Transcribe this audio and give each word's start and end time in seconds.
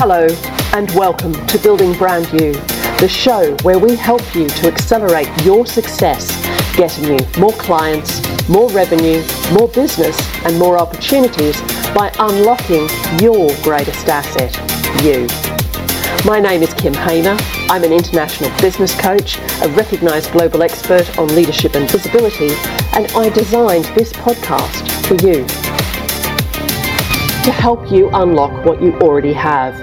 Hello, 0.00 0.28
and 0.74 0.88
welcome 0.92 1.34
to 1.48 1.58
Building 1.58 1.92
Brand 1.98 2.26
You, 2.40 2.52
the 3.00 3.08
show 3.08 3.56
where 3.64 3.80
we 3.80 3.96
help 3.96 4.22
you 4.32 4.46
to 4.46 4.68
accelerate 4.68 5.28
your 5.44 5.66
success, 5.66 6.30
getting 6.76 7.02
you 7.02 7.18
more 7.36 7.52
clients, 7.54 8.22
more 8.48 8.70
revenue, 8.70 9.20
more 9.52 9.66
business, 9.66 10.16
and 10.44 10.56
more 10.56 10.78
opportunities 10.78 11.60
by 11.92 12.12
unlocking 12.20 12.88
your 13.20 13.50
greatest 13.64 14.06
asset, 14.06 14.54
you. 15.02 15.26
My 16.24 16.38
name 16.38 16.62
is 16.62 16.72
Kim 16.74 16.94
Hayner. 16.94 17.36
I'm 17.68 17.82
an 17.82 17.92
international 17.92 18.56
business 18.60 18.96
coach, 19.00 19.36
a 19.64 19.68
recognized 19.70 20.30
global 20.30 20.62
expert 20.62 21.18
on 21.18 21.26
leadership 21.34 21.74
and 21.74 21.90
visibility, 21.90 22.50
and 22.94 23.10
I 23.16 23.30
designed 23.30 23.86
this 23.96 24.12
podcast 24.12 25.08
for 25.08 25.16
you 25.26 25.44
to 27.48 27.52
help 27.52 27.90
you 27.90 28.10
unlock 28.10 28.52
what 28.66 28.82
you 28.82 28.92
already 28.98 29.32
have 29.32 29.74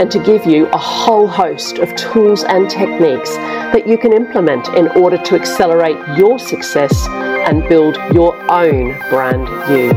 and 0.00 0.10
to 0.10 0.18
give 0.20 0.46
you 0.46 0.66
a 0.68 0.78
whole 0.78 1.26
host 1.26 1.76
of 1.76 1.94
tools 1.94 2.44
and 2.44 2.70
techniques 2.70 3.36
that 3.74 3.86
you 3.86 3.98
can 3.98 4.14
implement 4.14 4.66
in 4.68 4.88
order 4.96 5.18
to 5.18 5.34
accelerate 5.34 5.98
your 6.16 6.38
success 6.38 7.06
and 7.46 7.68
build 7.68 7.96
your 8.14 8.34
own 8.50 8.98
brand 9.10 9.46
you. 9.68 9.92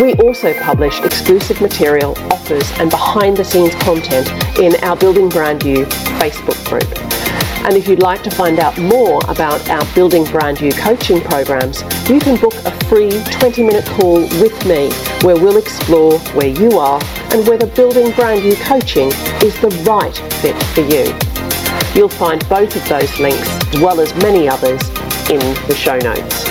We 0.00 0.14
also 0.22 0.54
publish 0.60 1.00
exclusive 1.00 1.60
material, 1.60 2.16
offers, 2.30 2.70
and 2.78 2.88
behind 2.88 3.36
the 3.36 3.44
scenes 3.44 3.74
content 3.82 4.28
in 4.60 4.76
our 4.84 4.96
Building 4.96 5.28
Brand 5.28 5.64
You 5.64 5.86
Facebook 6.20 6.64
group. 6.68 7.31
And 7.64 7.76
if 7.76 7.86
you'd 7.86 8.02
like 8.02 8.22
to 8.24 8.30
find 8.30 8.58
out 8.58 8.76
more 8.76 9.20
about 9.28 9.68
our 9.70 9.84
Building 9.94 10.24
Brand 10.24 10.60
You 10.60 10.72
coaching 10.72 11.20
programs, 11.20 11.82
you 12.08 12.18
can 12.18 12.40
book 12.40 12.54
a 12.64 12.84
free 12.86 13.22
20 13.30 13.62
minute 13.62 13.86
call 13.86 14.20
with 14.42 14.66
me 14.66 14.90
where 15.24 15.36
we'll 15.36 15.58
explore 15.58 16.18
where 16.34 16.48
you 16.48 16.78
are 16.78 17.00
and 17.32 17.46
whether 17.46 17.66
Building 17.66 18.10
Brand 18.12 18.42
You 18.42 18.56
coaching 18.56 19.08
is 19.42 19.58
the 19.60 19.70
right 19.86 20.16
fit 20.40 20.60
for 20.74 20.80
you. 20.80 21.16
You'll 21.94 22.08
find 22.08 22.46
both 22.48 22.74
of 22.74 22.88
those 22.88 23.18
links, 23.20 23.48
as 23.74 23.80
well 23.80 24.00
as 24.00 24.14
many 24.16 24.48
others, 24.48 24.80
in 25.30 25.40
the 25.68 25.74
show 25.74 25.98
notes. 25.98 26.44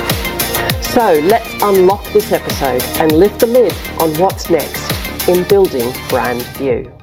So 0.93 1.19
let's 1.25 1.51
unlock 1.61 2.05
this 2.13 2.31
episode 2.31 2.83
and 3.01 3.11
lift 3.11 3.41
the 3.41 3.47
lid 3.47 3.73
on 3.99 4.13
what's 4.19 4.49
next 4.49 4.91
in 5.27 5.47
Building 5.47 5.91
Brand 6.09 6.45
You. 6.59 7.00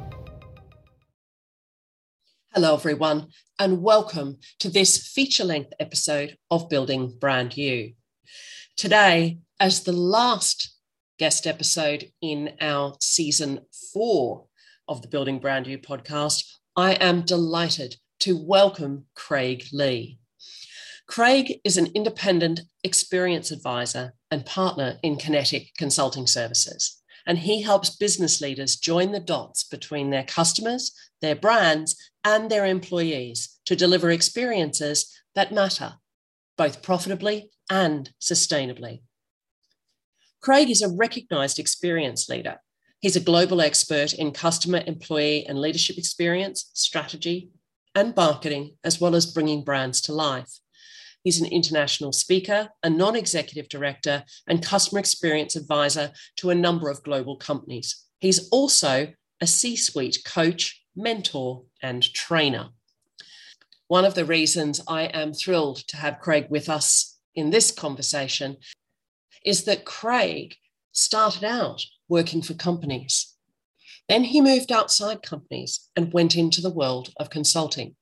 Hello, 2.60 2.74
everyone, 2.74 3.28
and 3.60 3.82
welcome 3.82 4.36
to 4.58 4.68
this 4.68 4.98
feature 5.06 5.44
length 5.44 5.72
episode 5.78 6.36
of 6.50 6.68
Building 6.68 7.16
Brand 7.16 7.56
You. 7.56 7.92
Today, 8.76 9.38
as 9.60 9.84
the 9.84 9.92
last 9.92 10.74
guest 11.20 11.46
episode 11.46 12.10
in 12.20 12.54
our 12.60 12.96
season 13.00 13.60
four 13.92 14.46
of 14.88 15.02
the 15.02 15.08
Building 15.08 15.38
Brand 15.38 15.68
You 15.68 15.78
podcast, 15.78 16.42
I 16.74 16.94
am 16.94 17.22
delighted 17.22 17.94
to 18.22 18.36
welcome 18.36 19.04
Craig 19.14 19.66
Lee. 19.72 20.18
Craig 21.06 21.60
is 21.62 21.76
an 21.76 21.86
independent 21.94 22.62
experience 22.82 23.52
advisor 23.52 24.14
and 24.32 24.44
partner 24.44 24.98
in 25.04 25.14
Kinetic 25.14 25.70
Consulting 25.78 26.26
Services, 26.26 27.00
and 27.24 27.38
he 27.38 27.62
helps 27.62 27.94
business 27.94 28.40
leaders 28.40 28.74
join 28.74 29.12
the 29.12 29.20
dots 29.20 29.62
between 29.62 30.10
their 30.10 30.24
customers, 30.24 30.92
their 31.20 31.36
brands, 31.36 32.07
and 32.24 32.50
their 32.50 32.66
employees 32.66 33.58
to 33.66 33.76
deliver 33.76 34.10
experiences 34.10 35.14
that 35.34 35.52
matter, 35.52 35.94
both 36.56 36.82
profitably 36.82 37.50
and 37.70 38.10
sustainably. 38.20 39.02
Craig 40.40 40.70
is 40.70 40.82
a 40.82 40.88
recognized 40.88 41.58
experience 41.58 42.28
leader. 42.28 42.60
He's 43.00 43.16
a 43.16 43.20
global 43.20 43.60
expert 43.60 44.12
in 44.12 44.32
customer, 44.32 44.82
employee, 44.86 45.46
and 45.46 45.60
leadership 45.60 45.98
experience, 45.98 46.70
strategy, 46.74 47.50
and 47.94 48.14
marketing, 48.16 48.76
as 48.84 49.00
well 49.00 49.14
as 49.14 49.32
bringing 49.32 49.64
brands 49.64 50.00
to 50.02 50.12
life. 50.12 50.58
He's 51.24 51.40
an 51.40 51.46
international 51.46 52.12
speaker, 52.12 52.70
a 52.82 52.90
non 52.90 53.16
executive 53.16 53.68
director, 53.68 54.24
and 54.46 54.64
customer 54.64 55.00
experience 55.00 55.56
advisor 55.56 56.12
to 56.36 56.50
a 56.50 56.54
number 56.54 56.88
of 56.88 57.02
global 57.02 57.36
companies. 57.36 58.04
He's 58.20 58.48
also 58.50 59.12
a 59.40 59.46
C 59.46 59.76
suite 59.76 60.18
coach, 60.24 60.82
mentor, 60.98 61.64
and 61.82 62.02
trainer. 62.12 62.70
One 63.86 64.04
of 64.04 64.14
the 64.14 64.24
reasons 64.24 64.82
I 64.86 65.04
am 65.04 65.32
thrilled 65.32 65.78
to 65.88 65.96
have 65.96 66.20
Craig 66.20 66.48
with 66.50 66.68
us 66.68 67.18
in 67.34 67.50
this 67.50 67.70
conversation 67.70 68.58
is 69.44 69.64
that 69.64 69.84
Craig 69.84 70.56
started 70.92 71.44
out 71.44 71.82
working 72.08 72.42
for 72.42 72.54
companies. 72.54 73.34
Then 74.08 74.24
he 74.24 74.40
moved 74.40 74.72
outside 74.72 75.22
companies 75.22 75.88
and 75.94 76.12
went 76.12 76.36
into 76.36 76.60
the 76.60 76.70
world 76.70 77.12
of 77.18 77.30
consulting. 77.30 77.94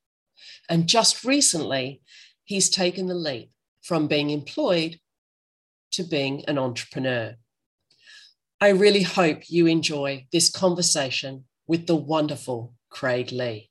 And 0.69 0.89
just 0.89 1.25
recently, 1.25 2.01
he's 2.45 2.71
taken 2.71 3.07
the 3.07 3.15
leap 3.15 3.51
from 3.83 4.09
being 4.09 4.31
employed 4.31 4.99
to 5.93 6.03
being 6.03 6.45
an 6.47 6.59
entrepreneur. 6.59 7.37
I 8.61 8.69
really 8.71 9.03
hope 9.03 9.51
you 9.51 9.67
enjoy 9.67 10.27
this 10.33 10.49
conversation 10.49 11.45
with 11.67 11.87
the 11.87 11.97
wonderful 11.97 12.73
Craig 12.97 13.31
Lee. 13.31 13.69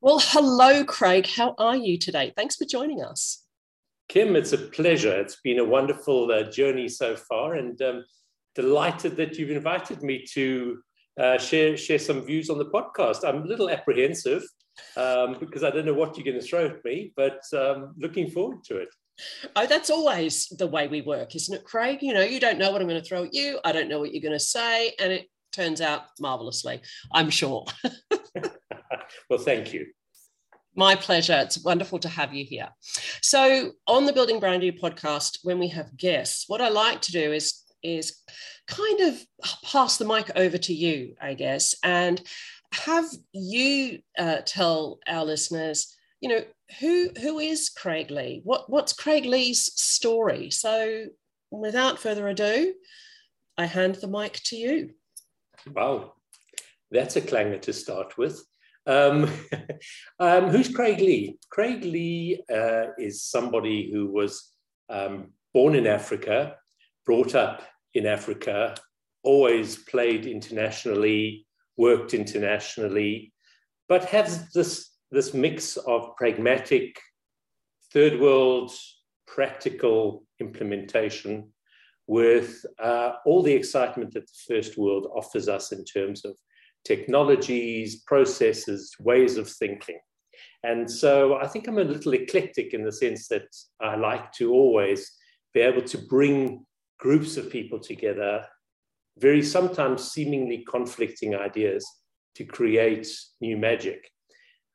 Well, 0.00 0.18
hello, 0.20 0.82
Craig. 0.82 1.28
How 1.28 1.54
are 1.56 1.76
you 1.76 1.96
today? 1.96 2.32
Thanks 2.36 2.56
for 2.56 2.64
joining 2.64 3.00
us. 3.00 3.44
Kim, 4.08 4.34
it's 4.34 4.52
a 4.52 4.58
pleasure. 4.58 5.16
It's 5.16 5.40
been 5.44 5.60
a 5.60 5.64
wonderful 5.64 6.32
uh, 6.32 6.50
journey 6.50 6.88
so 6.88 7.14
far, 7.14 7.54
and 7.54 7.80
um, 7.80 8.04
delighted 8.56 9.14
that 9.18 9.38
you've 9.38 9.52
invited 9.52 10.02
me 10.02 10.24
to 10.32 10.78
uh, 11.20 11.38
share 11.38 11.76
share 11.76 12.00
some 12.00 12.22
views 12.22 12.50
on 12.50 12.58
the 12.58 12.70
podcast. 12.70 13.24
I'm 13.24 13.42
a 13.44 13.46
little 13.46 13.70
apprehensive 13.70 14.42
um, 14.96 15.36
because 15.38 15.62
I 15.62 15.70
don't 15.70 15.86
know 15.86 15.94
what 15.94 16.16
you're 16.16 16.24
going 16.24 16.40
to 16.40 16.46
throw 16.46 16.66
at 16.66 16.84
me, 16.84 17.12
but 17.16 17.40
um, 17.56 17.94
looking 17.96 18.28
forward 18.30 18.64
to 18.64 18.78
it. 18.78 18.88
Oh, 19.54 19.66
that's 19.68 19.90
always 19.90 20.48
the 20.48 20.66
way 20.66 20.88
we 20.88 21.02
work, 21.02 21.36
isn't 21.36 21.54
it, 21.54 21.62
Craig? 21.62 21.98
You 22.02 22.14
know, 22.14 22.22
you 22.22 22.40
don't 22.40 22.58
know 22.58 22.72
what 22.72 22.82
I'm 22.82 22.88
going 22.88 23.00
to 23.00 23.08
throw 23.08 23.22
at 23.22 23.32
you. 23.32 23.60
I 23.64 23.70
don't 23.70 23.88
know 23.88 24.00
what 24.00 24.12
you're 24.12 24.28
going 24.28 24.32
to 24.32 24.40
say, 24.40 24.92
and 24.98 25.12
it 25.12 25.28
turns 25.54 25.80
out 25.80 26.02
marvelously. 26.20 26.80
I'm 27.12 27.30
sure. 27.30 27.64
well, 29.30 29.38
thank 29.38 29.72
you. 29.72 29.86
My 30.76 30.96
pleasure. 30.96 31.38
It's 31.40 31.62
wonderful 31.62 32.00
to 32.00 32.08
have 32.08 32.34
you 32.34 32.44
here. 32.44 32.68
So, 33.22 33.72
on 33.86 34.06
the 34.06 34.12
Building 34.12 34.40
Brand 34.40 34.64
You 34.64 34.72
podcast, 34.72 35.38
when 35.44 35.58
we 35.58 35.68
have 35.68 35.96
guests, 35.96 36.44
what 36.48 36.60
I 36.60 36.68
like 36.68 37.00
to 37.02 37.12
do 37.12 37.32
is 37.32 37.60
is 37.82 38.16
kind 38.66 39.00
of 39.00 39.24
pass 39.62 39.98
the 39.98 40.06
mic 40.06 40.30
over 40.34 40.58
to 40.58 40.74
you, 40.74 41.14
I 41.20 41.34
guess, 41.34 41.74
and 41.84 42.20
have 42.72 43.04
you 43.32 44.00
uh, 44.18 44.38
tell 44.44 44.98
our 45.06 45.24
listeners, 45.24 45.94
you 46.20 46.28
know, 46.28 46.42
who 46.80 47.10
who 47.20 47.38
is 47.38 47.68
Craig 47.68 48.10
Lee? 48.10 48.40
What 48.44 48.68
what's 48.68 48.92
Craig 48.92 49.26
Lee's 49.26 49.70
story? 49.80 50.50
So, 50.50 51.06
without 51.50 52.00
further 52.00 52.26
ado, 52.28 52.74
I 53.56 53.66
hand 53.66 53.96
the 53.96 54.08
mic 54.08 54.40
to 54.46 54.56
you. 54.56 54.90
Wow, 55.66 56.12
that's 56.90 57.16
a 57.16 57.20
clanger 57.20 57.58
to 57.58 57.72
start 57.72 58.18
with. 58.18 58.42
Um, 58.86 59.30
um, 60.20 60.50
who's 60.50 60.68
Craig 60.68 60.98
Lee? 60.98 61.38
Craig 61.50 61.84
Lee 61.84 62.42
uh, 62.52 62.88
is 62.98 63.22
somebody 63.22 63.90
who 63.90 64.06
was 64.08 64.52
um, 64.90 65.28
born 65.54 65.74
in 65.74 65.86
Africa, 65.86 66.56
brought 67.06 67.34
up 67.34 67.62
in 67.94 68.06
Africa, 68.06 68.74
always 69.22 69.76
played 69.76 70.26
internationally, 70.26 71.46
worked 71.78 72.12
internationally, 72.12 73.32
but 73.88 74.04
has 74.06 74.50
this, 74.52 74.90
this 75.10 75.32
mix 75.32 75.76
of 75.78 76.14
pragmatic, 76.16 77.00
third 77.92 78.20
world, 78.20 78.70
practical 79.26 80.24
implementation 80.40 81.53
with 82.06 82.64
uh, 82.82 83.12
all 83.24 83.42
the 83.42 83.52
excitement 83.52 84.12
that 84.12 84.26
the 84.26 84.54
first 84.54 84.76
world 84.76 85.06
offers 85.14 85.48
us 85.48 85.72
in 85.72 85.84
terms 85.84 86.24
of 86.24 86.36
technologies, 86.84 88.02
processes, 88.02 88.94
ways 89.00 89.36
of 89.36 89.48
thinking. 89.48 89.98
And 90.62 90.90
so 90.90 91.36
I 91.36 91.46
think 91.46 91.66
I'm 91.66 91.78
a 91.78 91.84
little 91.84 92.12
eclectic 92.12 92.74
in 92.74 92.84
the 92.84 92.92
sense 92.92 93.28
that 93.28 93.46
I 93.80 93.96
like 93.96 94.32
to 94.32 94.52
always 94.52 95.10
be 95.52 95.60
able 95.60 95.82
to 95.82 95.98
bring 95.98 96.64
groups 96.98 97.36
of 97.36 97.50
people 97.50 97.78
together 97.78 98.44
very 99.18 99.42
sometimes 99.42 100.10
seemingly 100.10 100.64
conflicting 100.68 101.34
ideas 101.34 101.86
to 102.34 102.44
create 102.44 103.06
new 103.40 103.56
magic. 103.56 104.10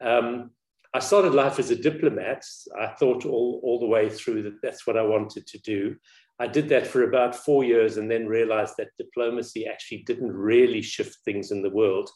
Um, 0.02 0.52
I 0.94 1.00
started 1.00 1.34
life 1.34 1.60
as 1.60 1.72
a 1.72 1.76
diplomat. 1.76 2.44
I 2.80 2.88
thought 2.88 3.26
all, 3.26 3.60
all 3.64 3.80
the 3.80 3.86
way 3.86 4.10
through 4.10 4.44
that 4.44 4.62
that's 4.64 4.88
what 4.88 4.98
I 4.98 5.04
wanted 5.04 5.46
to 5.48 5.60
do. 5.60 5.96
I 6.40 6.48
did 6.48 6.70
that 6.70 6.88
for 6.88 7.04
about 7.04 7.36
four 7.36 7.64
years 7.64 7.98
and 7.98 8.10
then 8.10 8.26
realized 8.26 8.76
that 8.78 8.96
diplomacy 8.98 9.68
actually 9.68 10.04
didn't 10.04 10.32
really 10.32 10.82
shift 10.82 11.18
things 11.26 11.52
in 11.52 11.62
the 11.62 11.70
world. 11.70 12.10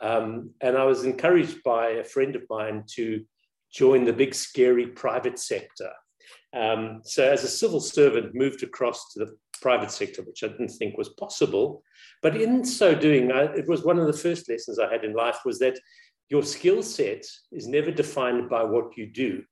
Um, 0.00 0.50
and 0.62 0.78
I 0.78 0.84
was 0.84 1.04
encouraged 1.04 1.62
by 1.62 1.88
a 1.88 2.04
friend 2.04 2.34
of 2.34 2.42
mine 2.48 2.84
to 2.94 3.22
join 3.70 4.04
the 4.04 4.12
big, 4.12 4.34
scary 4.34 4.86
private 4.86 5.38
sector. 5.38 5.90
Um, 6.56 7.02
so, 7.04 7.30
as 7.30 7.44
a 7.44 7.48
civil 7.48 7.80
servant, 7.80 8.34
moved 8.34 8.62
across 8.62 9.12
to 9.12 9.20
the 9.20 9.36
private 9.60 9.90
sector, 9.90 10.22
which 10.22 10.42
I 10.42 10.48
didn't 10.48 10.70
think 10.70 10.96
was 10.96 11.10
possible. 11.10 11.82
But 12.22 12.36
in 12.36 12.64
so 12.64 12.94
doing, 12.94 13.30
I, 13.30 13.42
it 13.54 13.68
was 13.68 13.84
one 13.84 13.98
of 13.98 14.06
the 14.06 14.12
first 14.12 14.48
lessons 14.48 14.78
I 14.78 14.90
had 14.90 15.04
in 15.04 15.12
life 15.12 15.38
was 15.44 15.58
that 15.60 15.78
your 16.28 16.42
skill 16.42 16.82
set 16.82 17.24
is 17.52 17.68
never 17.68 17.90
defined 17.90 18.48
by 18.48 18.64
what 18.64 18.96
you 18.96 19.06
do. 19.06 19.42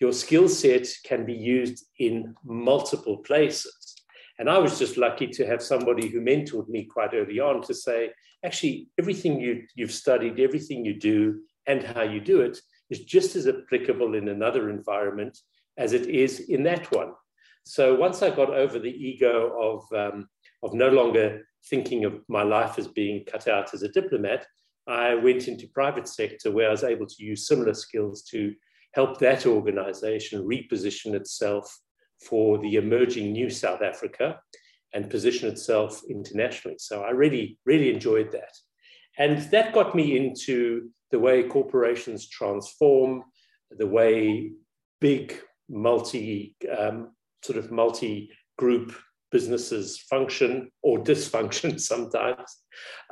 Your 0.00 0.12
skill 0.12 0.48
set 0.48 0.86
can 1.04 1.24
be 1.24 1.32
used 1.34 1.86
in 1.98 2.34
multiple 2.44 3.18
places. 3.18 3.94
And 4.38 4.50
I 4.50 4.58
was 4.58 4.78
just 4.78 4.98
lucky 4.98 5.26
to 5.28 5.46
have 5.46 5.62
somebody 5.62 6.08
who 6.08 6.20
mentored 6.20 6.68
me 6.68 6.84
quite 6.84 7.14
early 7.14 7.40
on 7.40 7.62
to 7.62 7.74
say, 7.74 8.10
actually, 8.44 8.88
everything 8.98 9.40
you, 9.40 9.62
you've 9.74 9.92
studied, 9.92 10.38
everything 10.38 10.84
you 10.84 10.98
do, 10.98 11.40
and 11.66 11.82
how 11.82 12.02
you 12.02 12.20
do 12.20 12.42
it 12.42 12.58
is 12.90 13.00
just 13.00 13.34
as 13.34 13.48
applicable 13.48 14.14
in 14.14 14.28
another 14.28 14.68
environment 14.68 15.38
as 15.78 15.92
it 15.92 16.06
is 16.06 16.40
in 16.40 16.62
that 16.64 16.90
one. 16.92 17.12
So 17.64 17.94
once 17.94 18.22
I 18.22 18.30
got 18.30 18.50
over 18.50 18.78
the 18.78 18.92
ego 18.92 19.52
of, 19.60 19.98
um, 19.98 20.28
of 20.62 20.74
no 20.74 20.88
longer 20.88 21.46
thinking 21.68 22.04
of 22.04 22.20
my 22.28 22.42
life 22.42 22.78
as 22.78 22.86
being 22.86 23.24
cut 23.24 23.48
out 23.48 23.74
as 23.74 23.82
a 23.82 23.88
diplomat, 23.88 24.46
I 24.86 25.14
went 25.14 25.48
into 25.48 25.66
private 25.68 26.06
sector 26.06 26.52
where 26.52 26.68
I 26.68 26.72
was 26.72 26.84
able 26.84 27.06
to 27.06 27.24
use 27.24 27.48
similar 27.48 27.74
skills 27.74 28.22
to 28.30 28.54
help 28.96 29.18
that 29.20 29.44
organization 29.44 30.42
reposition 30.42 31.12
itself 31.12 31.78
for 32.26 32.58
the 32.58 32.76
emerging 32.76 33.30
new 33.30 33.50
South 33.50 33.82
Africa 33.82 34.40
and 34.94 35.10
position 35.10 35.50
itself 35.50 36.00
internationally. 36.08 36.78
So 36.78 37.02
I 37.02 37.10
really, 37.10 37.58
really 37.66 37.92
enjoyed 37.92 38.32
that. 38.32 38.54
And 39.18 39.38
that 39.50 39.74
got 39.74 39.94
me 39.94 40.16
into 40.16 40.90
the 41.10 41.18
way 41.18 41.42
corporations 41.42 42.26
transform, 42.26 43.22
the 43.70 43.86
way 43.86 44.52
big 45.00 45.38
multi 45.68 46.56
um, 46.78 47.10
sort 47.42 47.58
of 47.58 47.70
multi 47.70 48.30
group 48.56 48.96
businesses 49.30 49.98
function 49.98 50.70
or 50.82 51.04
dysfunction 51.04 51.78
sometimes. 51.92 52.50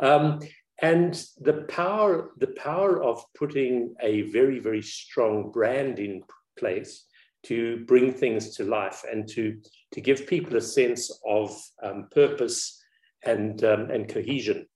Um, 0.01 0.41
and 0.83 1.25
the 1.41 1.65
power, 1.69 2.31
the 2.39 2.49
power 2.49 3.03
of 3.03 3.25
putting 3.37 3.95
a 4.01 4.23
very, 4.23 4.59
very 4.59 4.83
strong 4.83 5.51
brand 5.53 5.99
in 5.99 6.23
place 6.59 7.07
to 7.45 7.85
bring 7.87 8.13
things 8.13 8.57
to 8.57 8.65
life 8.65 9.03
and 9.11 9.29
to, 9.29 9.61
to 9.93 10.01
give 10.01 10.27
people 10.27 10.57
a 10.57 10.61
sense 10.61 11.11
of 11.29 11.57
um, 11.83 12.09
purpose 12.11 12.83
and, 13.25 13.63
um, 13.65 13.91
and 13.91 14.09
cohesion. 14.09 14.67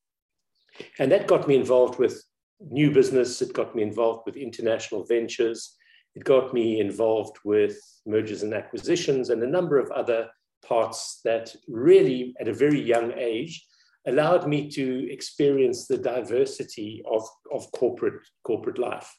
And 0.98 1.10
that 1.10 1.26
got 1.26 1.48
me 1.48 1.56
involved 1.56 1.98
with 1.98 2.22
new 2.60 2.92
business, 2.92 3.42
it 3.42 3.52
got 3.52 3.74
me 3.74 3.82
involved 3.82 4.22
with 4.26 4.36
international 4.36 5.04
ventures, 5.04 5.76
it 6.14 6.24
got 6.24 6.52
me 6.52 6.80
involved 6.80 7.38
with 7.44 7.76
mergers 8.06 8.42
and 8.42 8.54
acquisitions 8.54 9.30
and 9.30 9.42
a 9.42 9.46
number 9.46 9.78
of 9.78 9.90
other 9.90 10.28
parts 10.64 11.20
that 11.24 11.54
really, 11.68 12.34
at 12.40 12.48
a 12.48 12.52
very 12.52 12.80
young 12.80 13.12
age, 13.16 13.64
allowed 14.06 14.46
me 14.46 14.70
to 14.70 15.12
experience 15.12 15.86
the 15.86 15.98
diversity 15.98 17.02
of, 17.10 17.22
of 17.52 17.70
corporate, 17.72 18.26
corporate 18.44 18.78
life. 18.78 19.14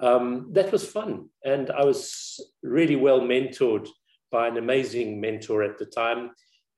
Um, 0.00 0.48
that 0.52 0.70
was 0.72 0.86
fun. 0.86 1.28
And 1.44 1.70
I 1.70 1.84
was 1.84 2.38
really 2.62 2.96
well 2.96 3.20
mentored 3.20 3.88
by 4.30 4.48
an 4.48 4.58
amazing 4.58 5.20
mentor 5.20 5.62
at 5.62 5.78
the 5.78 5.86
time 5.86 6.30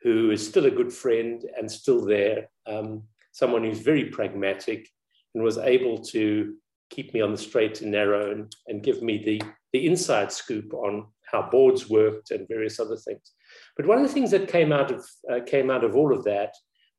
who 0.03 0.31
is 0.31 0.47
still 0.47 0.67
a 0.67 0.71
good 0.71 0.93
friend 0.93 1.45
and 1.57 1.71
still 1.71 2.05
there, 2.05 2.49
um, 2.67 3.03
someone 3.33 3.65
who's 3.65 3.81
very 3.81 4.05
pragmatic 4.05 4.89
and 5.35 5.43
was 5.43 5.59
able 5.59 5.99
to 5.99 6.55
keep 6.91 7.13
me 7.13 7.21
on 7.21 7.33
the 7.33 7.39
straight 7.39 7.81
and 7.81 7.91
narrow 7.91 8.31
and, 8.31 8.55
and 8.69 8.83
give 8.83 9.03
me 9.03 9.23
the, 9.23 9.43
the 9.73 9.87
inside 9.87 10.33
scoop 10.33 10.73
on 10.73 11.07
how 11.31 11.49
boards 11.51 11.91
worked 11.91 12.31
and 12.31 12.49
various 12.49 12.81
other 12.81 12.97
things. 12.97 13.33
But 13.77 13.87
one 13.87 13.99
of 13.99 14.07
the 14.07 14.13
things 14.13 14.31
that 14.31 14.49
came 14.49 14.73
out 14.73 14.91
of, 14.91 15.07
uh, 15.31 15.41
came 15.45 15.71
out 15.71 15.85
of 15.85 15.97
all 15.97 16.17
of 16.17 16.25
that 16.25 16.55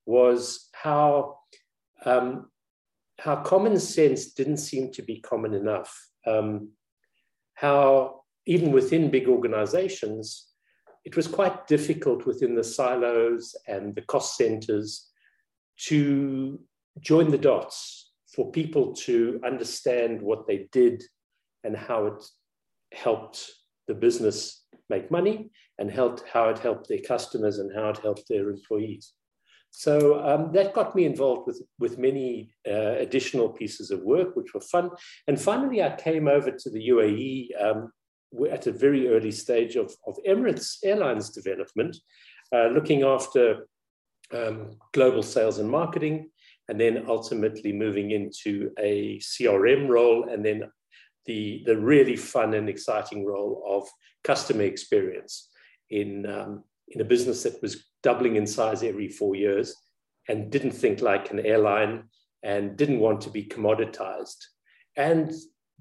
was 0.10 0.70
how, 0.72 1.38
um, 2.04 2.50
how 3.20 3.36
common 3.36 3.80
sense 3.80 4.34
didn't 4.34 4.58
seem 4.58 4.92
to 4.94 5.04
be 5.04 5.22
common 5.22 5.54
enough. 5.54 5.94
Um, 6.26 6.72
how 7.54 8.22
even 8.48 8.72
within 8.72 9.12
big 9.12 9.28
organizations, 9.28 10.48
it 11.06 11.16
was 11.16 11.28
quite 11.28 11.68
difficult 11.68 12.26
within 12.26 12.56
the 12.56 12.64
silos 12.64 13.56
and 13.68 13.94
the 13.94 14.02
cost 14.02 14.36
centers 14.36 15.12
to 15.88 16.60
join 17.00 17.30
the 17.30 17.38
dots 17.38 18.12
for 18.34 18.52
people 18.52 18.94
to 18.94 19.40
understand 19.46 20.22
what 20.22 20.48
they 20.48 20.68
did 20.72 21.04
and 21.64 21.78
how 21.78 22.08
it 22.08 22.26
helped 22.94 23.52
the 23.88 23.94
business 23.94 24.64
make 24.90 25.12
money 25.12 25.52
and 25.78 25.92
helped 25.92 26.24
how 26.28 26.50
it 26.50 26.58
helped 26.60 26.90
their 26.90 27.06
customers 27.08 27.60
and 27.60 27.72
how 27.76 27.90
it 27.90 28.00
helped 28.00 28.28
their 28.28 28.50
employees. 28.50 29.14
So 29.72 30.20
um, 30.26 30.52
that 30.54 30.74
got 30.74 30.96
me 30.96 31.06
involved 31.06 31.48
with, 31.48 31.62
with 31.80 31.98
many 31.98 32.54
uh, 32.68 32.96
additional 32.98 33.50
pieces 33.50 33.92
of 33.92 34.02
work, 34.02 34.36
which 34.36 34.54
were 34.54 34.62
fun. 34.62 34.90
And 35.28 35.40
finally, 35.40 35.82
I 35.82 35.96
came 35.96 36.28
over 36.28 36.52
to 36.52 36.70
the 36.70 36.90
UAE 36.90 37.50
um, 37.62 37.92
at 38.52 38.68
a 38.68 38.72
very 38.72 39.08
early 39.08 39.32
stage 39.32 39.76
of, 39.76 39.94
of 40.06 40.18
Emirates 40.28 40.78
Airlines 40.84 41.30
development, 41.30 41.98
uh, 42.54 42.68
looking 42.68 43.04
after 43.04 43.68
um, 44.34 44.72
global 44.94 45.24
sales 45.24 45.60
and 45.60 45.70
marketing, 45.70 46.30
and 46.68 46.80
then 46.80 47.06
ultimately 47.08 47.74
moving 47.74 48.12
into 48.12 48.72
a 48.80 49.18
CRM 49.20 49.88
role, 49.88 50.30
and 50.30 50.46
then 50.46 50.64
the, 51.26 51.64
the 51.66 51.78
really 51.78 52.16
fun 52.16 52.54
and 52.54 52.70
exciting 52.70 53.26
role 53.26 53.64
of 53.68 53.88
customer 54.24 54.64
experience 54.64 55.50
in, 55.90 56.26
um, 56.26 56.64
in 56.92 57.02
a 57.02 57.06
business 57.06 57.44
that 57.44 57.62
was 57.62 57.86
doubling 58.04 58.36
in 58.36 58.48
size 58.48 58.84
every 58.84 59.08
four 59.08 59.36
years 59.36 59.76
and 60.28 60.52
didn't 60.52 60.72
think 60.72 61.02
like 61.02 61.32
an 61.32 61.40
airline 61.40 62.04
and 62.44 62.78
didn't 62.78 63.00
want 63.00 63.22
to 63.22 63.30
be 63.30 63.44
commoditized. 63.44 64.38
And 64.96 65.32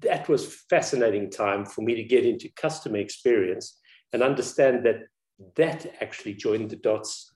that 0.01 0.29
was 0.29 0.63
fascinating 0.69 1.29
time 1.29 1.65
for 1.65 1.81
me 1.81 1.95
to 1.95 2.03
get 2.03 2.25
into 2.25 2.49
customer 2.55 2.97
experience 2.97 3.77
and 4.13 4.23
understand 4.23 4.85
that 4.85 5.01
that 5.55 5.85
actually 6.01 6.33
joined 6.33 6.69
the 6.69 6.77
dots 6.77 7.33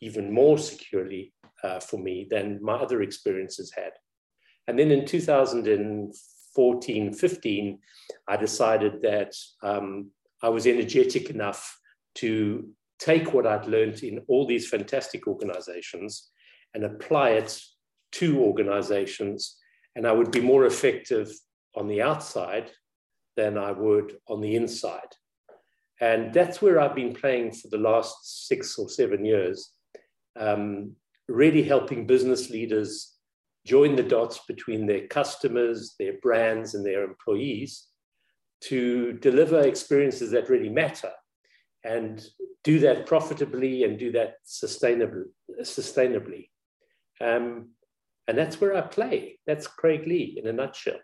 even 0.00 0.32
more 0.32 0.58
securely 0.58 1.32
uh, 1.62 1.78
for 1.80 1.98
me 1.98 2.26
than 2.30 2.58
my 2.62 2.74
other 2.74 3.02
experiences 3.02 3.72
had. 3.74 3.92
And 4.66 4.78
then 4.78 4.90
in 4.90 5.04
2014, 5.04 7.12
15, 7.12 7.78
I 8.28 8.36
decided 8.36 9.02
that 9.02 9.34
um, 9.62 10.10
I 10.42 10.48
was 10.48 10.66
energetic 10.66 11.28
enough 11.30 11.78
to 12.16 12.68
take 13.00 13.32
what 13.32 13.46
I'd 13.46 13.66
learned 13.66 14.02
in 14.02 14.22
all 14.28 14.46
these 14.46 14.68
fantastic 14.68 15.26
organizations 15.26 16.30
and 16.74 16.84
apply 16.84 17.30
it 17.30 17.60
to 18.12 18.38
organizations. 18.38 19.56
And 19.96 20.06
I 20.06 20.12
would 20.12 20.30
be 20.30 20.40
more 20.40 20.66
effective 20.66 21.32
on 21.74 21.88
the 21.88 22.02
outside 22.02 22.70
than 23.36 23.58
I 23.58 23.72
would 23.72 24.18
on 24.28 24.40
the 24.40 24.54
inside. 24.54 25.00
And 26.00 26.32
that's 26.32 26.62
where 26.62 26.80
I've 26.80 26.94
been 26.94 27.14
playing 27.14 27.52
for 27.52 27.68
the 27.68 27.78
last 27.78 28.48
six 28.48 28.78
or 28.78 28.88
seven 28.88 29.24
years. 29.24 29.72
Um, 30.38 30.92
really 31.28 31.62
helping 31.62 32.06
business 32.06 32.50
leaders 32.50 33.16
join 33.66 33.96
the 33.96 34.02
dots 34.02 34.40
between 34.48 34.86
their 34.86 35.06
customers, 35.08 35.94
their 35.98 36.14
brands, 36.22 36.74
and 36.74 36.84
their 36.84 37.04
employees 37.04 37.86
to 38.62 39.12
deliver 39.14 39.60
experiences 39.60 40.30
that 40.30 40.48
really 40.48 40.68
matter 40.68 41.10
and 41.84 42.26
do 42.64 42.78
that 42.80 43.06
profitably 43.06 43.84
and 43.84 43.98
do 43.98 44.12
that 44.12 44.34
sustainably. 44.46 45.24
sustainably. 45.62 46.48
Um, 47.20 47.70
and 48.28 48.38
that's 48.38 48.60
where 48.60 48.76
I 48.76 48.82
play. 48.82 49.38
That's 49.46 49.66
Craig 49.66 50.06
Lee 50.06 50.38
in 50.40 50.48
a 50.48 50.52
nutshell. 50.52 50.98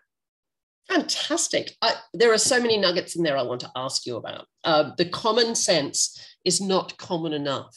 Fantastic. 0.89 1.73
I, 1.81 1.95
there 2.13 2.33
are 2.33 2.37
so 2.37 2.61
many 2.61 2.77
nuggets 2.77 3.15
in 3.15 3.23
there 3.23 3.37
I 3.37 3.41
want 3.41 3.61
to 3.61 3.71
ask 3.75 4.05
you 4.05 4.15
about. 4.15 4.45
Uh, 4.63 4.91
the 4.97 5.09
common 5.09 5.53
sense 5.53 6.17
is 6.45 6.61
not 6.61 6.97
common 6.97 7.33
enough. 7.33 7.75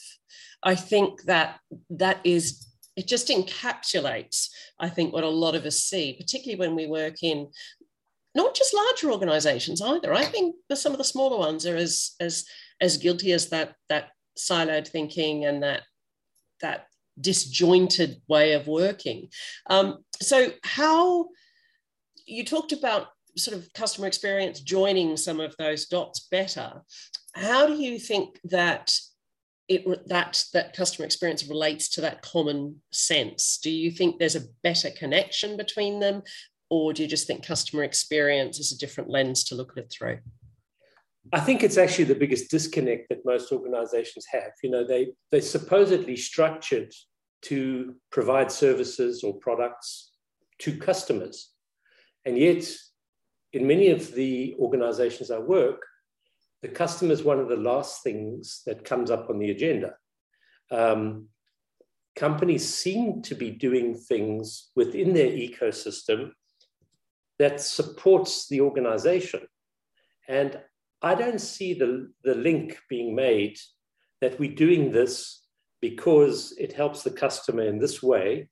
I 0.63 0.75
think 0.75 1.23
that 1.23 1.59
that 1.89 2.19
is 2.23 2.67
it 2.95 3.07
just 3.07 3.29
encapsulates, 3.29 4.49
I 4.79 4.89
think, 4.89 5.13
what 5.13 5.23
a 5.23 5.29
lot 5.29 5.55
of 5.55 5.65
us 5.65 5.77
see, 5.77 6.13
particularly 6.13 6.59
when 6.59 6.75
we 6.75 6.87
work 6.87 7.23
in 7.23 7.49
not 8.35 8.55
just 8.55 8.73
larger 8.73 9.11
organizations 9.11 9.81
either. 9.81 10.13
I 10.13 10.25
think 10.25 10.55
some 10.73 10.91
of 10.91 10.97
the 10.97 11.03
smaller 11.03 11.37
ones 11.37 11.65
are 11.65 11.75
as 11.75 12.15
as 12.19 12.45
as 12.79 12.97
guilty 12.97 13.31
as 13.33 13.49
that 13.49 13.75
that 13.89 14.09
siloed 14.37 14.87
thinking 14.87 15.45
and 15.45 15.63
that 15.63 15.83
that 16.61 16.87
disjointed 17.19 18.21
way 18.27 18.53
of 18.53 18.67
working. 18.67 19.29
Um, 19.69 20.03
so 20.21 20.51
how 20.63 21.29
you 22.25 22.45
talked 22.45 22.71
about 22.71 23.07
sort 23.37 23.57
of 23.57 23.71
customer 23.73 24.07
experience 24.07 24.59
joining 24.61 25.17
some 25.17 25.39
of 25.39 25.55
those 25.57 25.85
dots 25.87 26.27
better. 26.31 26.81
How 27.33 27.65
do 27.67 27.73
you 27.73 27.99
think 27.99 28.39
that 28.45 28.93
it 29.67 29.85
that 30.09 30.43
that 30.53 30.75
customer 30.75 31.05
experience 31.05 31.47
relates 31.47 31.87
to 31.89 32.01
that 32.01 32.21
common 32.21 32.81
sense 32.91 33.57
do 33.61 33.69
you 33.69 33.89
think 33.89 34.17
there's 34.17 34.35
a 34.35 34.47
better 34.63 34.89
connection 34.89 35.55
between 35.55 35.99
them 35.99 36.21
or 36.71 36.93
do 36.93 37.03
you 37.03 37.07
just 37.07 37.27
think 37.27 37.45
customer 37.45 37.83
experience 37.83 38.57
is 38.57 38.71
a 38.71 38.77
different 38.77 39.09
lens 39.09 39.43
to 39.43 39.55
look 39.55 39.73
at 39.77 39.83
it 39.83 39.91
through 39.91 40.17
I 41.31 41.39
think 41.39 41.61
it's 41.61 41.77
actually 41.77 42.05
the 42.05 42.15
biggest 42.15 42.49
disconnect 42.49 43.09
that 43.09 43.25
most 43.25 43.51
organizations 43.51 44.25
have. 44.31 44.53
You 44.63 44.71
know, 44.71 44.83
they, 44.83 45.09
they're 45.31 45.41
supposedly 45.41 46.17
structured 46.17 46.91
to 47.43 47.95
provide 48.11 48.51
services 48.51 49.23
or 49.23 49.35
products 49.35 50.13
to 50.59 50.75
customers. 50.77 51.51
And 52.25 52.39
yet, 52.39 52.65
in 53.53 53.67
many 53.67 53.89
of 53.89 54.13
the 54.13 54.55
organizations 54.57 55.29
I 55.29 55.37
work, 55.37 55.85
the 56.63 56.69
customer 56.69 57.13
is 57.13 57.23
one 57.23 57.39
of 57.39 57.49
the 57.49 57.55
last 57.55 58.03
things 58.03 58.63
that 58.65 58.83
comes 58.83 59.11
up 59.11 59.29
on 59.29 59.37
the 59.37 59.51
agenda. 59.51 59.93
Um, 60.71 61.27
companies 62.15 62.67
seem 62.67 63.21
to 63.23 63.35
be 63.35 63.51
doing 63.51 63.95
things 63.95 64.71
within 64.75 65.13
their 65.13 65.29
ecosystem 65.29 66.31
that 67.41 67.59
supports 67.59 68.47
the 68.49 68.61
organization. 68.61 69.41
And 70.27 70.59
I 71.01 71.15
don't 71.15 71.41
see 71.41 71.73
the, 71.73 72.11
the 72.23 72.35
link 72.35 72.77
being 72.87 73.15
made 73.15 73.57
that 74.21 74.39
we're 74.39 74.53
doing 74.53 74.91
this 74.91 75.43
because 75.81 76.53
it 76.59 76.71
helps 76.71 77.01
the 77.01 77.09
customer 77.09 77.63
in 77.63 77.79
this 77.79 78.03
way 78.03 78.47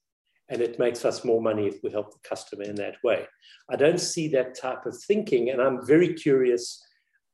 and 0.49 0.59
it 0.59 0.79
makes 0.79 1.05
us 1.05 1.23
more 1.23 1.39
money 1.39 1.67
if 1.67 1.77
we 1.83 1.91
help 1.91 2.11
the 2.11 2.27
customer 2.27 2.63
in 2.63 2.73
that 2.77 2.95
way. 3.03 3.27
I 3.69 3.75
don't 3.75 4.01
see 4.01 4.27
that 4.29 4.59
type 4.59 4.87
of 4.87 4.97
thinking, 5.03 5.51
and 5.51 5.61
I'm 5.61 5.85
very 5.85 6.15
curious 6.15 6.83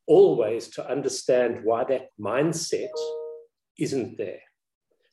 always 0.07 0.67
to 0.71 0.85
understand 0.91 1.61
why 1.63 1.85
that 1.85 2.09
mindset 2.19 2.89
isn't 3.79 4.17
there. 4.17 4.41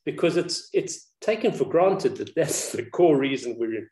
Because 0.05 0.37
it's 0.37 0.69
it's 0.73 1.13
taken 1.21 1.53
for 1.53 1.67
granted 1.67 2.17
that 2.17 2.35
that's 2.35 2.73
the 2.73 2.87
core 2.87 3.17
reason 3.17 3.55
we're 3.57 3.77
in, 3.77 3.89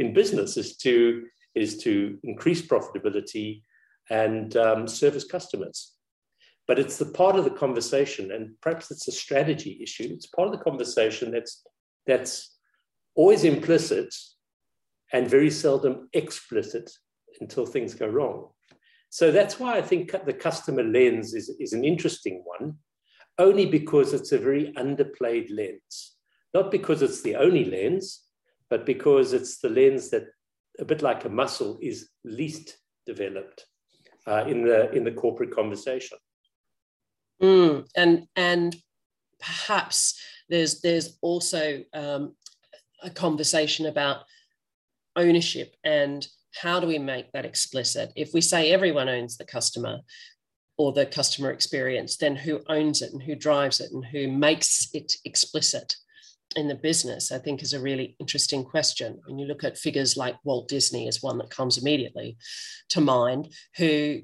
in 0.00 0.12
business 0.12 0.56
is 0.56 0.76
to 0.78 1.22
is 1.54 1.78
to 1.78 2.18
increase 2.22 2.62
profitability 2.62 3.62
and 4.10 4.56
um, 4.56 4.86
service 4.86 5.24
customers. 5.24 5.92
But 6.66 6.78
it's 6.78 6.98
the 6.98 7.06
part 7.06 7.36
of 7.36 7.44
the 7.44 7.50
conversation, 7.50 8.32
and 8.32 8.58
perhaps 8.62 8.90
it's 8.90 9.08
a 9.08 9.12
strategy 9.12 9.78
issue. 9.82 10.08
It's 10.10 10.26
part 10.26 10.48
of 10.48 10.52
the 10.52 10.64
conversation 10.64 11.30
that's 11.30 11.62
that's 12.06 12.56
always 13.14 13.44
implicit 13.44 14.14
and 15.12 15.28
very 15.28 15.50
seldom 15.50 16.08
explicit 16.12 16.90
until 17.40 17.66
things 17.66 17.94
go 17.94 18.06
wrong. 18.06 18.48
So 19.10 19.30
that's 19.30 19.60
why 19.60 19.76
I 19.76 19.82
think 19.82 20.10
the 20.26 20.32
customer 20.32 20.82
lens 20.82 21.34
is, 21.34 21.48
is 21.60 21.72
an 21.72 21.84
interesting 21.84 22.42
one, 22.44 22.74
only 23.38 23.66
because 23.66 24.12
it's 24.12 24.32
a 24.32 24.38
very 24.38 24.72
underplayed 24.76 25.48
lens. 25.50 26.16
Not 26.52 26.70
because 26.70 27.00
it's 27.00 27.22
the 27.22 27.36
only 27.36 27.64
lens, 27.64 28.24
but 28.70 28.84
because 28.84 29.32
it's 29.32 29.58
the 29.58 29.68
lens 29.68 30.10
that, 30.10 30.24
a 30.78 30.84
bit 30.84 31.02
like 31.02 31.24
a 31.24 31.28
muscle, 31.28 31.78
is 31.80 32.10
least 32.24 32.78
developed 33.06 33.66
uh, 34.26 34.44
in 34.46 34.64
the 34.64 34.90
in 34.92 35.04
the 35.04 35.12
corporate 35.12 35.54
conversation. 35.54 36.18
Mm, 37.42 37.86
and 37.96 38.26
and 38.36 38.76
perhaps 39.38 40.20
there's 40.48 40.80
there's 40.80 41.18
also 41.20 41.82
um, 41.92 42.34
a 43.02 43.10
conversation 43.10 43.86
about 43.86 44.24
ownership 45.16 45.74
and 45.84 46.26
how 46.54 46.80
do 46.80 46.86
we 46.86 46.98
make 46.98 47.32
that 47.32 47.44
explicit? 47.44 48.12
If 48.16 48.32
we 48.32 48.40
say 48.40 48.72
everyone 48.72 49.08
owns 49.08 49.36
the 49.36 49.44
customer 49.44 50.00
or 50.76 50.92
the 50.92 51.06
customer 51.06 51.50
experience, 51.50 52.16
then 52.16 52.36
who 52.36 52.60
owns 52.68 53.02
it 53.02 53.12
and 53.12 53.22
who 53.22 53.34
drives 53.34 53.80
it 53.80 53.90
and 53.92 54.04
who 54.04 54.28
makes 54.28 54.88
it 54.94 55.12
explicit? 55.24 55.96
In 56.56 56.68
the 56.68 56.74
business, 56.74 57.32
I 57.32 57.38
think 57.38 57.62
is 57.62 57.72
a 57.72 57.80
really 57.80 58.16
interesting 58.18 58.64
question. 58.64 59.20
When 59.26 59.38
you 59.38 59.46
look 59.46 59.64
at 59.64 59.78
figures 59.78 60.16
like 60.16 60.36
Walt 60.44 60.68
Disney 60.68 61.08
as 61.08 61.22
one 61.22 61.38
that 61.38 61.50
comes 61.50 61.78
immediately 61.78 62.36
to 62.90 63.00
mind, 63.00 63.52
who 63.76 64.22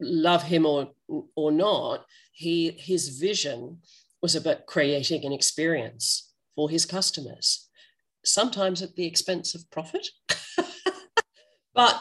love 0.00 0.42
him 0.42 0.66
or 0.66 0.90
or 1.36 1.52
not, 1.52 2.04
he 2.32 2.70
his 2.70 3.18
vision 3.18 3.78
was 4.20 4.34
about 4.34 4.66
creating 4.66 5.24
an 5.24 5.32
experience 5.32 6.32
for 6.54 6.70
his 6.70 6.86
customers, 6.86 7.68
sometimes 8.24 8.82
at 8.82 8.94
the 8.96 9.06
expense 9.06 9.54
of 9.54 9.70
profit. 9.70 10.08
but 11.74 12.00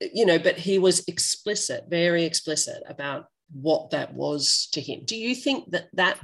you 0.00 0.24
know, 0.24 0.38
but 0.38 0.56
he 0.56 0.78
was 0.78 1.04
explicit, 1.06 1.84
very 1.88 2.24
explicit 2.24 2.82
about 2.88 3.26
what 3.52 3.90
that 3.90 4.14
was 4.14 4.68
to 4.72 4.80
him. 4.80 5.02
Do 5.04 5.16
you 5.16 5.34
think 5.34 5.70
that 5.70 5.88
that 5.94 6.18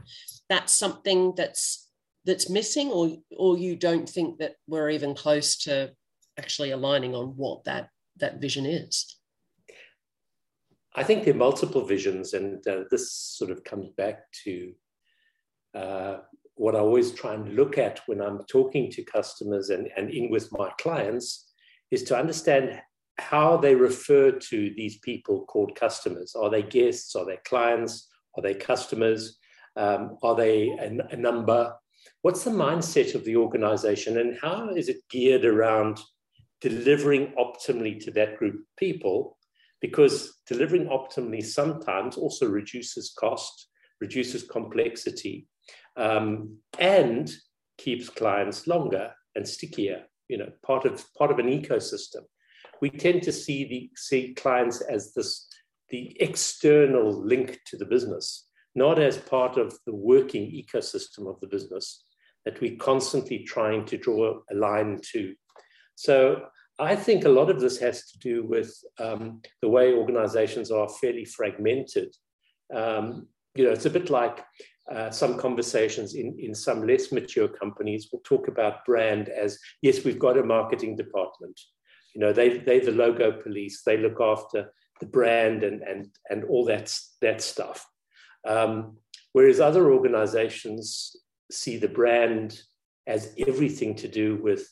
that's 0.48 0.72
something 0.72 1.34
that's 1.36 1.81
that's 2.24 2.50
missing 2.50 2.90
or 2.90 3.16
or 3.36 3.58
you 3.58 3.76
don't 3.76 4.08
think 4.08 4.38
that 4.38 4.54
we're 4.66 4.90
even 4.90 5.14
close 5.14 5.56
to 5.58 5.92
actually 6.38 6.70
aligning 6.70 7.14
on 7.14 7.36
what 7.36 7.64
that 7.64 7.88
that 8.16 8.40
vision 8.40 8.66
is? 8.66 9.16
I 10.94 11.02
think 11.02 11.24
there 11.24 11.34
are 11.34 11.38
multiple 11.38 11.84
visions 11.84 12.34
and 12.34 12.66
uh, 12.66 12.84
this 12.90 13.12
sort 13.12 13.50
of 13.50 13.64
comes 13.64 13.88
back 13.96 14.30
to 14.44 14.72
uh, 15.74 16.16
what 16.56 16.76
i 16.76 16.78
always 16.78 17.12
try 17.12 17.32
and 17.32 17.56
look 17.56 17.78
at 17.78 18.00
when 18.04 18.20
i'm 18.20 18.44
talking 18.44 18.90
to 18.90 19.02
customers 19.02 19.70
and, 19.70 19.88
and 19.96 20.10
in 20.10 20.30
with 20.30 20.52
my 20.52 20.70
clients 20.78 21.50
is 21.90 22.02
to 22.02 22.14
understand 22.14 22.78
how 23.18 23.56
they 23.56 23.74
refer 23.74 24.32
to 24.32 24.74
these 24.76 24.98
people 24.98 25.44
called 25.44 25.76
customers. 25.76 26.34
Are 26.34 26.50
they 26.50 26.62
guests? 26.62 27.14
Are 27.14 27.26
they 27.26 27.38
clients? 27.44 28.08
Are 28.36 28.42
they 28.42 28.54
customers? 28.54 29.38
Um, 29.76 30.18
are 30.22 30.34
they 30.34 30.70
a, 30.70 31.14
a 31.14 31.16
number 31.16 31.74
what's 32.22 32.44
the 32.44 32.50
mindset 32.50 33.14
of 33.14 33.24
the 33.24 33.36
organization 33.36 34.18
and 34.18 34.38
how 34.40 34.70
is 34.70 34.88
it 34.88 35.08
geared 35.10 35.44
around 35.44 36.00
delivering 36.60 37.34
optimally 37.38 38.02
to 38.04 38.10
that 38.12 38.38
group 38.38 38.54
of 38.54 38.76
people? 38.76 39.36
Because 39.80 40.40
delivering 40.46 40.86
optimally 40.86 41.44
sometimes 41.44 42.16
also 42.16 42.48
reduces 42.48 43.12
cost, 43.18 43.68
reduces 44.00 44.44
complexity, 44.44 45.48
um, 45.96 46.56
and 46.78 47.32
keeps 47.78 48.08
clients 48.08 48.66
longer 48.66 49.12
and 49.34 49.46
stickier. 49.46 50.04
You 50.28 50.38
know, 50.38 50.52
part 50.64 50.86
of 50.86 51.04
part 51.14 51.30
of 51.30 51.38
an 51.38 51.46
ecosystem. 51.46 52.22
We 52.80 52.90
tend 52.90 53.22
to 53.24 53.32
see 53.32 53.64
the 53.64 53.90
see 53.96 54.34
clients 54.34 54.80
as 54.80 55.12
this 55.14 55.48
the 55.90 56.16
external 56.20 57.12
link 57.12 57.60
to 57.66 57.76
the 57.76 57.84
business, 57.84 58.48
not 58.74 58.98
as 58.98 59.18
part 59.18 59.56
of 59.56 59.74
the 59.86 59.94
working 59.94 60.44
ecosystem 60.50 61.28
of 61.28 61.38
the 61.40 61.46
business 61.46 62.04
that 62.44 62.60
we're 62.60 62.76
constantly 62.76 63.40
trying 63.40 63.84
to 63.86 63.96
draw 63.96 64.40
a 64.50 64.54
line 64.54 64.98
to. 65.12 65.34
So 65.94 66.46
I 66.78 66.96
think 66.96 67.24
a 67.24 67.28
lot 67.28 67.50
of 67.50 67.60
this 67.60 67.78
has 67.78 68.10
to 68.10 68.18
do 68.18 68.44
with 68.44 68.74
um, 68.98 69.42
the 69.60 69.68
way 69.68 69.92
organizations 69.92 70.70
are 70.70 70.88
fairly 70.88 71.24
fragmented. 71.24 72.14
Um, 72.74 73.28
you 73.54 73.64
know, 73.64 73.70
it's 73.70 73.86
a 73.86 73.90
bit 73.90 74.10
like 74.10 74.44
uh, 74.90 75.10
some 75.10 75.38
conversations 75.38 76.14
in, 76.14 76.36
in 76.38 76.54
some 76.54 76.86
less 76.86 77.12
mature 77.12 77.48
companies 77.48 78.08
will 78.10 78.22
talk 78.24 78.48
about 78.48 78.84
brand 78.84 79.28
as 79.28 79.58
yes, 79.82 80.04
we've 80.04 80.18
got 80.18 80.38
a 80.38 80.42
marketing 80.42 80.96
department. 80.96 81.58
You 82.14 82.20
know, 82.20 82.32
they, 82.32 82.58
they're 82.58 82.84
the 82.84 82.92
logo 82.92 83.32
police, 83.32 83.82
they 83.84 83.96
look 83.96 84.20
after 84.20 84.72
the 85.00 85.06
brand 85.06 85.62
and, 85.62 85.82
and, 85.82 86.08
and 86.30 86.44
all 86.44 86.64
that, 86.66 86.94
that 87.20 87.42
stuff. 87.42 87.86
Um, 88.46 88.98
whereas 89.32 89.60
other 89.60 89.92
organizations 89.92 91.16
see 91.50 91.76
the 91.76 91.88
brand 91.88 92.60
as 93.06 93.34
everything 93.46 93.94
to 93.96 94.08
do 94.08 94.36
with 94.42 94.68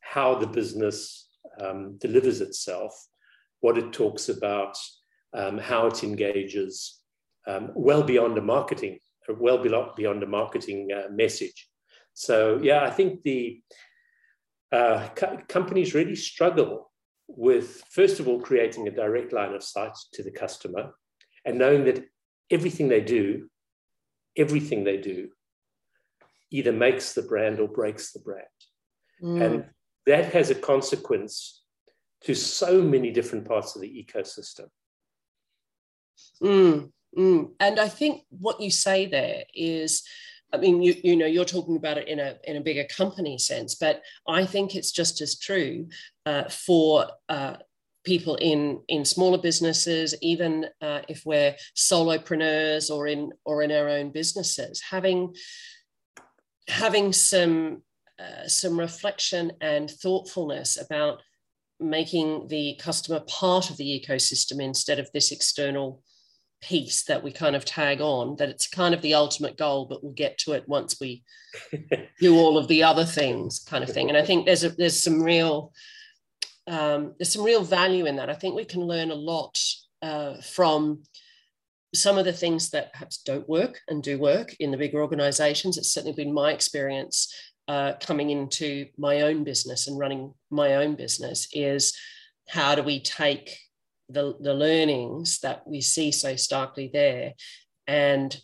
how 0.00 0.34
the 0.34 0.46
business 0.46 1.28
um, 1.60 1.96
delivers 1.98 2.40
itself, 2.40 2.92
what 3.60 3.78
it 3.78 3.92
talks 3.92 4.28
about, 4.28 4.76
um, 5.34 5.58
how 5.58 5.86
it 5.86 6.02
engages, 6.02 6.98
um, 7.46 7.70
well 7.74 8.02
beyond 8.02 8.36
a 8.38 8.42
marketing, 8.42 8.98
well 9.28 9.58
beyond 9.58 10.22
a 10.22 10.26
marketing 10.26 10.88
uh, 10.92 11.08
message. 11.10 11.68
So 12.14 12.58
yeah, 12.62 12.82
I 12.84 12.90
think 12.90 13.22
the 13.22 13.62
uh, 14.72 15.08
co- 15.14 15.38
companies 15.48 15.94
really 15.94 16.16
struggle 16.16 16.90
with 17.28 17.82
first 17.90 18.18
of 18.18 18.26
all 18.26 18.40
creating 18.40 18.88
a 18.88 18.90
direct 18.90 19.32
line 19.32 19.54
of 19.54 19.62
sight 19.62 19.96
to 20.14 20.22
the 20.22 20.32
customer, 20.32 20.90
and 21.44 21.58
knowing 21.58 21.84
that 21.84 22.04
everything 22.50 22.88
they 22.88 23.00
do, 23.00 23.48
everything 24.36 24.84
they 24.84 24.96
do 24.96 25.30
either 26.50 26.72
makes 26.72 27.12
the 27.12 27.22
brand 27.22 27.60
or 27.60 27.68
breaks 27.68 28.12
the 28.12 28.18
brand. 28.18 28.46
Mm. 29.22 29.42
And 29.42 29.64
that 30.06 30.32
has 30.32 30.50
a 30.50 30.54
consequence 30.54 31.62
to 32.22 32.34
so 32.34 32.82
many 32.82 33.10
different 33.10 33.46
parts 33.46 33.76
of 33.76 33.82
the 33.82 33.88
ecosystem. 33.88 34.66
Mm, 36.42 36.90
mm. 37.16 37.50
And 37.60 37.80
I 37.80 37.88
think 37.88 38.22
what 38.30 38.60
you 38.60 38.70
say 38.70 39.06
there 39.06 39.44
is, 39.54 40.02
I 40.52 40.56
mean, 40.56 40.82
you, 40.82 40.96
you 41.02 41.16
know, 41.16 41.26
you're 41.26 41.44
talking 41.44 41.76
about 41.76 41.98
it 41.98 42.08
in 42.08 42.18
a 42.18 42.36
in 42.44 42.56
a 42.56 42.60
bigger 42.60 42.84
company 42.84 43.38
sense, 43.38 43.76
but 43.76 44.02
I 44.26 44.44
think 44.44 44.74
it's 44.74 44.90
just 44.90 45.20
as 45.20 45.38
true 45.38 45.88
uh, 46.26 46.48
for 46.48 47.06
uh, 47.28 47.56
people 48.04 48.36
in 48.36 48.80
in 48.88 49.04
smaller 49.04 49.38
businesses, 49.38 50.14
even 50.22 50.66
uh, 50.80 51.00
if 51.08 51.22
we're 51.24 51.54
solopreneurs 51.76 52.90
or 52.90 53.06
in 53.06 53.32
or 53.44 53.62
in 53.62 53.72
our 53.72 53.88
own 53.88 54.10
businesses, 54.10 54.80
having 54.80 55.34
having 56.68 57.12
some 57.12 57.82
uh, 58.18 58.46
some 58.46 58.78
reflection 58.78 59.52
and 59.60 59.90
thoughtfulness 59.90 60.80
about 60.80 61.22
making 61.78 62.46
the 62.48 62.78
customer 62.78 63.20
part 63.20 63.70
of 63.70 63.76
the 63.78 64.04
ecosystem 64.06 64.62
instead 64.62 64.98
of 64.98 65.10
this 65.12 65.32
external 65.32 66.02
piece 66.60 67.04
that 67.04 67.22
we 67.22 67.32
kind 67.32 67.56
of 67.56 67.64
tag 67.64 68.02
on 68.02 68.36
that 68.36 68.50
it's 68.50 68.68
kind 68.68 68.92
of 68.92 69.00
the 69.00 69.14
ultimate 69.14 69.56
goal 69.56 69.86
but 69.86 70.04
we'll 70.04 70.12
get 70.12 70.36
to 70.36 70.52
it 70.52 70.68
once 70.68 71.00
we 71.00 71.24
do 72.20 72.36
all 72.36 72.58
of 72.58 72.68
the 72.68 72.82
other 72.82 73.04
things 73.04 73.60
kind 73.60 73.82
of 73.82 73.88
thing. 73.90 74.08
And 74.10 74.18
i 74.18 74.22
think 74.22 74.44
there's 74.44 74.64
a, 74.64 74.68
there's 74.68 75.02
some 75.02 75.22
real 75.22 75.72
um, 76.70 77.14
there's 77.18 77.32
some 77.32 77.44
real 77.44 77.64
value 77.64 78.06
in 78.06 78.16
that. 78.16 78.30
I 78.30 78.34
think 78.34 78.54
we 78.54 78.64
can 78.64 78.82
learn 78.82 79.10
a 79.10 79.14
lot 79.14 79.58
uh, 80.02 80.40
from 80.40 81.02
some 81.92 82.16
of 82.16 82.24
the 82.24 82.32
things 82.32 82.70
that 82.70 82.92
perhaps 82.92 83.22
don't 83.22 83.48
work 83.48 83.80
and 83.88 84.02
do 84.02 84.18
work 84.18 84.54
in 84.60 84.70
the 84.70 84.76
bigger 84.76 85.02
organizations. 85.02 85.76
It's 85.76 85.92
certainly 85.92 86.14
been 86.14 86.32
my 86.32 86.52
experience 86.52 87.34
uh, 87.66 87.94
coming 88.00 88.30
into 88.30 88.86
my 88.96 89.22
own 89.22 89.42
business 89.42 89.88
and 89.88 89.98
running 89.98 90.32
my 90.50 90.76
own 90.76 90.94
business 90.94 91.48
is 91.52 91.92
how 92.48 92.76
do 92.76 92.82
we 92.84 93.00
take 93.00 93.58
the, 94.08 94.36
the 94.40 94.54
learnings 94.54 95.40
that 95.40 95.66
we 95.66 95.80
see 95.80 96.12
so 96.12 96.36
starkly 96.36 96.88
there 96.92 97.34
and 97.88 98.40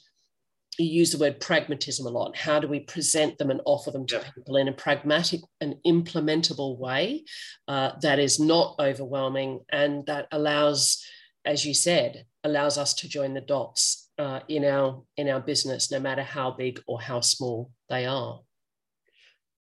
you 0.79 0.87
use 0.87 1.13
the 1.13 1.19
word 1.19 1.41
pragmatism 1.41 2.07
a 2.07 2.11
lot. 2.11 2.37
How 2.37 2.61
do 2.61 2.69
we 2.69 2.81
present 2.81 3.39
them 3.39 3.51
and 3.51 3.61
offer 3.65 3.91
them 3.91 4.07
to 4.07 4.17
yeah. 4.17 4.31
people 4.35 4.57
in 4.57 4.69
a 4.69 4.73
pragmatic 4.73 5.41
and 5.61 5.77
implementable 5.87 6.79
way 6.79 7.25
uh, 7.69 7.93
that 8.03 8.19
is 8.19 8.39
not 8.39 8.77
overwhelming 8.79 9.61
and 9.71 10.05
that 10.07 10.27
allows, 10.33 11.05
as 11.45 11.65
you 11.65 11.75
said, 11.75 12.27
allows 12.45 12.79
us 12.79 12.95
to 12.95 13.09
join 13.09 13.35
the 13.35 13.41
dots 13.41 14.11
uh, 14.19 14.41
in 14.49 14.65
our 14.65 15.03
in 15.17 15.29
our 15.29 15.41
business, 15.41 15.91
no 15.91 16.01
matter 16.01 16.23
how 16.23 16.51
big 16.51 16.83
or 16.87 17.01
how 17.01 17.21
small 17.21 17.71
they 17.89 18.07
are. 18.07 18.41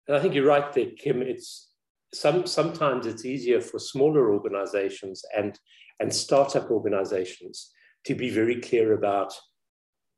And 0.08 0.18
I 0.18 0.20
think 0.20 0.34
you're 0.34 0.46
right 0.46 0.72
there, 0.74 0.92
Kim. 0.98 1.22
It's 1.22 1.70
some 2.14 2.46
sometimes 2.46 3.06
it's 3.06 3.26
easier 3.26 3.62
for 3.62 3.80
smaller 3.80 4.32
organizations 4.32 5.24
and 5.36 5.58
and 6.00 6.14
startup 6.14 6.70
organizations 6.70 7.72
to 8.06 8.16
be 8.16 8.30
very 8.30 8.60
clear 8.60 8.94
about 8.94 9.34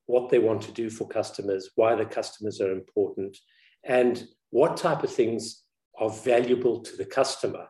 what 0.07 0.29
they 0.29 0.39
want 0.39 0.61
to 0.63 0.71
do 0.71 0.89
for 0.89 1.07
customers, 1.07 1.69
why 1.75 1.95
the 1.95 2.05
customers 2.05 2.61
are 2.61 2.71
important, 2.71 3.37
and 3.83 4.27
what 4.49 4.77
type 4.77 5.03
of 5.03 5.11
things 5.11 5.63
are 5.99 6.09
valuable 6.09 6.81
to 6.81 6.95
the 6.97 7.05
customer. 7.05 7.67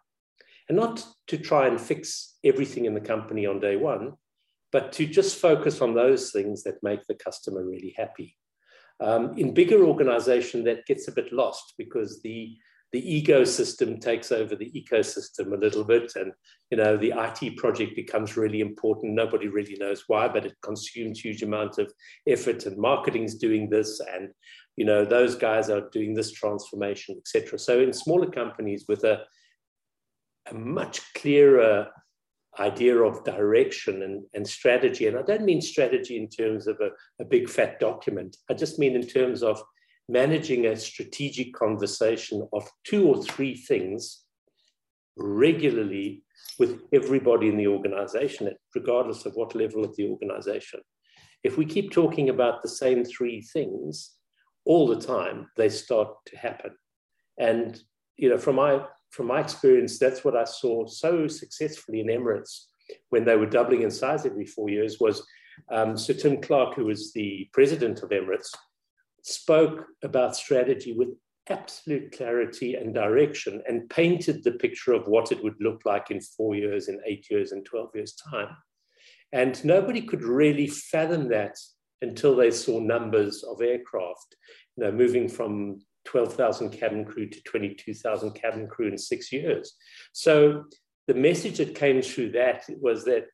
And 0.67 0.77
not 0.77 1.05
to 1.27 1.37
try 1.37 1.67
and 1.67 1.79
fix 1.79 2.37
everything 2.43 2.85
in 2.85 2.93
the 2.93 3.01
company 3.01 3.45
on 3.45 3.59
day 3.59 3.75
one, 3.75 4.13
but 4.71 4.91
to 4.93 5.05
just 5.05 5.39
focus 5.39 5.81
on 5.81 5.93
those 5.93 6.31
things 6.31 6.63
that 6.63 6.83
make 6.83 7.05
the 7.07 7.15
customer 7.15 7.63
really 7.63 7.93
happy. 7.95 8.35
Um, 8.99 9.37
in 9.37 9.53
bigger 9.53 9.83
organization, 9.85 10.63
that 10.63 10.85
gets 10.85 11.07
a 11.07 11.11
bit 11.11 11.31
lost 11.31 11.73
because 11.77 12.21
the 12.21 12.55
the 12.91 13.01
ecosystem 13.01 13.99
takes 13.99 14.31
over 14.31 14.55
the 14.55 14.71
ecosystem 14.71 15.53
a 15.53 15.57
little 15.57 15.83
bit 15.83 16.13
and 16.15 16.31
you 16.71 16.77
know 16.77 16.95
the 16.95 17.13
IT 17.15 17.57
project 17.57 17.95
becomes 17.95 18.37
really 18.37 18.61
important. 18.61 19.13
Nobody 19.13 19.47
really 19.47 19.75
knows 19.79 20.03
why 20.07 20.27
but 20.27 20.45
it 20.45 20.55
consumes 20.61 21.19
huge 21.19 21.43
amount 21.43 21.77
of 21.77 21.91
effort 22.27 22.65
and 22.65 22.77
marketing's 22.77 23.35
doing 23.35 23.69
this 23.69 23.99
and 24.13 24.29
you 24.75 24.85
know 24.85 25.05
those 25.05 25.35
guys 25.35 25.69
are 25.69 25.89
doing 25.91 26.13
this 26.13 26.31
transformation 26.31 27.15
etc 27.17 27.57
so 27.57 27.79
in 27.79 27.93
smaller 27.93 28.29
companies 28.29 28.85
with 28.87 29.03
a 29.03 29.21
a 30.51 30.53
much 30.53 31.01
clearer 31.15 31.87
idea 32.59 32.97
of 32.97 33.23
direction 33.23 34.03
and, 34.03 34.23
and 34.33 34.47
strategy 34.47 35.07
and 35.07 35.17
i 35.17 35.21
don't 35.21 35.43
mean 35.43 35.61
strategy 35.61 36.17
in 36.17 36.29
terms 36.29 36.67
of 36.67 36.79
a, 36.79 36.89
a 37.21 37.25
big 37.25 37.49
fat 37.49 37.79
document. 37.79 38.37
I 38.49 38.53
just 38.53 38.79
mean 38.79 38.95
in 38.95 39.07
terms 39.07 39.43
of 39.43 39.61
managing 40.07 40.67
a 40.67 40.75
strategic 40.75 41.53
conversation 41.53 42.47
of 42.53 42.67
two 42.83 43.07
or 43.07 43.23
three 43.23 43.55
things 43.55 44.23
regularly 45.17 46.23
with 46.59 46.81
everybody 46.93 47.47
in 47.47 47.57
the 47.57 47.67
organization, 47.67 48.51
regardless 48.73 49.25
of 49.25 49.33
what 49.35 49.55
level 49.55 49.83
of 49.83 49.95
the 49.95 50.07
organization. 50.07 50.79
If 51.43 51.57
we 51.57 51.65
keep 51.65 51.91
talking 51.91 52.29
about 52.29 52.61
the 52.61 52.69
same 52.69 53.03
three 53.03 53.41
things 53.41 54.15
all 54.65 54.87
the 54.87 54.99
time, 54.99 55.47
they 55.57 55.69
start 55.69 56.09
to 56.27 56.37
happen. 56.37 56.71
And 57.37 57.79
you 58.17 58.29
know, 58.29 58.37
from 58.37 58.55
my 58.55 58.85
from 59.11 59.27
my 59.27 59.39
experience, 59.39 59.97
that's 59.97 60.23
what 60.23 60.35
I 60.35 60.43
saw 60.43 60.85
so 60.87 61.27
successfully 61.27 62.01
in 62.01 62.07
Emirates 62.07 62.65
when 63.09 63.23
they 63.25 63.35
were 63.35 63.45
doubling 63.45 63.81
in 63.81 63.91
size 63.91 64.25
every 64.25 64.45
four 64.45 64.69
years. 64.69 64.97
Was 64.99 65.25
um, 65.71 65.97
Sir 65.97 66.13
Tim 66.13 66.41
Clark, 66.41 66.75
who 66.75 66.85
was 66.85 67.13
the 67.13 67.49
president 67.53 68.03
of 68.03 68.09
Emirates, 68.09 68.49
spoke 69.25 69.87
about 70.03 70.35
strategy 70.35 70.93
with 70.93 71.09
absolute 71.49 72.15
clarity 72.15 72.75
and 72.75 72.93
direction 72.93 73.61
and 73.67 73.89
painted 73.89 74.43
the 74.43 74.51
picture 74.53 74.93
of 74.93 75.07
what 75.07 75.31
it 75.31 75.43
would 75.43 75.55
look 75.59 75.81
like 75.83 76.11
in 76.11 76.21
four 76.21 76.55
years, 76.55 76.87
in 76.87 76.99
eight 77.07 77.27
years, 77.29 77.51
in 77.51 77.63
12 77.63 77.89
years' 77.95 78.15
time. 78.15 78.49
And 79.31 79.63
nobody 79.65 80.01
could 80.01 80.23
really 80.23 80.67
fathom 80.67 81.27
that 81.29 81.55
until 82.01 82.35
they 82.35 82.51
saw 82.51 82.79
numbers 82.79 83.43
of 83.43 83.61
aircraft, 83.61 84.35
you 84.77 84.83
know, 84.83 84.91
moving 84.91 85.27
from 85.27 85.81
12,000 86.05 86.69
cabin 86.69 87.03
crew 87.03 87.27
to 87.27 87.41
22,000 87.43 88.31
cabin 88.33 88.67
crew 88.67 88.87
in 88.87 88.97
six 88.97 89.31
years. 89.31 89.73
So 90.13 90.65
the 91.07 91.15
message 91.15 91.57
that 91.57 91.73
came 91.73 92.01
through 92.01 92.31
that 92.33 92.63
was 92.79 93.05
that 93.05 93.25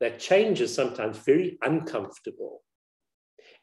that 0.00 0.18
change 0.18 0.60
is 0.60 0.74
sometimes 0.74 1.18
very 1.18 1.56
uncomfortable 1.62 2.62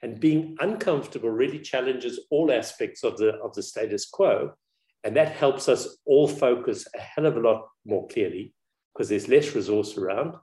and 0.01 0.19
being 0.19 0.55
uncomfortable 0.59 1.29
really 1.29 1.59
challenges 1.59 2.19
all 2.29 2.51
aspects 2.51 3.03
of 3.03 3.17
the, 3.17 3.35
of 3.35 3.53
the 3.53 3.63
status 3.63 4.07
quo. 4.07 4.53
And 5.03 5.15
that 5.15 5.31
helps 5.31 5.69
us 5.69 5.97
all 6.05 6.27
focus 6.27 6.87
a 6.95 6.99
hell 6.99 7.25
of 7.25 7.37
a 7.37 7.41
lot 7.41 7.67
more 7.85 8.07
clearly 8.07 8.53
because 8.93 9.09
there's 9.09 9.27
less 9.27 9.55
resource 9.55 9.97
around 9.97 10.35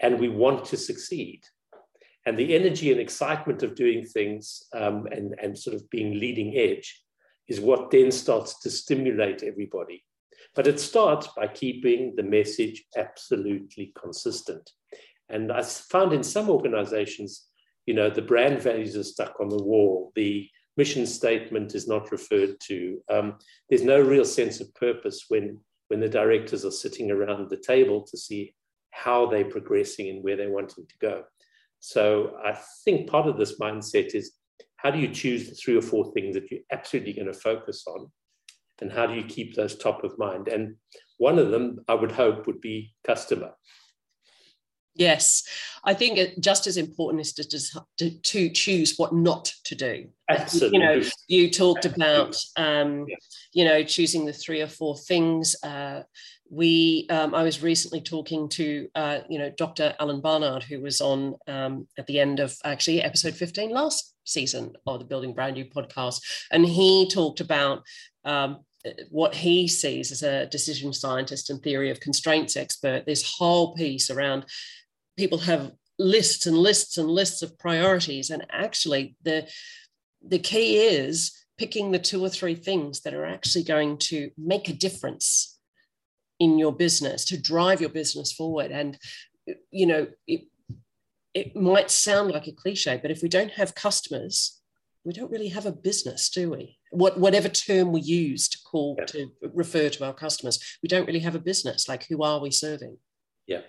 and 0.00 0.18
we 0.18 0.28
want 0.28 0.64
to 0.66 0.76
succeed. 0.76 1.42
And 2.26 2.38
the 2.38 2.54
energy 2.54 2.90
and 2.90 3.00
excitement 3.00 3.62
of 3.62 3.74
doing 3.74 4.04
things 4.04 4.62
um, 4.74 5.06
and, 5.10 5.34
and 5.42 5.58
sort 5.58 5.76
of 5.76 5.88
being 5.90 6.18
leading 6.18 6.56
edge 6.56 7.02
is 7.48 7.60
what 7.60 7.90
then 7.90 8.10
starts 8.10 8.60
to 8.60 8.70
stimulate 8.70 9.42
everybody. 9.42 10.04
But 10.54 10.66
it 10.66 10.80
starts 10.80 11.28
by 11.36 11.48
keeping 11.48 12.14
the 12.16 12.22
message 12.22 12.84
absolutely 12.96 13.92
consistent. 14.00 14.70
And 15.28 15.52
I 15.52 15.62
found 15.62 16.12
in 16.12 16.22
some 16.22 16.48
organizations, 16.48 17.48
you 17.86 17.94
know, 17.94 18.10
the 18.10 18.22
brand 18.22 18.60
values 18.60 18.96
are 18.96 19.04
stuck 19.04 19.40
on 19.40 19.48
the 19.48 19.62
wall. 19.62 20.12
The 20.14 20.48
mission 20.76 21.06
statement 21.06 21.74
is 21.74 21.86
not 21.86 22.10
referred 22.10 22.58
to. 22.60 22.98
Um, 23.10 23.38
there's 23.68 23.84
no 23.84 24.00
real 24.00 24.24
sense 24.24 24.60
of 24.60 24.74
purpose 24.74 25.26
when, 25.28 25.58
when 25.88 26.00
the 26.00 26.08
directors 26.08 26.64
are 26.64 26.70
sitting 26.70 27.10
around 27.10 27.50
the 27.50 27.56
table 27.56 28.02
to 28.10 28.16
see 28.16 28.54
how 28.90 29.26
they're 29.26 29.50
progressing 29.50 30.08
and 30.08 30.22
where 30.22 30.36
they're 30.36 30.52
wanting 30.52 30.86
to 30.86 30.98
go. 31.00 31.24
So 31.80 32.36
I 32.42 32.58
think 32.84 33.10
part 33.10 33.26
of 33.26 33.36
this 33.36 33.58
mindset 33.58 34.14
is 34.14 34.32
how 34.76 34.90
do 34.90 34.98
you 34.98 35.08
choose 35.08 35.48
the 35.48 35.54
three 35.54 35.76
or 35.76 35.82
four 35.82 36.12
things 36.12 36.34
that 36.34 36.50
you're 36.50 36.60
absolutely 36.72 37.12
going 37.12 37.26
to 37.26 37.34
focus 37.34 37.84
on? 37.86 38.10
And 38.80 38.90
how 38.90 39.06
do 39.06 39.14
you 39.14 39.24
keep 39.24 39.54
those 39.54 39.76
top 39.76 40.04
of 40.04 40.18
mind? 40.18 40.48
And 40.48 40.76
one 41.18 41.38
of 41.38 41.50
them, 41.50 41.84
I 41.88 41.94
would 41.94 42.12
hope, 42.12 42.46
would 42.46 42.60
be 42.60 42.92
customer. 43.06 43.52
Yes, 44.94 45.42
I 45.84 45.92
think 45.92 46.18
it, 46.18 46.40
just 46.40 46.66
as 46.66 46.76
important 46.76 47.20
is 47.20 47.32
to, 47.34 47.84
to, 47.98 48.10
to 48.10 48.48
choose 48.50 48.94
what 48.96 49.12
not 49.12 49.52
to 49.64 49.74
do. 49.74 50.06
Absolutely. 50.28 50.78
You 50.78 50.84
know, 50.84 51.02
you 51.26 51.50
talked 51.50 51.84
about, 51.84 52.36
um, 52.56 53.06
yeah. 53.08 53.16
you 53.52 53.64
know, 53.64 53.82
choosing 53.82 54.24
the 54.24 54.32
three 54.32 54.62
or 54.62 54.68
four 54.68 54.96
things. 54.96 55.56
Uh, 55.64 56.04
we, 56.48 57.06
um, 57.10 57.34
I 57.34 57.42
was 57.42 57.62
recently 57.62 58.00
talking 58.00 58.48
to, 58.50 58.88
uh, 58.94 59.18
you 59.28 59.38
know, 59.38 59.50
Dr. 59.50 59.94
Alan 59.98 60.20
Barnard, 60.20 60.62
who 60.62 60.80
was 60.80 61.00
on 61.00 61.34
um, 61.48 61.88
at 61.98 62.06
the 62.06 62.20
end 62.20 62.38
of 62.38 62.56
actually 62.64 63.02
episode 63.02 63.34
15 63.34 63.70
last 63.70 64.14
season 64.24 64.74
of 64.86 65.00
the 65.00 65.04
Building 65.04 65.34
Brand 65.34 65.58
You 65.58 65.64
podcast. 65.64 66.20
And 66.52 66.64
he 66.64 67.08
talked 67.10 67.40
about 67.40 67.82
um, 68.24 68.60
what 69.10 69.34
he 69.34 69.66
sees 69.68 70.12
as 70.12 70.22
a 70.22 70.46
decision 70.46 70.92
scientist 70.92 71.50
and 71.50 71.62
theory 71.62 71.90
of 71.90 72.00
constraints 72.00 72.56
expert, 72.56 73.06
this 73.06 73.36
whole 73.36 73.74
piece 73.74 74.10
around 74.10 74.44
people 75.16 75.38
have 75.38 75.72
lists 75.98 76.46
and 76.46 76.56
lists 76.56 76.98
and 76.98 77.08
lists 77.08 77.42
of 77.42 77.58
priorities. 77.58 78.30
And 78.30 78.46
actually 78.50 79.16
the 79.22 79.48
the 80.26 80.38
key 80.38 80.78
is 80.78 81.32
picking 81.58 81.90
the 81.90 81.98
two 81.98 82.24
or 82.24 82.28
three 82.28 82.54
things 82.54 83.02
that 83.02 83.14
are 83.14 83.26
actually 83.26 83.62
going 83.62 83.98
to 83.98 84.30
make 84.38 84.68
a 84.68 84.72
difference 84.72 85.58
in 86.40 86.58
your 86.58 86.72
business 86.72 87.24
to 87.26 87.40
drive 87.40 87.80
your 87.80 87.90
business 87.90 88.32
forward. 88.32 88.72
And 88.72 88.98
you 89.70 89.86
know 89.86 90.06
it, 90.26 90.42
it 91.34 91.54
might 91.54 91.90
sound 91.90 92.30
like 92.30 92.46
a 92.46 92.52
cliche 92.52 92.98
but 93.00 93.10
if 93.10 93.22
we 93.22 93.28
don't 93.28 93.50
have 93.52 93.74
customers 93.74 94.62
we 95.04 95.12
don't 95.12 95.30
really 95.30 95.48
have 95.48 95.66
a 95.66 95.72
business 95.72 96.30
do 96.30 96.50
we? 96.50 96.78
What, 96.90 97.18
whatever 97.18 97.50
term 97.50 97.92
we 97.92 98.00
use 98.00 98.48
to 98.48 98.58
call 98.64 98.96
yeah. 98.98 99.04
to 99.06 99.30
refer 99.52 99.90
to 99.90 100.06
our 100.06 100.14
customers 100.14 100.78
we 100.82 100.88
don't 100.88 101.06
really 101.06 101.20
have 101.20 101.34
a 101.34 101.40
business. 101.40 101.88
Like 101.88 102.06
who 102.08 102.22
are 102.22 102.40
we 102.40 102.50
serving? 102.50 102.96
Yeah 103.46 103.60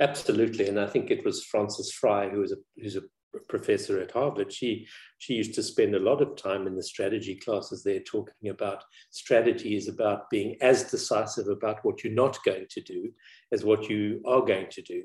Absolutely, 0.00 0.68
and 0.68 0.80
I 0.80 0.86
think 0.86 1.10
it 1.10 1.24
was 1.24 1.44
Frances 1.44 1.92
Frei, 1.92 2.30
who 2.30 2.40
was 2.40 2.52
a 2.52 2.56
who's 2.80 2.96
a 2.96 3.02
professor 3.48 4.00
at 4.00 4.12
Harvard. 4.12 4.52
She 4.52 4.86
she 5.18 5.34
used 5.34 5.54
to 5.54 5.62
spend 5.62 5.94
a 5.94 6.00
lot 6.00 6.22
of 6.22 6.36
time 6.36 6.66
in 6.66 6.76
the 6.76 6.82
strategy 6.82 7.34
classes 7.36 7.82
there 7.82 8.00
talking 8.00 8.48
about 8.48 8.84
strategy 9.10 9.76
is 9.76 9.88
about 9.88 10.30
being 10.30 10.56
as 10.60 10.90
decisive 10.90 11.48
about 11.48 11.84
what 11.84 12.02
you're 12.02 12.12
not 12.12 12.38
going 12.44 12.66
to 12.70 12.80
do 12.80 13.10
as 13.52 13.64
what 13.64 13.88
you 13.88 14.22
are 14.26 14.42
going 14.42 14.66
to 14.70 14.82
do. 14.82 15.02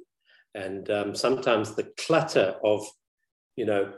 And 0.56 0.90
um, 0.90 1.16
sometimes 1.16 1.76
the 1.76 1.92
clutter 1.98 2.56
of, 2.64 2.86
you 3.56 3.66
know, 3.66 3.94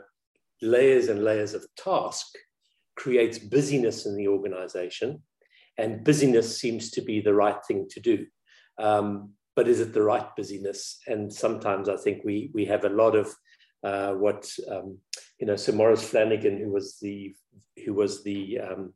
layers 0.60 1.08
and 1.08 1.24
layers 1.24 1.54
of 1.54 1.66
task 1.76 2.26
creates 2.96 3.38
busyness 3.38 4.06
in 4.06 4.16
the 4.16 4.28
organization. 4.28 5.22
And 5.78 6.04
busyness 6.04 6.60
seems 6.60 6.90
to 6.90 7.00
be 7.00 7.20
the 7.20 7.34
right 7.34 7.56
thing 7.66 7.86
to 7.90 8.00
do. 8.00 8.26
Um, 8.78 9.32
but 9.54 9.68
is 9.68 9.80
it 9.80 9.92
the 9.92 10.02
right 10.02 10.34
busyness? 10.36 10.98
And 11.06 11.32
sometimes 11.32 11.88
I 11.88 11.96
think 11.96 12.22
we, 12.24 12.50
we 12.54 12.64
have 12.66 12.84
a 12.84 12.88
lot 12.88 13.14
of 13.14 13.34
uh, 13.82 14.12
what 14.12 14.48
um, 14.70 14.98
you 15.38 15.46
know 15.46 15.56
Sir 15.56 15.72
Maurice 15.72 16.08
Flanagan, 16.08 16.58
who 16.58 16.70
was 16.70 16.98
the 17.00 17.34
who 17.84 17.94
was 17.94 18.22
the 18.22 18.60
um, 18.60 18.94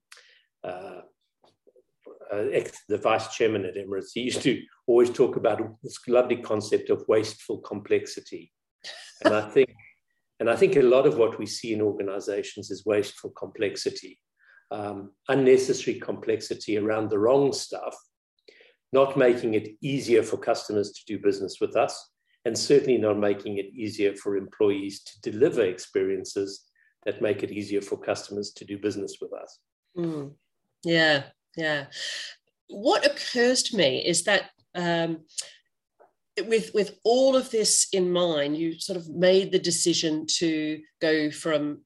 uh, 0.62 1.00
uh, 2.32 2.44
ex, 2.52 2.84
the 2.88 2.98
vice 2.98 3.34
chairman 3.34 3.64
at 3.64 3.76
Emirates, 3.76 4.10
he 4.14 4.22
used 4.22 4.42
to 4.42 4.62
always 4.86 5.10
talk 5.10 5.36
about 5.36 5.60
this 5.82 5.98
lovely 6.06 6.36
concept 6.36 6.90
of 6.90 7.04
wasteful 7.08 7.58
complexity, 7.58 8.52
and 9.24 9.34
I 9.34 9.48
think 9.48 9.70
and 10.38 10.50
I 10.50 10.56
think 10.56 10.76
a 10.76 10.82
lot 10.82 11.06
of 11.06 11.16
what 11.16 11.38
we 11.38 11.46
see 11.46 11.72
in 11.72 11.80
organizations 11.80 12.70
is 12.70 12.86
wasteful 12.86 13.30
complexity, 13.30 14.20
um, 14.70 15.12
unnecessary 15.28 15.98
complexity 15.98 16.78
around 16.78 17.10
the 17.10 17.18
wrong 17.18 17.52
stuff, 17.52 17.96
not 18.96 19.16
making 19.28 19.52
it 19.54 19.66
easier 19.92 20.22
for 20.22 20.38
customers 20.50 20.88
to 20.92 21.02
do 21.10 21.16
business 21.28 21.54
with 21.60 21.74
us, 21.76 21.94
and 22.46 22.56
certainly 22.56 22.98
not 22.98 23.18
making 23.30 23.58
it 23.58 23.68
easier 23.84 24.12
for 24.14 24.30
employees 24.36 24.94
to 25.08 25.30
deliver 25.30 25.62
experiences 25.62 26.50
that 27.04 27.20
make 27.20 27.42
it 27.42 27.50
easier 27.50 27.82
for 27.82 27.96
customers 28.10 28.48
to 28.52 28.64
do 28.64 28.78
business 28.78 29.18
with 29.20 29.32
us. 29.42 29.50
Mm. 29.98 30.32
Yeah, 30.84 31.24
yeah. 31.56 31.86
What 32.68 33.06
occurs 33.10 33.62
to 33.64 33.76
me 33.76 33.90
is 34.12 34.24
that 34.24 34.44
um, 34.74 35.10
with 36.52 36.70
with 36.74 36.90
all 37.04 37.36
of 37.36 37.50
this 37.50 37.88
in 37.92 38.06
mind, 38.10 38.56
you 38.56 38.78
sort 38.78 38.98
of 38.98 39.08
made 39.08 39.52
the 39.52 39.68
decision 39.70 40.26
to 40.40 40.80
go 41.00 41.30
from 41.30 41.82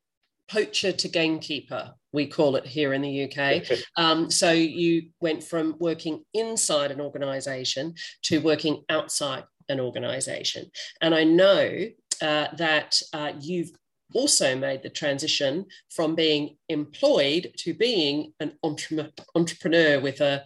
poacher 0.50 0.92
to 0.92 1.08
gamekeeper, 1.08 1.94
we 2.12 2.26
call 2.26 2.56
it 2.56 2.66
here 2.66 2.92
in 2.92 3.02
the 3.02 3.24
UK. 3.24 3.62
Um, 3.96 4.30
so 4.30 4.50
you 4.50 5.10
went 5.20 5.44
from 5.44 5.76
working 5.78 6.24
inside 6.34 6.90
an 6.90 7.00
organization 7.00 7.94
to 8.22 8.40
working 8.40 8.82
outside 8.88 9.44
an 9.68 9.80
organization. 9.80 10.70
And 11.00 11.14
I 11.14 11.24
know 11.24 11.86
uh, 12.20 12.48
that 12.56 13.00
uh, 13.12 13.32
you've 13.40 13.70
also 14.12 14.56
made 14.56 14.82
the 14.82 14.90
transition 14.90 15.66
from 15.90 16.14
being 16.14 16.56
employed 16.68 17.52
to 17.58 17.72
being 17.72 18.32
an 18.40 18.52
entre- 18.62 19.12
entrepreneur 19.34 20.00
with 20.00 20.20
a 20.20 20.44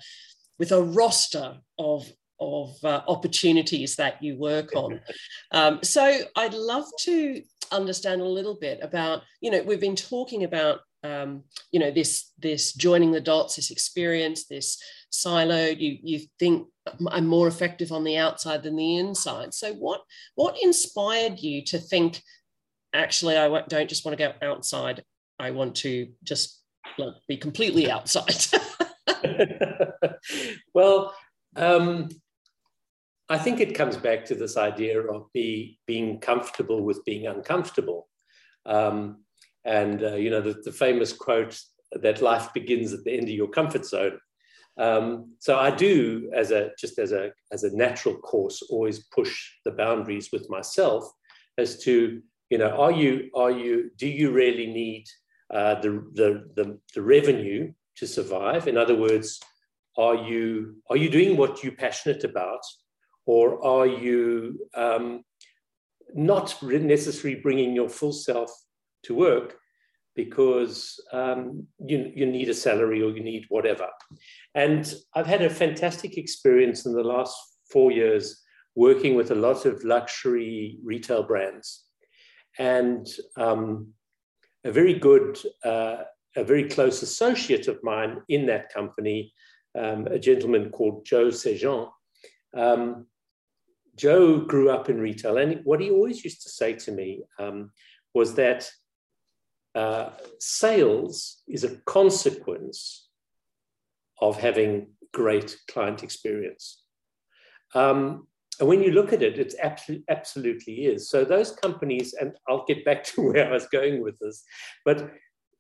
with 0.59 0.71
a 0.71 0.83
roster 0.83 1.59
of 1.79 2.07
of 2.41 2.77
uh, 2.85 3.03
opportunities 3.09 3.97
that 3.97 4.23
you 4.23 4.37
work 4.37 4.75
on. 4.75 5.01
Um, 5.53 5.79
so 5.85 6.21
I'd 6.35 6.55
love 6.55 6.85
to 7.03 7.41
understand 7.71 8.21
a 8.21 8.27
little 8.27 8.57
bit 8.61 8.81
about 8.83 9.23
you 9.41 9.51
know 9.51 9.63
we've 9.63 9.81
been 9.81 9.97
talking 9.97 10.45
about 10.45 10.81
um, 11.05 11.45
you 11.71 11.79
know 11.79 11.91
this 11.91 12.33
this 12.39 12.73
joining 12.73 13.13
the 13.13 13.21
dots 13.21 13.57
this 13.57 13.71
experience 13.71 14.47
this 14.47 14.83
siloed 15.13 15.79
you 15.79 15.99
you 16.03 16.21
think 16.39 16.67
i'm 17.11 17.27
more 17.27 17.47
effective 17.47 17.93
on 17.93 18.05
the 18.05 18.17
outside 18.17 18.63
than 18.63 18.77
the 18.77 18.97
inside. 18.97 19.55
So 19.55 19.75
what 19.75 20.03
what 20.35 20.57
inspired 20.61 21.39
you 21.39 21.63
to 21.67 21.79
think 21.79 22.21
actually 22.93 23.37
i 23.37 23.49
don't 23.69 23.89
just 23.89 24.05
want 24.05 24.19
to 24.19 24.25
go 24.25 24.33
outside. 24.43 25.05
I 25.39 25.51
want 25.51 25.77
to 25.77 26.09
just 26.23 26.63
like, 26.99 27.15
be 27.29 27.37
completely 27.37 27.91
outside? 27.91 28.47
Well 30.75 31.15
um, 31.57 32.09
i 33.29 33.39
think 33.39 33.61
it 33.61 33.75
comes 33.75 33.97
back 33.97 34.25
to 34.25 34.35
this 34.35 34.57
idea 34.57 35.01
of 35.01 35.33
be, 35.33 35.79
being 35.87 36.21
comfortable 36.21 36.83
with 36.83 37.05
being 37.05 37.27
uncomfortable. 37.27 38.09
Um, 38.67 39.25
and 39.65 40.03
uh, 40.03 40.15
you 40.15 40.31
know 40.31 40.41
the, 40.41 40.61
the 40.65 40.73
famous 40.73 41.13
quote 41.13 41.59
that 41.93 42.23
life 42.23 42.53
begins 42.53 42.93
at 42.93 43.05
the 43.05 43.13
end 43.13 43.25
of 43.25 43.35
your 43.35 43.49
comfort 43.49 43.87
zone. 43.87 44.19
Um, 44.77 45.35
so 45.39 45.59
I 45.59 45.71
do, 45.71 46.31
as 46.35 46.51
a 46.51 46.71
just 46.79 46.99
as 46.99 47.13
a 47.13 47.31
as 47.53 47.65
a 47.65 47.77
natural 47.77 48.17
course, 48.17 48.63
always 48.63 49.05
push 49.07 49.51
the 49.65 49.71
boundaries 49.71 50.31
with 50.33 50.51
myself 50.51 51.11
as 51.59 51.79
to 51.85 52.21
you 52.51 52.59
know 52.59 52.71
are 52.71 52.93
you 52.93 53.31
are 53.35 53.51
you 53.51 53.91
do 53.97 54.09
you 54.09 54.33
really 54.33 54.67
need 54.67 55.05
uh, 55.53 55.81
the, 55.81 55.91
the 56.15 56.45
the 56.57 56.79
the 56.95 57.03
revenue 57.03 57.73
to 57.97 58.07
survive? 58.07 58.67
In 58.67 58.77
other 58.77 58.97
words, 58.97 59.41
are 59.97 60.17
you 60.17 60.77
are 60.91 60.97
you 60.97 61.09
doing 61.09 61.37
what 61.37 61.63
you're 61.63 61.77
passionate 61.77 62.25
about, 62.25 62.61
or 63.27 63.65
are 63.65 63.87
you 63.87 64.59
um, 64.75 65.25
not 66.15 66.63
necessarily 66.63 67.41
bringing 67.41 67.75
your 67.75 67.89
full 67.89 68.13
self 68.13 68.51
to 69.05 69.15
work? 69.15 69.57
because 70.17 71.01
um, 71.13 71.67
you, 71.79 72.11
you 72.15 72.27
need 72.27 72.49
a 72.49 72.55
salary 72.55 73.03
or 73.03 73.11
you 73.11 73.23
need 73.23 73.47
whatever. 73.49 73.89
And 74.55 74.93
I've 75.15 75.27
had 75.27 75.43
a 75.43 75.51
fantastic 75.51 76.17
experience 76.17 76.87
in 76.87 76.95
the 76.95 77.03
last 77.03 77.37
four 77.71 77.91
years 77.91 78.43
working 78.77 79.15
with 79.15 79.31
a 79.31 79.37
lot 79.37 79.67
of 79.67 79.85
luxury 79.85 80.79
retail 80.85 81.23
brands. 81.23 81.85
And 82.59 83.07
um, 83.37 83.89
a 84.65 84.71
very 84.71 84.95
good, 84.95 85.39
uh, 85.65 86.05
a 86.37 86.45
very 86.45 86.69
close 86.69 87.03
associate 87.03 87.69
of 87.69 87.83
mine 87.83 88.23
in 88.29 88.47
that 88.47 88.73
company, 88.73 89.33
um, 89.77 90.07
a 90.07 90.19
gentleman 90.19 90.71
called 90.71 91.05
Joe 91.05 91.29
Sejean. 91.29 91.89
Um, 92.57 93.07
Joe 93.97 94.41
grew 94.41 94.71
up 94.71 94.89
in 94.89 95.01
retail, 95.01 95.37
and 95.37 95.61
what 95.65 95.81
he 95.81 95.91
always 95.91 96.25
used 96.25 96.43
to 96.43 96.51
say 96.51 96.75
to 96.75 96.93
me 96.93 97.23
um, 97.39 97.71
was 98.13 98.35
that 98.35 98.71
uh, 99.75 100.11
sales 100.39 101.43
is 101.49 101.65
a 101.65 101.77
consequence 101.87 103.09
of 104.21 104.39
having 104.39 104.89
great 105.13 105.57
client 105.69 106.03
experience. 106.03 106.83
Um, 107.75 108.27
and 108.61 108.69
when 108.69 108.83
you 108.83 108.93
look 108.93 109.13
at 109.13 109.23
it, 109.23 109.39
it 109.39 109.55
absolutely, 109.61 110.05
absolutely 110.09 110.75
is. 110.85 111.11
So 111.11 111.25
those 111.25 111.51
companies, 111.51 112.15
and 112.15 112.33
I'll 112.49 112.65
get 112.67 112.85
back 112.85 113.03
to 113.05 113.23
where 113.33 113.49
I 113.49 113.53
was 113.53 113.67
going 113.67 114.03
with 114.03 114.19
this, 114.19 114.45
but 114.85 115.11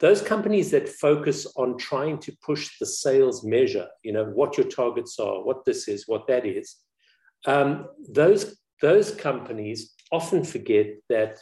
those 0.00 0.20
companies 0.20 0.70
that 0.72 0.88
focus 0.88 1.46
on 1.56 1.78
trying 1.78 2.18
to 2.18 2.32
push 2.42 2.78
the 2.78 2.86
sales 2.86 3.44
measure, 3.44 3.88
you 4.02 4.12
know, 4.12 4.24
what 4.24 4.56
your 4.56 4.66
targets 4.66 5.18
are, 5.18 5.44
what 5.44 5.64
this 5.64 5.88
is, 5.88 6.06
what 6.06 6.26
that 6.26 6.44
is, 6.44 6.76
um, 7.46 7.88
those, 8.08 8.56
those 8.80 9.10
companies 9.12 9.94
often 10.12 10.44
forget 10.44 10.86
that 11.08 11.38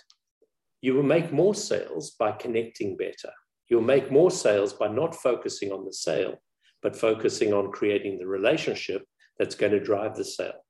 you 0.80 0.94
will 0.94 1.02
make 1.02 1.32
more 1.32 1.54
sales 1.54 2.12
by 2.12 2.32
connecting 2.32 2.96
better. 2.96 3.32
You'll 3.68 3.82
make 3.82 4.10
more 4.10 4.30
sales 4.30 4.72
by 4.72 4.88
not 4.88 5.14
focusing 5.14 5.72
on 5.72 5.84
the 5.84 5.92
sale, 5.92 6.42
but 6.82 6.96
focusing 6.96 7.52
on 7.52 7.70
creating 7.70 8.18
the 8.18 8.26
relationship 8.26 9.04
that's 9.38 9.54
going 9.54 9.72
to 9.72 9.80
drive 9.80 10.16
the 10.16 10.24
sale. 10.24 10.64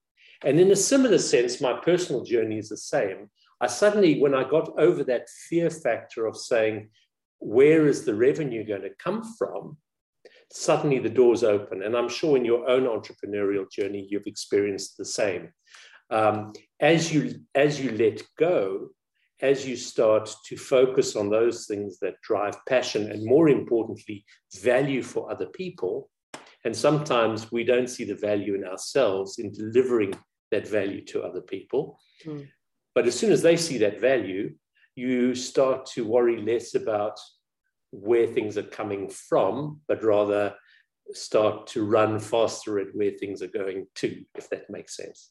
And 0.45 0.61
in 0.61 0.71
a 0.71 0.77
similar 0.77 1.19
sense, 1.19 1.61
my 1.61 1.73
personal 1.73 2.25
journey 2.25 2.59
is 2.59 2.69
the 2.69 2.77
same. 2.77 3.31
I 3.61 3.69
suddenly, 3.69 4.21
when 4.21 4.35
I 4.35 4.49
got 4.49 4.69
over 4.79 5.05
that 5.05 5.29
fear 5.49 5.71
factor 5.71 6.27
of 6.27 6.37
saying, 6.37 6.91
where 7.39 7.87
is 7.87 8.05
the 8.05 8.15
revenue 8.15 8.65
going 8.65 8.83
to 8.83 8.91
come 8.99 9.23
from? 9.39 9.79
Suddenly 10.53 10.99
the 10.99 11.09
doors 11.09 11.43
open. 11.43 11.83
And 11.83 11.97
I'm 11.97 12.09
sure 12.09 12.37
in 12.37 12.45
your 12.45 12.69
own 12.69 12.85
entrepreneurial 12.85 13.71
journey, 13.71 14.07
you've 14.09 14.27
experienced 14.27 14.97
the 14.97 15.05
same. 15.05 15.51
Um, 16.11 16.53
as, 16.79 17.13
you, 17.13 17.41
as 17.55 17.81
you 17.81 17.93
let 17.93 18.23
go, 18.39 18.91
as 19.41 19.67
you 19.67 19.77
start 19.77 20.31
to 20.47 20.57
focus 20.57 21.17
on 21.17 21.31
those 21.31 21.67
things 21.67 21.99
that 22.01 22.21
drive 22.23 22.55
passion 22.69 23.11
and 23.11 23.25
more 23.25 23.49
importantly, 23.49 24.25
value 24.61 25.03
for 25.03 25.31
other 25.31 25.47
people, 25.47 26.11
and 26.65 26.77
sometimes 26.77 27.51
we 27.51 27.65
don't 27.65 27.89
see 27.89 28.05
the 28.05 28.15
value 28.15 28.55
in 28.55 28.65
ourselves 28.65 29.39
in 29.39 29.53
delivering 29.53 30.15
that 30.53 30.69
value 30.69 31.05
to 31.07 31.23
other 31.23 31.41
people. 31.41 31.99
Mm. 32.25 32.47
But 32.95 33.07
as 33.07 33.19
soon 33.19 33.33
as 33.33 33.43
they 33.43 33.57
see 33.57 33.79
that 33.79 34.01
value, 34.01 34.55
you 34.95 35.35
start 35.35 35.87
to 35.87 36.07
worry 36.07 36.41
less 36.41 36.75
about 36.75 37.19
where 37.93 38.27
things 38.27 38.59
are 38.59 38.63
coming 38.63 39.09
from, 39.09 39.81
but 39.87 40.03
rather 40.03 40.55
start 41.13 41.67
to 41.69 41.85
run 41.85 42.19
faster 42.19 42.79
at 42.79 42.95
where 42.95 43.13
things 43.13 43.43
are 43.43 43.49
going 43.49 43.87
to, 43.97 44.25
if 44.35 44.49
that 44.51 44.69
makes 44.71 44.97
sense. 44.97 45.31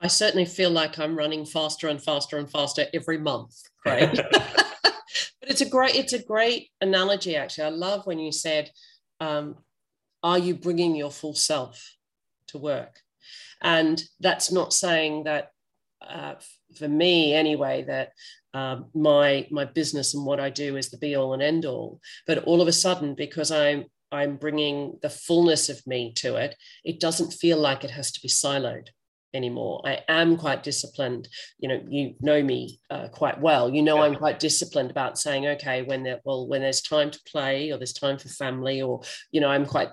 I 0.00 0.08
certainly 0.08 0.44
feel 0.44 0.70
like 0.70 0.98
I'm 0.98 1.16
running 1.16 1.46
faster 1.46 1.88
and 1.88 2.02
faster 2.02 2.36
and 2.36 2.50
faster 2.50 2.86
every 2.92 3.18
month, 3.18 3.54
Craig. 3.80 4.20
but 4.32 4.94
it's 5.42 5.60
a 5.60 5.68
great 5.68 5.94
it's 5.94 6.12
a 6.12 6.22
great 6.22 6.70
analogy 6.80 7.36
actually. 7.36 7.64
I 7.64 7.70
love 7.70 8.04
when 8.04 8.18
you 8.18 8.32
said, 8.32 8.70
um, 9.20 9.58
"Are 10.24 10.38
you 10.38 10.56
bringing 10.56 10.96
your 10.96 11.12
full 11.12 11.36
self 11.36 11.96
to 12.48 12.58
work?" 12.58 12.98
And 13.60 14.02
that's 14.18 14.50
not 14.50 14.72
saying 14.72 15.24
that 15.24 15.52
uh, 16.06 16.34
for 16.76 16.88
me 16.88 17.32
anyway 17.32 17.84
that 17.84 18.10
um, 18.54 18.86
my 18.94 19.46
my 19.50 19.64
business 19.64 20.14
and 20.14 20.24
what 20.24 20.40
I 20.40 20.50
do 20.50 20.76
is 20.76 20.90
the 20.90 20.98
be 20.98 21.16
all 21.16 21.32
and 21.32 21.42
end 21.42 21.64
all. 21.64 22.00
But 22.26 22.44
all 22.44 22.60
of 22.60 22.68
a 22.68 22.72
sudden, 22.72 23.14
because 23.14 23.50
I'm 23.50 23.86
I'm 24.10 24.36
bringing 24.36 24.98
the 25.02 25.10
fullness 25.10 25.68
of 25.68 25.86
me 25.86 26.12
to 26.16 26.36
it, 26.36 26.54
it 26.84 27.00
doesn't 27.00 27.32
feel 27.32 27.58
like 27.58 27.82
it 27.82 27.90
has 27.90 28.12
to 28.12 28.20
be 28.20 28.28
siloed 28.28 28.88
anymore. 29.34 29.80
I 29.86 30.00
am 30.08 30.36
quite 30.36 30.62
disciplined. 30.62 31.28
You 31.58 31.68
know, 31.68 31.82
you 31.88 32.14
know 32.20 32.42
me 32.42 32.78
uh, 32.90 33.08
quite 33.08 33.40
well. 33.40 33.70
You 33.70 33.82
know, 33.82 34.02
I'm 34.02 34.14
quite 34.14 34.38
disciplined 34.38 34.90
about 34.90 35.18
saying, 35.18 35.46
okay, 35.46 35.82
when 35.82 36.02
there, 36.02 36.20
well, 36.24 36.46
when 36.46 36.60
there's 36.60 36.82
time 36.82 37.10
to 37.10 37.20
play 37.26 37.70
or 37.70 37.78
there's 37.78 37.94
time 37.94 38.18
for 38.18 38.28
family, 38.28 38.82
or 38.82 39.00
you 39.30 39.40
know, 39.40 39.48
I'm 39.48 39.66
quite 39.66 39.88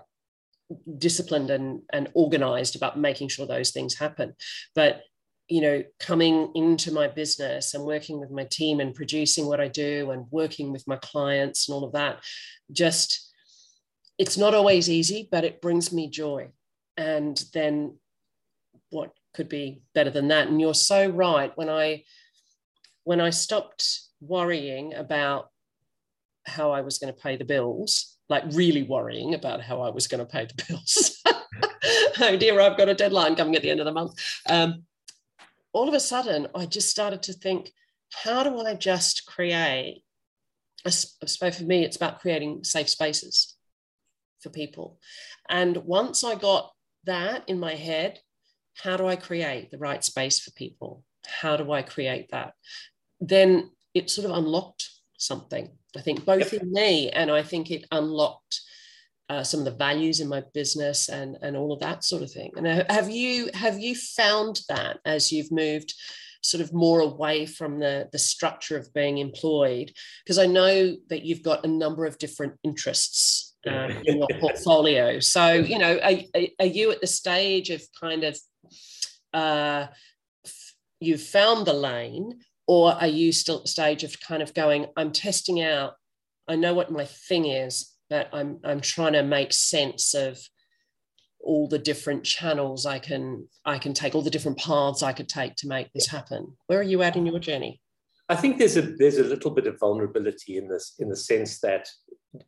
disciplined 0.97 1.49
and 1.49 1.81
and 1.91 2.09
organized 2.13 2.75
about 2.75 2.99
making 2.99 3.29
sure 3.29 3.47
those 3.47 3.71
things 3.71 3.95
happen. 3.95 4.35
But 4.75 5.01
you 5.49 5.61
know, 5.61 5.83
coming 5.99 6.51
into 6.53 6.91
my 6.91 7.07
business 7.07 7.73
and 7.73 7.83
working 7.83 8.19
with 8.19 8.29
my 8.29 8.45
team 8.45 8.79
and 8.79 8.93
producing 8.93 9.47
what 9.47 9.59
I 9.59 9.67
do 9.67 10.11
and 10.11 10.27
working 10.29 10.71
with 10.71 10.87
my 10.87 10.95
clients 10.97 11.67
and 11.67 11.75
all 11.75 11.83
of 11.83 11.93
that, 11.93 12.23
just 12.71 13.33
it's 14.19 14.37
not 14.37 14.53
always 14.53 14.89
easy, 14.89 15.27
but 15.31 15.43
it 15.43 15.61
brings 15.61 15.91
me 15.91 16.07
joy. 16.07 16.49
And 16.97 17.43
then 17.53 17.97
what 18.91 19.11
could 19.33 19.49
be 19.49 19.81
better 19.95 20.11
than 20.11 20.27
that? 20.27 20.49
And 20.49 20.61
you're 20.61 20.73
so 20.75 21.09
right. 21.09 21.51
When 21.57 21.69
I 21.69 22.03
when 23.03 23.19
I 23.19 23.31
stopped 23.31 24.01
worrying 24.21 24.93
about 24.93 25.49
how 26.45 26.71
I 26.71 26.81
was 26.81 26.99
going 26.99 27.13
to 27.13 27.19
pay 27.19 27.37
the 27.37 27.45
bills, 27.45 28.17
like 28.27 28.43
really 28.51 28.83
worrying 28.83 29.33
about 29.33 29.61
how 29.61 29.81
I 29.81 29.89
was 29.89 30.07
going 30.07 30.19
to 30.19 30.31
pay 30.31 30.45
the 30.45 30.63
bills. 30.67 31.23
oh 32.19 32.37
dear, 32.37 32.59
I've 32.59 32.77
got 32.77 32.89
a 32.89 32.93
deadline 32.93 33.35
coming 33.35 33.55
at 33.55 33.63
the 33.63 33.71
end 33.71 33.79
of 33.79 33.85
the 33.85 33.91
month. 33.91 34.13
Um, 34.47 34.83
all 35.73 35.87
of 35.87 35.93
a 35.93 35.99
sudden, 35.99 36.47
I 36.55 36.65
just 36.65 36.89
started 36.89 37.23
to 37.23 37.33
think, 37.33 37.71
how 38.23 38.43
do 38.43 38.59
I 38.59 38.73
just 38.73 39.25
create? 39.25 40.03
I 40.85 40.89
suppose 40.89 41.57
for 41.57 41.63
me, 41.63 41.83
it's 41.83 41.97
about 41.97 42.21
creating 42.21 42.63
safe 42.63 42.89
spaces 42.89 43.55
for 44.41 44.49
people. 44.49 44.99
And 45.49 45.77
once 45.77 46.23
I 46.23 46.35
got 46.35 46.71
that 47.05 47.43
in 47.47 47.59
my 47.59 47.75
head, 47.75 48.19
how 48.75 48.97
do 48.97 49.07
I 49.07 49.15
create 49.15 49.71
the 49.71 49.77
right 49.77 50.03
space 50.03 50.39
for 50.39 50.51
people? 50.51 51.03
How 51.25 51.57
do 51.57 51.71
I 51.71 51.81
create 51.81 52.31
that? 52.31 52.53
Then 53.19 53.71
it 53.93 54.09
sort 54.09 54.29
of 54.29 54.37
unlocked 54.37 54.89
something. 55.17 55.69
I 55.97 56.01
think 56.01 56.25
both 56.25 56.53
yep. 56.53 56.61
in 56.61 56.71
me 56.71 57.09
and 57.09 57.29
I 57.29 57.43
think 57.43 57.71
it 57.71 57.85
unlocked 57.91 58.61
uh, 59.29 59.43
some 59.43 59.59
of 59.59 59.65
the 59.65 59.71
values 59.71 60.19
in 60.19 60.27
my 60.27 60.43
business 60.53 61.09
and 61.09 61.37
and 61.41 61.55
all 61.55 61.71
of 61.71 61.79
that 61.79 62.03
sort 62.03 62.23
of 62.23 62.31
thing. 62.31 62.51
And 62.57 62.67
have 62.89 63.09
you 63.09 63.49
have 63.53 63.79
you 63.79 63.95
found 63.95 64.61
that 64.69 64.99
as 65.05 65.31
you've 65.31 65.51
moved 65.51 65.93
sort 66.41 66.61
of 66.61 66.73
more 66.73 67.01
away 67.01 67.45
from 67.45 67.79
the 67.79 68.09
the 68.11 68.19
structure 68.19 68.77
of 68.77 68.93
being 68.93 69.19
employed? 69.19 69.91
Because 70.23 70.39
I 70.39 70.45
know 70.45 70.95
that 71.09 71.23
you've 71.23 71.43
got 71.43 71.65
a 71.65 71.69
number 71.69 72.05
of 72.05 72.17
different 72.17 72.53
interests 72.63 73.55
um, 73.67 73.91
in 74.05 74.17
your 74.17 74.27
portfolio. 74.39 75.19
So 75.19 75.53
you 75.53 75.77
know, 75.77 75.99
are, 75.99 76.43
are 76.59 76.65
you 76.65 76.91
at 76.91 77.01
the 77.01 77.07
stage 77.07 77.69
of 77.69 77.83
kind 77.99 78.23
of 78.23 78.37
uh, 79.33 79.87
you've 80.99 81.23
found 81.23 81.65
the 81.65 81.73
lane, 81.73 82.39
or 82.67 82.93
are 82.93 83.07
you 83.07 83.31
still 83.31 83.57
at 83.57 83.63
the 83.63 83.69
stage 83.69 84.03
of 84.03 84.19
kind 84.19 84.41
of 84.41 84.53
going, 84.53 84.87
I'm 84.95 85.11
testing 85.11 85.61
out, 85.61 85.93
I 86.47 86.55
know 86.55 86.73
what 86.73 86.91
my 86.91 87.05
thing 87.05 87.45
is, 87.45 87.95
but 88.09 88.29
I'm 88.33 88.59
I'm 88.63 88.81
trying 88.81 89.13
to 89.13 89.23
make 89.23 89.53
sense 89.53 90.13
of 90.13 90.39
all 91.39 91.67
the 91.67 91.79
different 91.79 92.23
channels 92.23 92.85
I 92.85 92.99
can 92.99 93.47
I 93.65 93.77
can 93.77 93.93
take, 93.93 94.15
all 94.15 94.21
the 94.21 94.29
different 94.29 94.57
paths 94.57 95.03
I 95.03 95.13
could 95.13 95.29
take 95.29 95.55
to 95.57 95.67
make 95.67 95.91
this 95.93 96.07
happen. 96.07 96.55
Where 96.67 96.79
are 96.79 96.83
you 96.83 97.01
at 97.01 97.15
in 97.15 97.25
your 97.25 97.39
journey? 97.39 97.81
I 98.27 98.35
think 98.35 98.57
there's 98.57 98.77
a 98.77 98.81
there's 98.81 99.17
a 99.17 99.23
little 99.23 99.51
bit 99.51 99.67
of 99.67 99.79
vulnerability 99.79 100.57
in 100.57 100.67
this 100.67 100.95
in 100.99 101.09
the 101.09 101.15
sense 101.15 101.59
that 101.61 101.87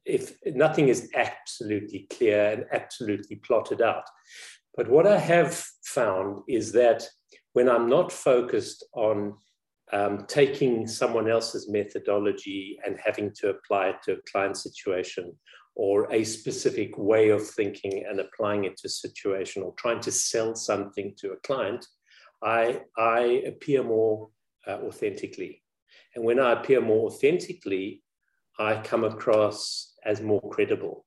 if 0.06 0.36
nothing 0.46 0.90
is 0.90 1.10
absolutely 1.16 2.08
clear 2.12 2.52
and 2.52 2.66
absolutely 2.72 3.38
plotted 3.38 3.82
out. 3.82 4.04
But 4.76 4.90
what 4.90 5.08
I 5.08 5.18
have 5.18 5.64
found 5.84 6.44
is 6.48 6.72
that 6.74 7.04
when 7.54 7.68
I'm 7.68 7.90
not 7.90 8.12
focused 8.12 8.86
on 8.94 9.34
um, 9.94 10.26
taking 10.28 10.88
someone 10.88 11.30
else's 11.30 11.70
methodology 11.70 12.80
and 12.86 12.98
having 13.04 13.32
to 13.36 13.50
apply 13.50 13.90
it 13.90 13.98
to 14.04 14.14
a 14.14 14.32
client 14.32 14.58
situation 14.58 15.34
or 15.76 16.12
a 16.12 16.24
specific 16.24 16.98
way 16.98 17.30
of 17.30 17.46
thinking 17.46 18.06
and 18.10 18.20
applying 18.20 18.66
it 18.66 18.78
to 18.78 18.88
a 18.88 18.90
situation 18.90 19.64
or 19.64 19.74
trying 19.78 20.00
to 20.02 20.12
sell 20.12 20.56
something 20.56 21.14
to 21.18 21.32
a 21.32 21.38
client, 21.38 21.86
I, 22.44 22.82
I 22.98 23.44
appear 23.48 23.84
more 23.84 24.30
uh, 24.68 24.78
authentically. 24.84 25.62
And 26.16 26.24
when 26.26 26.40
I 26.40 26.54
appear 26.54 26.82
more 26.82 27.08
authentically, 27.08 28.02
I 28.60 28.82
come 28.82 29.04
across 29.04 29.94
as 30.06 30.22
more 30.22 30.42
credible. 30.50 31.06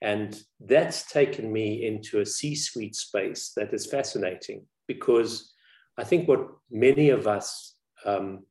And 0.00 0.38
that's 0.60 1.10
taken 1.10 1.52
me 1.52 1.86
into 1.86 2.20
a 2.20 2.26
C 2.26 2.54
suite 2.54 2.94
space 2.94 3.52
that 3.56 3.72
is 3.72 3.86
fascinating 3.86 4.66
because 4.86 5.52
I 5.98 6.04
think 6.04 6.28
what 6.28 6.46
many 6.70 7.10
of 7.10 7.26
us 7.26 7.73
um, 8.04 8.44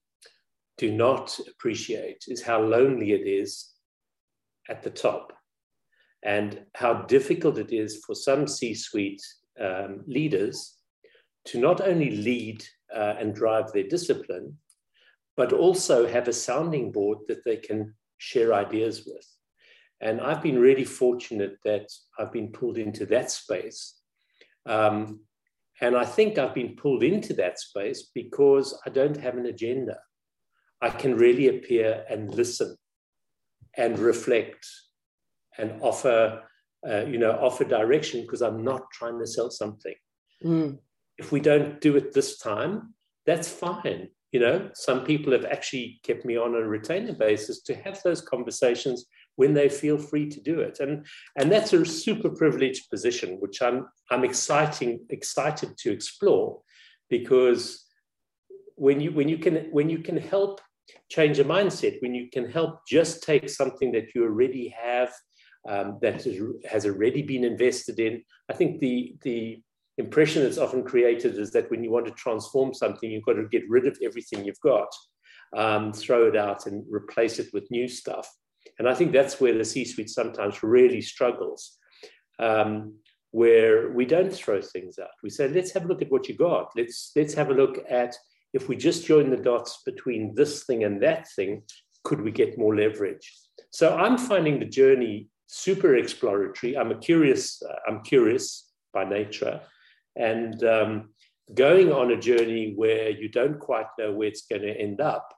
do 0.77 0.91
not 0.91 1.39
appreciate 1.49 2.23
is 2.27 2.41
how 2.41 2.61
lonely 2.61 3.11
it 3.11 3.27
is 3.27 3.73
at 4.69 4.81
the 4.81 4.89
top 4.89 5.33
and 6.23 6.61
how 6.75 6.93
difficult 6.93 7.57
it 7.57 7.71
is 7.71 8.03
for 8.05 8.15
some 8.15 8.47
C 8.47 8.73
suite 8.73 9.21
um, 9.59 10.03
leaders 10.07 10.77
to 11.45 11.59
not 11.59 11.81
only 11.81 12.11
lead 12.11 12.63
uh, 12.95 13.15
and 13.19 13.35
drive 13.35 13.71
their 13.71 13.87
discipline, 13.87 14.57
but 15.35 15.51
also 15.51 16.07
have 16.07 16.27
a 16.27 16.33
sounding 16.33 16.91
board 16.91 17.17
that 17.27 17.43
they 17.43 17.57
can 17.57 17.93
share 18.17 18.53
ideas 18.53 19.05
with. 19.05 19.27
And 19.99 20.21
I've 20.21 20.41
been 20.41 20.59
really 20.59 20.85
fortunate 20.85 21.57
that 21.65 21.89
I've 22.17 22.31
been 22.31 22.51
pulled 22.51 22.77
into 22.77 23.05
that 23.07 23.31
space. 23.31 23.99
Um, 24.65 25.21
and 25.83 25.97
I 25.97 26.05
think 26.05 26.37
I've 26.37 26.55
been 26.55 26.77
pulled 26.77 27.03
into 27.03 27.33
that 27.33 27.59
space 27.59 28.09
because 28.15 28.79
I 28.85 28.89
don't 28.89 29.17
have 29.17 29.35
an 29.35 29.47
agenda. 29.47 29.97
I 30.81 30.89
can 30.89 31.17
really 31.17 31.49
appear 31.49 32.05
and 32.09 32.33
listen 32.33 32.77
and 33.75 33.99
reflect 33.99 34.65
and 35.57 35.81
offer, 35.81 36.41
uh, 36.89 37.03
you 37.05 37.17
know, 37.17 37.31
offer 37.31 37.65
direction 37.65 38.21
because 38.21 38.41
I'm 38.41 38.63
not 38.63 38.83
trying 38.93 39.19
to 39.19 39.27
sell 39.27 39.51
something. 39.51 39.95
Mm. 40.41 40.79
If 41.17 41.33
we 41.33 41.41
don't 41.41 41.81
do 41.81 41.97
it 41.97 42.13
this 42.13 42.37
time, 42.37 42.93
that's 43.25 43.49
fine. 43.49 44.07
You 44.31 44.39
know, 44.39 44.69
some 44.73 45.03
people 45.03 45.33
have 45.33 45.45
actually 45.45 45.99
kept 46.03 46.23
me 46.23 46.37
on 46.37 46.55
a 46.55 46.65
retainer 46.65 47.13
basis 47.13 47.61
to 47.63 47.75
have 47.75 48.01
those 48.03 48.21
conversations 48.21 49.05
when 49.35 49.53
they 49.53 49.69
feel 49.69 49.97
free 49.97 50.29
to 50.29 50.39
do 50.41 50.59
it. 50.59 50.79
And, 50.79 51.05
and 51.37 51.51
that's 51.51 51.73
a 51.73 51.85
super 51.85 52.29
privileged 52.29 52.89
position, 52.89 53.37
which 53.39 53.61
I'm, 53.61 53.87
I'm 54.11 54.23
exciting, 54.23 54.99
excited 55.09 55.77
to 55.77 55.91
explore 55.91 56.61
because 57.09 57.85
when 58.75 58.99
you, 59.01 59.11
when, 59.11 59.29
you 59.29 59.37
can, 59.37 59.67
when 59.71 59.89
you 59.89 59.99
can 59.99 60.17
help 60.17 60.61
change 61.09 61.39
a 61.39 61.45
mindset, 61.45 62.01
when 62.01 62.13
you 62.13 62.29
can 62.31 62.49
help 62.49 62.85
just 62.87 63.23
take 63.23 63.49
something 63.49 63.91
that 63.93 64.13
you 64.13 64.23
already 64.23 64.69
have, 64.69 65.11
um, 65.67 65.97
that 66.01 66.25
has 66.69 66.85
already 66.85 67.21
been 67.21 67.43
invested 67.43 67.99
in, 67.99 68.21
I 68.49 68.53
think 68.53 68.81
the, 68.81 69.15
the 69.21 69.61
impression 69.97 70.43
that's 70.43 70.57
often 70.57 70.83
created 70.83 71.37
is 71.37 71.51
that 71.51 71.69
when 71.69 71.83
you 71.83 71.91
want 71.91 72.05
to 72.07 72.11
transform 72.13 72.73
something, 72.73 73.09
you've 73.09 73.25
got 73.25 73.33
to 73.33 73.47
get 73.47 73.69
rid 73.69 73.87
of 73.87 73.97
everything 74.03 74.43
you've 74.43 74.59
got, 74.59 74.89
um, 75.55 75.93
throw 75.93 76.27
it 76.27 76.35
out 76.35 76.65
and 76.65 76.83
replace 76.89 77.39
it 77.39 77.47
with 77.53 77.69
new 77.71 77.87
stuff. 77.87 78.27
And 78.79 78.89
I 78.89 78.93
think 78.93 79.11
that's 79.11 79.39
where 79.39 79.57
the 79.57 79.65
C 79.65 79.85
suite 79.85 80.09
sometimes 80.09 80.63
really 80.63 81.01
struggles, 81.01 81.77
um, 82.39 82.95
where 83.31 83.91
we 83.91 84.05
don't 84.05 84.33
throw 84.33 84.61
things 84.61 84.99
out. 84.99 85.09
We 85.23 85.29
say, 85.29 85.47
let's 85.47 85.71
have 85.71 85.85
a 85.85 85.87
look 85.87 86.01
at 86.01 86.11
what 86.11 86.27
you 86.27 86.35
got. 86.35 86.71
Let's, 86.75 87.11
let's 87.15 87.33
have 87.33 87.49
a 87.49 87.53
look 87.53 87.79
at 87.89 88.15
if 88.53 88.69
we 88.69 88.75
just 88.75 89.05
join 89.05 89.29
the 89.29 89.37
dots 89.37 89.81
between 89.85 90.35
this 90.35 90.63
thing 90.63 90.83
and 90.83 91.01
that 91.01 91.27
thing, 91.35 91.63
could 92.03 92.21
we 92.21 92.31
get 92.31 92.57
more 92.57 92.75
leverage? 92.75 93.31
So 93.71 93.95
I'm 93.97 94.17
finding 94.17 94.59
the 94.59 94.65
journey 94.65 95.29
super 95.47 95.95
exploratory. 95.95 96.77
I'm 96.77 96.91
a 96.91 96.97
curious, 96.97 97.61
uh, 97.63 97.75
I'm 97.87 98.01
curious 98.03 98.71
by 98.93 99.05
nature. 99.05 99.61
And 100.15 100.63
um, 100.63 101.09
going 101.53 101.91
on 101.91 102.11
a 102.11 102.19
journey 102.19 102.73
where 102.75 103.09
you 103.09 103.29
don't 103.29 103.59
quite 103.59 103.87
know 103.97 104.11
where 104.11 104.27
it's 104.27 104.45
going 104.45 104.61
to 104.61 104.79
end 104.79 105.01
up 105.01 105.33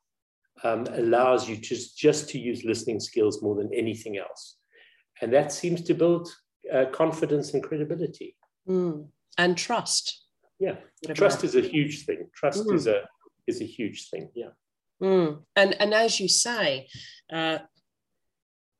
um, 0.64 0.88
allows 0.94 1.50
you 1.50 1.58
just, 1.58 1.98
just 1.98 2.30
to 2.30 2.40
use 2.40 2.64
listening 2.64 3.00
skills 3.00 3.42
more 3.42 3.56
than 3.56 3.74
anything 3.74 4.18
else. 4.18 4.58
And 5.22 5.34
that 5.34 5.52
seems 5.52 5.82
to 5.84 5.94
build 5.94 6.30
uh, 6.74 6.86
confidence 6.92 7.54
and 7.54 7.64
credibility. 7.64 8.36
Mm. 8.68 9.08
And 9.38 9.58
trust. 9.58 10.24
Yeah, 10.60 10.76
trust 11.14 11.44
is 11.44 11.56
a 11.56 11.62
huge 11.62 12.06
thing. 12.06 12.30
Trust 12.34 12.66
mm. 12.66 12.74
is 12.74 12.88
a 12.88 13.02
is 13.48 13.62
a 13.62 13.66
huge 13.66 14.10
thing. 14.10 14.30
Yeah. 14.34 14.52
Mm. 15.02 15.44
And 15.56 15.76
and 15.82 15.94
as 15.94 16.20
you 16.20 16.30
say, 16.30 16.88
uh, 17.32 17.60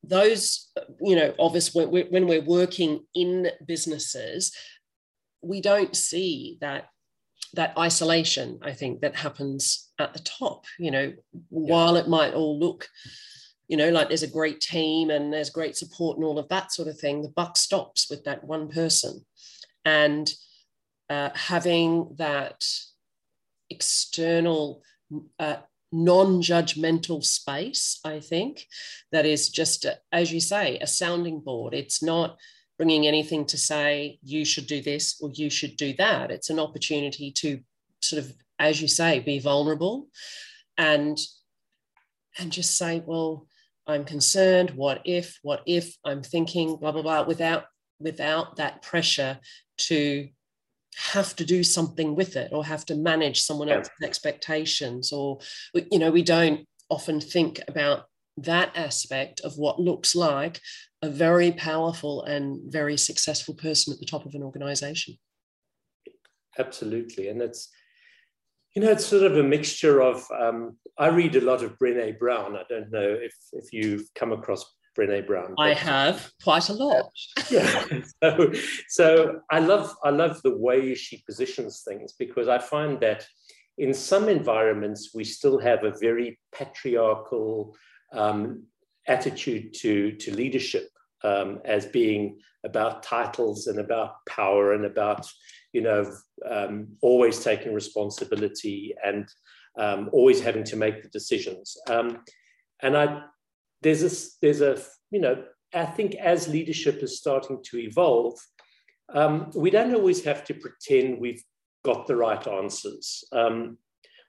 those 0.02 0.72
you 1.02 1.16
know, 1.16 1.34
obviously 1.38 1.86
when, 1.86 2.06
when 2.08 2.28
we're 2.28 2.42
working 2.42 3.06
in 3.14 3.50
businesses, 3.66 4.56
we 5.42 5.60
don't 5.62 5.96
see 5.96 6.58
that 6.62 6.88
that 7.54 7.78
isolation 7.78 8.60
i 8.62 8.72
think 8.72 9.02
that 9.02 9.16
happens 9.16 9.92
at 10.00 10.14
the 10.14 10.20
top 10.20 10.66
you 10.78 10.92
know 10.92 11.14
while 11.50 11.96
it 11.96 12.08
might 12.08 12.34
all 12.34 12.60
look 12.60 12.90
you 13.68 13.78
know 13.78 13.90
like 13.90 14.08
there's 14.08 14.24
a 14.24 14.28
great 14.28 14.62
team 14.62 15.10
and 15.10 15.34
there's 15.34 15.50
great 15.50 15.76
support 15.76 16.18
and 16.18 16.26
all 16.26 16.40
of 16.40 16.48
that 16.50 16.72
sort 16.72 16.88
of 16.88 17.00
thing 17.00 17.22
the 17.22 17.30
buck 17.30 17.58
stops 17.58 18.10
with 18.10 18.24
that 18.24 18.44
one 18.44 18.70
person. 18.70 19.26
And 19.84 20.32
uh, 21.10 21.30
having 21.36 22.16
that 22.18 22.68
external 23.70 24.82
uh, 25.40 25.58
non-judgmental 25.92 27.24
space 27.24 28.00
i 28.04 28.20
think 28.20 28.68
that 29.12 29.26
is 29.26 29.50
just 29.50 29.86
as 30.12 30.32
you 30.34 30.40
say 30.40 30.78
a 30.80 30.88
sounding 30.88 31.40
board. 31.40 31.74
It's 31.74 32.04
not 32.04 32.38
bringing 32.78 33.08
anything 33.08 33.46
to 33.46 33.58
say 33.58 34.20
you 34.24 34.46
should 34.46 34.68
do 34.68 34.82
this 34.82 35.20
or 35.22 35.32
you 35.34 35.50
should 35.50 35.78
do 35.78 35.94
that. 35.94 36.32
It's 36.32 36.50
an 36.50 36.60
opportunity 36.60 37.32
to 37.32 37.60
sort 38.02 38.24
of 38.24 38.34
as 38.60 38.82
you 38.82 38.88
say 38.88 39.20
be 39.20 39.40
vulnerable 39.40 40.08
and 40.78 41.18
and 42.38 42.52
just 42.52 42.78
say 42.78 43.04
well 43.06 43.48
i'm 43.88 44.06
concerned. 44.06 44.72
What 44.72 45.02
if? 45.06 45.40
What 45.42 45.62
if 45.66 45.96
i'm 46.06 46.24
thinking 46.24 46.78
blah 46.78 46.92
blah 46.92 47.02
blah 47.02 47.24
without 47.24 47.66
without 48.00 48.58
that 48.58 48.82
pressure 48.82 49.40
to 49.78 50.28
have 50.96 51.36
to 51.36 51.46
do 51.46 51.64
something 51.64 52.16
with 52.16 52.36
it 52.36 52.52
or 52.54 52.64
have 52.64 52.86
to 52.86 52.96
manage 52.96 53.42
someone 53.42 53.70
else's 53.70 53.92
expectations 54.04 55.12
or 55.12 55.40
you 55.92 56.00
know 56.00 56.10
we 56.12 56.24
don't 56.24 56.66
often 56.90 57.20
think 57.20 57.60
about 57.68 58.06
that 58.38 58.76
aspect 58.76 59.42
of 59.42 59.58
what 59.58 59.80
looks 59.80 60.16
like 60.16 60.60
a 61.02 61.10
very 61.10 61.52
powerful 61.52 62.24
and 62.24 62.72
very 62.72 62.98
successful 62.98 63.54
person 63.54 63.94
at 63.94 64.00
the 64.00 64.06
top 64.06 64.26
of 64.26 64.34
an 64.36 64.44
organization 64.44 65.18
absolutely 66.60 67.30
and 67.30 67.42
it's 67.42 67.70
you 68.76 68.82
know 68.82 68.92
it's 68.92 69.06
sort 69.06 69.24
of 69.24 69.38
a 69.38 69.44
mixture 69.44 70.02
of 70.02 70.26
um, 70.38 70.78
i 70.98 71.08
read 71.08 71.36
a 71.36 71.42
lot 71.42 71.64
of 71.64 71.78
brene 71.80 72.18
brown 72.20 72.56
i 72.56 72.64
don't 72.70 72.92
know 72.92 73.18
if 73.22 73.34
if 73.54 73.72
you've 73.72 74.08
come 74.16 74.32
across 74.32 74.66
Brene 74.98 75.28
Brown. 75.28 75.54
I 75.60 75.74
have 75.74 76.32
quite 76.42 76.70
a 76.70 76.74
lot. 76.74 77.12
yeah. 77.52 77.84
So, 78.24 78.52
so 78.88 79.40
I 79.52 79.60
love 79.60 79.94
I 80.04 80.10
love 80.10 80.42
the 80.42 80.56
way 80.56 80.96
she 80.96 81.22
positions 81.26 81.84
things 81.86 82.14
because 82.18 82.48
I 82.48 82.60
find 82.60 83.00
that 83.02 83.28
in 83.78 83.94
some 83.94 84.30
environments 84.30 85.12
we 85.14 85.24
still 85.24 85.60
have 85.60 85.84
a 85.84 85.94
very 86.00 86.40
patriarchal 86.54 87.76
um, 88.14 88.64
attitude 89.08 89.74
to 89.74 90.12
to 90.14 90.36
leadership 90.36 90.90
um, 91.24 91.60
as 91.66 91.86
being 91.86 92.40
about 92.64 93.04
titles 93.04 93.68
and 93.68 93.80
about 93.80 94.16
power 94.28 94.74
and 94.74 94.86
about 94.86 95.28
you 95.74 95.82
know 95.82 96.12
um, 96.50 96.88
always 97.02 97.44
taking 97.44 97.74
responsibility 97.74 98.96
and 99.04 99.28
um, 99.78 100.10
always 100.14 100.42
having 100.42 100.64
to 100.64 100.76
make 100.76 101.04
the 101.04 101.10
decisions. 101.10 101.78
Um, 101.90 102.20
and 102.82 102.98
I 102.98 103.24
there's 103.82 104.04
a 104.04 104.12
there's 104.42 104.62
a 104.62 104.82
you 105.12 105.20
know 105.22 105.44
I 105.74 105.86
think 105.86 106.16
as 106.16 106.48
leadership 106.48 107.04
is 107.04 107.18
starting 107.18 107.62
to 107.66 107.78
evolve, 107.78 108.40
um, 109.14 109.52
we 109.56 109.70
don't 109.70 109.94
always 109.94 110.24
have 110.24 110.44
to 110.46 110.54
pretend 110.54 111.20
we've 111.20 111.44
got 111.84 112.08
the 112.08 112.16
right 112.16 112.46
answers. 112.48 113.24
Um, 113.32 113.78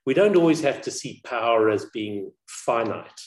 we 0.04 0.14
don't 0.14 0.36
always 0.36 0.60
have 0.62 0.82
to 0.82 0.90
see 0.90 1.20
power 1.24 1.70
as 1.70 1.86
being 1.92 2.32
finite. 2.48 3.20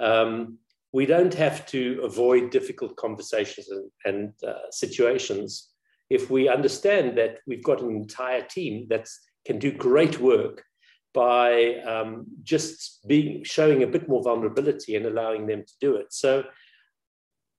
Um, 0.00 0.58
we 0.92 1.06
don't 1.06 1.34
have 1.34 1.66
to 1.66 2.00
avoid 2.02 2.50
difficult 2.50 2.96
conversations 2.96 3.68
and, 3.68 3.90
and 4.04 4.32
uh, 4.46 4.70
situations 4.70 5.70
if 6.08 6.30
we 6.30 6.48
understand 6.48 7.18
that 7.18 7.38
we've 7.46 7.64
got 7.64 7.82
an 7.82 7.90
entire 7.90 8.42
team 8.42 8.86
that 8.88 9.08
can 9.44 9.58
do 9.58 9.72
great 9.72 10.20
work 10.20 10.64
by 11.12 11.76
um, 11.80 12.26
just 12.42 13.06
being 13.08 13.42
showing 13.42 13.82
a 13.82 13.86
bit 13.86 14.08
more 14.08 14.22
vulnerability 14.22 14.96
and 14.96 15.06
allowing 15.06 15.46
them 15.46 15.64
to 15.66 15.72
do 15.80 15.96
it. 15.96 16.12
So 16.12 16.44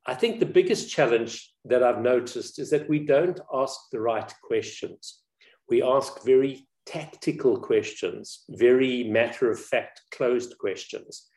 I 0.06 0.14
think 0.14 0.40
the 0.40 0.46
biggest 0.46 0.90
challenge 0.90 1.54
that 1.66 1.84
I've 1.84 2.02
noticed 2.02 2.60
is 2.60 2.70
that 2.70 2.88
we 2.88 3.00
don't 3.00 3.40
ask 3.54 3.78
the 3.92 4.00
right 4.00 4.32
questions. 4.44 5.22
We 5.70 5.84
ask 5.84 6.24
very 6.24 6.68
tactical 6.86 7.60
questions, 7.60 8.46
very 8.50 9.04
matter 9.04 9.52
of 9.52 9.60
fact, 9.60 10.02
closed 10.12 10.58
questions. 10.60 11.28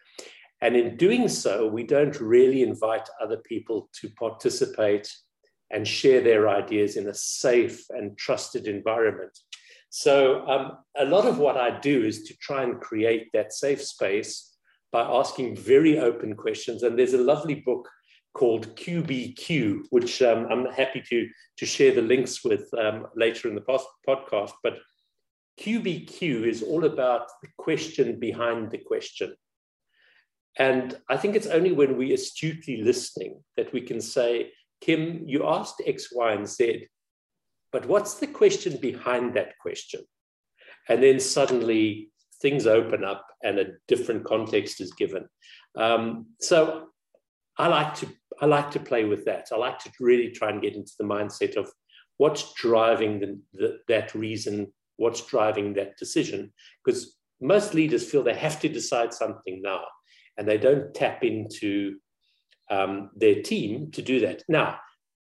And 0.62 0.77
in 0.77 0.96
doing 0.96 1.29
so, 1.29 1.66
we 1.66 1.85
don't 1.85 2.20
really 2.20 2.62
invite 2.62 3.09
other 3.23 3.38
people 3.38 3.88
to 4.01 4.11
participate 4.11 5.11
and 5.70 5.87
share 5.87 6.20
their 6.20 6.49
ideas 6.49 6.96
in 6.96 7.09
a 7.09 7.14
safe 7.14 7.85
and 7.90 8.18
trusted 8.18 8.66
environment. 8.66 9.38
So 9.88 10.46
um, 10.46 10.79
a 10.96 11.05
lot 11.05 11.27
of 11.27 11.38
what 11.38 11.57
I 11.57 11.79
do 11.81 12.05
is 12.05 12.23
to 12.25 12.37
try 12.38 12.62
and 12.62 12.81
create 12.81 13.29
that 13.33 13.53
safe 13.53 13.83
space 13.83 14.57
by 14.92 15.03
asking 15.03 15.57
very 15.57 15.99
open 15.99 16.35
questions. 16.35 16.83
And 16.83 16.99
there's 16.99 17.14
a 17.14 17.23
lovely 17.23 17.57
book 17.57 17.88
called 18.35 18.77
QBQ, 18.77 19.87
which 19.90 20.23
um, 20.23 20.46
I'm 20.51 20.66
happy 20.66 21.03
to, 21.09 21.29
to 21.59 21.66
share 21.66 21.94
the 21.94 22.03
links 22.03 22.44
with 22.44 22.68
um, 22.75 23.07
later 23.16 23.49
in 23.49 23.55
the 23.55 23.79
podcast. 24.07 24.53
But 24.62 24.79
QBQ 25.61 26.46
is 26.46 26.62
all 26.62 26.85
about 26.85 27.27
the 27.42 27.49
question 27.59 28.18
behind 28.18 28.70
the 28.70 28.79
question. 28.79 29.35
And 30.61 30.96
I 31.09 31.16
think 31.16 31.35
it's 31.35 31.46
only 31.46 31.73
when 31.73 31.96
we 31.96 32.12
astutely 32.12 32.83
listening 32.83 33.42
that 33.57 33.73
we 33.73 33.81
can 33.81 33.99
say, 33.99 34.53
Kim, 34.83 35.25
you 35.27 35.49
asked 35.49 35.83
X, 35.87 36.09
Y, 36.12 36.33
and 36.33 36.46
Z. 36.46 36.87
But 37.73 37.87
what's 37.87 38.14
the 38.14 38.27
question 38.27 38.77
behind 38.77 39.35
that 39.35 39.59
question? 39.59 40.03
And 40.87 41.03
then 41.03 41.18
suddenly 41.18 42.11
things 42.42 42.66
open 42.66 43.05
up 43.05 43.27
and 43.42 43.59
a 43.59 43.73
different 43.88 44.25
context 44.25 44.83
is 44.83 44.92
given. 44.92 45.27
Um, 45.77 46.27
so 46.40 46.88
I 47.57 47.68
like 47.68 47.94
to 47.96 48.09
I 48.42 48.46
like 48.46 48.70
to 48.73 48.81
play 48.81 49.05
with 49.05 49.25
that. 49.27 49.49
I 49.53 49.57
like 49.57 49.79
to 49.81 49.90
really 49.99 50.31
try 50.31 50.51
and 50.51 50.62
get 50.62 50.75
into 50.75 50.92
the 50.99 51.05
mindset 51.05 51.57
of 51.57 51.70
what's 52.16 52.53
driving 52.55 53.20
the, 53.20 53.38
the, 53.53 53.79
that 53.88 54.14
reason, 54.14 54.73
what's 54.96 55.27
driving 55.27 55.75
that 55.75 55.96
decision, 55.99 56.53
because 56.85 57.16
most 57.40 57.75
leaders 57.75 58.09
feel 58.11 58.23
they 58.23 58.35
have 58.35 58.61
to 58.61 58.68
decide 58.68 59.12
something 59.12 59.61
now, 59.62 59.83
and 60.36 60.48
they 60.48 60.58
don't 60.58 60.94
tap 60.94 61.22
into 61.22 61.96
um, 62.70 63.10
their 63.16 63.42
team 63.42 63.90
to 63.92 64.02
do 64.02 64.20
that. 64.20 64.42
Now, 64.48 64.78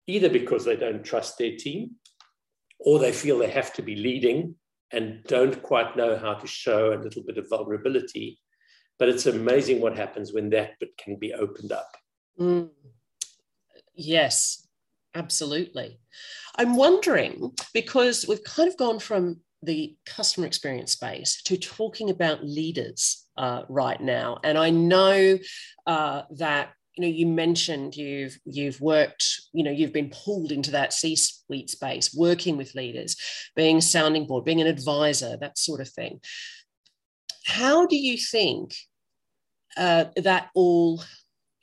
either 0.07 0.29
because 0.29 0.65
they 0.65 0.77
don't 0.77 1.05
trust 1.05 1.39
their 1.39 1.57
team, 1.57 1.93
or 2.79 2.99
they 2.99 3.13
feel 3.13 3.39
they 3.39 3.51
have 3.51 3.73
to 3.75 3.83
be 3.83 3.97
leading 3.97 4.55
and 4.93 5.25
don't 5.25 5.63
quite 5.63 5.97
know 5.97 6.17
how 6.17 6.35
to 6.35 6.47
show 6.47 6.93
a 6.93 7.03
little 7.03 7.23
bit 7.23 7.39
of 7.39 7.49
vulnerability. 7.49 8.39
But 8.99 9.09
it's 9.09 9.27
amazing 9.27 9.81
what 9.81 9.97
happens 9.97 10.33
when 10.33 10.51
that 10.51 10.79
bit 10.79 10.97
can 10.97 11.17
be 11.17 11.33
opened 11.33 11.73
up. 11.73 11.91
Mm. 12.39 12.71
Yes, 13.95 14.69
absolutely. 15.15 15.99
I'm 16.57 16.77
wondering 16.77 17.53
because 17.73 18.27
we've 18.29 18.45
kind 18.45 18.69
of 18.69 18.77
gone 18.77 19.01
from 19.01 19.41
the 19.63 19.97
customer 20.07 20.47
experience 20.47 20.93
space 20.93 21.43
to 21.45 21.57
talking 21.57 22.11
about 22.11 22.45
leaders 22.45 23.24
uh, 23.37 23.63
right 23.69 24.01
now. 24.01 24.39
And 24.45 24.57
I 24.59 24.71
know 24.71 25.39
uh, 25.87 26.23
that 26.37 26.71
you 26.97 27.03
know 27.03 27.09
you 27.09 27.27
mentioned 27.27 27.97
you've 27.97 28.39
you've 28.45 28.81
worked 28.81 29.41
you 29.53 29.65
know 29.65 29.71
you've 29.71 29.93
been 29.93 30.11
pulled 30.11 30.53
into 30.53 30.71
that 30.71 30.93
c-suite 30.93 31.69
space 31.69 32.15
working 32.15 32.57
with 32.57 32.77
leaders 32.77 33.17
being 33.57 33.79
a 33.79 33.83
sounding 33.83 34.29
board 34.29 34.45
being 34.45 34.61
an 34.61 34.69
advisor 34.69 35.37
that 35.37 35.59
sort 35.59 35.81
of 35.81 35.89
thing. 35.89 36.21
How 37.47 37.87
do 37.87 37.97
you 37.97 38.17
think 38.17 38.75
uh, 39.77 40.07
that 40.17 40.51
all 40.55 41.03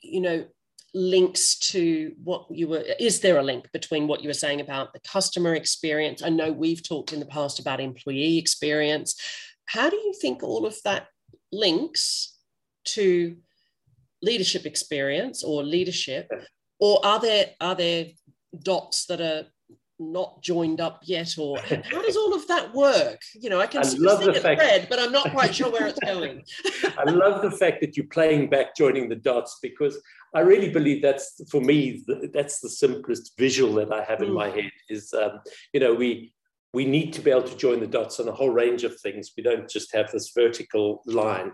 you 0.02 0.20
know 0.20 0.44
links 0.94 1.58
to 1.58 2.12
what 2.22 2.46
you 2.50 2.68
were 2.68 2.84
is 3.00 3.20
there 3.20 3.38
a 3.38 3.42
link 3.42 3.66
between 3.72 4.06
what 4.06 4.20
you 4.20 4.28
were 4.28 4.34
saying 4.34 4.60
about 4.60 4.92
the 4.92 5.00
customer 5.00 5.54
experience? 5.54 6.22
I 6.22 6.28
know 6.28 6.52
we've 6.52 6.86
talked 6.86 7.12
in 7.12 7.20
the 7.20 7.26
past 7.26 7.58
about 7.58 7.80
employee 7.80 8.38
experience. 8.38 9.18
How 9.64 9.88
do 9.88 9.96
you 9.96 10.12
think 10.20 10.42
all 10.42 10.66
of 10.66 10.76
that 10.84 11.06
links 11.52 12.38
to 12.84 13.36
leadership 14.22 14.66
experience 14.66 15.42
or 15.42 15.62
leadership 15.62 16.30
or 16.80 17.04
are 17.04 17.20
there 17.20 17.50
are 17.60 17.74
there 17.74 18.06
dots 18.62 19.06
that 19.06 19.20
are 19.20 19.44
not 19.98 20.42
joined 20.42 20.80
up 20.80 21.00
yet 21.04 21.38
or 21.38 21.58
how 21.60 22.02
does 22.02 22.16
all 22.16 22.34
of 22.34 22.46
that 22.48 22.74
work? 22.74 23.20
You 23.34 23.50
know 23.50 23.60
i 23.60 23.66
can 23.66 23.84
I 23.84 23.88
love 23.98 24.20
see 24.20 24.32
the 24.32 24.40
fact, 24.40 24.60
thread 24.60 24.86
but 24.90 24.98
i'm 24.98 25.12
not 25.12 25.30
quite 25.30 25.54
sure 25.54 25.70
where 25.70 25.86
it's 25.86 25.98
going. 26.04 26.42
I 26.98 27.10
love 27.10 27.42
the 27.42 27.50
fact 27.50 27.80
that 27.82 27.96
you're 27.96 28.06
playing 28.06 28.50
back 28.50 28.74
joining 28.76 29.08
the 29.08 29.16
dots 29.16 29.58
because 29.62 30.00
i 30.34 30.40
really 30.40 30.70
believe 30.70 31.02
that's 31.02 31.40
for 31.50 31.60
me 31.60 32.04
that's 32.32 32.60
the 32.60 32.68
simplest 32.68 33.32
visual 33.38 33.74
that 33.74 33.92
i 33.92 34.02
have 34.02 34.22
in 34.22 34.30
mm. 34.30 34.34
my 34.34 34.48
head 34.48 34.70
is 34.88 35.12
um, 35.14 35.40
you 35.72 35.80
know 35.80 35.94
we 35.94 36.32
we 36.74 36.84
need 36.84 37.12
to 37.12 37.20
be 37.20 37.30
able 37.30 37.42
to 37.42 37.56
join 37.56 37.80
the 37.80 37.86
dots 37.86 38.18
on 38.18 38.28
a 38.28 38.32
whole 38.32 38.50
range 38.50 38.84
of 38.84 38.98
things 39.00 39.32
we 39.36 39.42
don't 39.42 39.68
just 39.68 39.94
have 39.94 40.10
this 40.10 40.32
vertical 40.34 41.02
line 41.06 41.52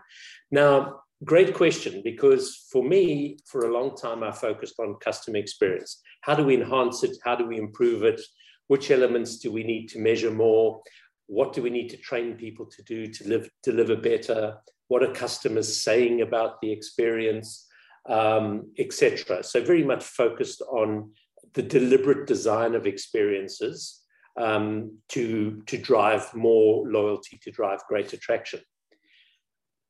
now 0.50 1.00
Great 1.24 1.52
question, 1.52 2.00
because 2.04 2.68
for 2.70 2.84
me, 2.84 3.38
for 3.44 3.66
a 3.66 3.72
long 3.72 3.96
time, 3.96 4.22
I 4.22 4.30
focused 4.30 4.78
on 4.78 4.94
customer 5.00 5.38
experience. 5.38 6.00
How 6.20 6.36
do 6.36 6.44
we 6.44 6.54
enhance 6.54 7.02
it? 7.02 7.16
How 7.24 7.34
do 7.34 7.44
we 7.44 7.58
improve 7.58 8.04
it? 8.04 8.20
Which 8.68 8.92
elements 8.92 9.38
do 9.38 9.50
we 9.50 9.64
need 9.64 9.88
to 9.88 9.98
measure 9.98 10.30
more? 10.30 10.80
What 11.26 11.52
do 11.52 11.60
we 11.60 11.70
need 11.70 11.88
to 11.88 11.96
train 11.96 12.34
people 12.34 12.66
to 12.66 12.82
do 12.84 13.08
to 13.08 13.28
live, 13.28 13.50
deliver 13.64 13.96
better? 13.96 14.58
What 14.86 15.02
are 15.02 15.12
customers 15.12 15.82
saying 15.82 16.20
about 16.20 16.60
the 16.60 16.70
experience, 16.70 17.66
um, 18.08 18.70
etc. 18.78 19.42
So 19.42 19.60
very 19.60 19.82
much 19.82 20.04
focused 20.04 20.62
on 20.70 21.10
the 21.54 21.62
deliberate 21.62 22.28
design 22.28 22.76
of 22.76 22.86
experiences 22.86 24.02
um, 24.38 24.98
to, 25.08 25.62
to 25.66 25.76
drive 25.76 26.32
more 26.34 26.88
loyalty, 26.88 27.38
to 27.42 27.50
drive 27.50 27.80
greater 27.88 28.16
traction. 28.16 28.60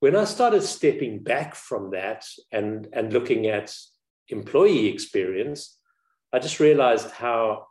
When 0.01 0.17
I 0.17 0.25
started 0.25 0.63
stepping 0.63 1.23
back 1.23 1.55
from 1.55 1.91
that 1.91 2.25
and, 2.53 2.89
and 2.93 3.13
looking 3.13 3.47
at 3.47 3.75
employee 4.29 4.87
experience, 4.87 5.79
I 6.33 6.39
just 6.39 6.61
realized 6.61 7.11
how 7.11 7.67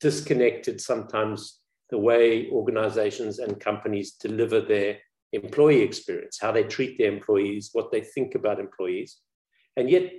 disconnected 0.00 0.80
sometimes 0.80 1.60
the 1.90 1.98
way 1.98 2.48
organizations 2.50 3.38
and 3.38 3.60
companies 3.60 4.12
deliver 4.12 4.60
their 4.60 4.98
employee 5.32 5.82
experience, 5.82 6.38
how 6.40 6.52
they 6.52 6.64
treat 6.64 6.98
their 6.98 7.12
employees, 7.12 7.70
what 7.72 7.90
they 7.90 8.00
think 8.00 8.34
about 8.34 8.60
employees. 8.60 9.18
And 9.76 9.88
yet, 9.88 10.12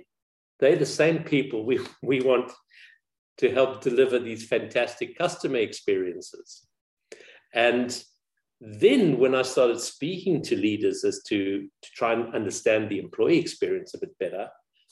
they're 0.58 0.76
the 0.76 0.86
same 0.86 1.24
people 1.24 1.64
we, 1.64 1.80
we 2.02 2.20
want 2.20 2.52
to 3.40 3.50
help 3.50 3.80
deliver 3.80 4.18
these 4.18 4.46
fantastic 4.46 5.16
customer 5.16 5.56
experiences. 5.56 6.66
And 7.54 7.90
then, 8.60 9.18
when 9.18 9.34
I 9.34 9.40
started 9.40 9.80
speaking 9.80 10.42
to 10.42 10.56
leaders 10.56 11.04
as 11.04 11.22
to, 11.28 11.62
to 11.62 11.90
try 11.96 12.12
and 12.12 12.34
understand 12.34 12.90
the 12.90 12.98
employee 12.98 13.38
experience 13.38 13.94
a 13.94 13.98
bit 13.98 14.16
better, 14.18 14.48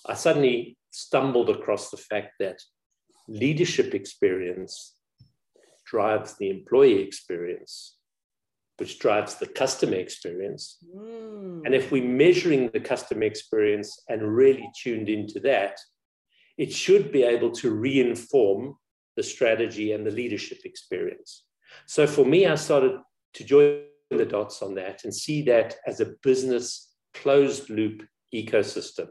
I 0.07 0.15
suddenly 0.15 0.79
stumbled 0.91 1.51
across 1.51 1.91
the 1.91 1.99
fact 1.99 2.33
that 2.41 2.59
leadership 3.29 3.95
experience 3.95 4.95
drives 5.85 6.39
the 6.39 6.49
employee 6.49 7.03
experience, 7.03 7.99
which 8.79 8.99
drives 8.99 9.35
the 9.35 9.47
customer 9.47 9.97
experience. 9.97 10.79
Mm. 10.97 11.67
And 11.67 11.75
if 11.75 11.93
we're 11.93 12.03
measuring 12.03 12.71
the 12.71 12.81
customer 12.81 13.25
experience 13.25 14.03
and 14.09 14.35
really 14.35 14.71
tuned 14.83 15.11
into 15.11 15.39
that, 15.41 15.77
it 16.59 16.73
should 16.73 17.13
be 17.13 17.23
able 17.23 17.53
to 17.53 17.71
reinform 17.71 18.75
the 19.17 19.23
strategy 19.23 19.93
and 19.93 20.07
the 20.07 20.11
leadership 20.11 20.59
experience. 20.65 21.45
So 21.87 22.07
for 22.07 22.25
me, 22.25 22.47
I 22.47 22.57
started 22.57 22.99
to 23.35 23.45
join 23.45 23.83
the 24.11 24.27
dots 24.27 24.61
on 24.63 24.75
that 24.75 25.05
and 25.05 25.15
see 25.15 25.43
that 25.43 25.77
as 25.87 26.01
a 26.01 26.15
business 26.23 26.95
closed 27.15 27.71
loop 27.71 28.03
ecosystem, 28.35 29.09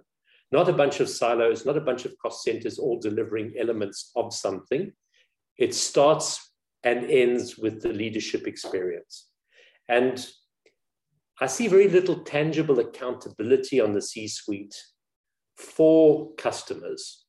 not 0.51 0.69
a 0.69 0.73
bunch 0.73 0.99
of 0.99 1.09
silos, 1.09 1.65
not 1.65 1.77
a 1.77 1.81
bunch 1.81 2.05
of 2.05 2.17
cost 2.19 2.43
centers 2.43 2.79
all 2.79 2.99
delivering 2.99 3.53
elements 3.57 4.11
of 4.15 4.33
something. 4.33 4.91
It 5.57 5.73
starts 5.73 6.51
and 6.83 7.09
ends 7.09 7.57
with 7.57 7.81
the 7.81 7.93
leadership 7.93 8.47
experience. 8.47 9.27
And 9.89 10.25
I 11.39 11.47
see 11.47 11.67
very 11.67 11.87
little 11.87 12.19
tangible 12.19 12.79
accountability 12.79 13.79
on 13.79 13.93
the 13.93 14.01
C 14.01 14.27
suite 14.27 14.75
for 15.55 16.33
customers. 16.35 17.25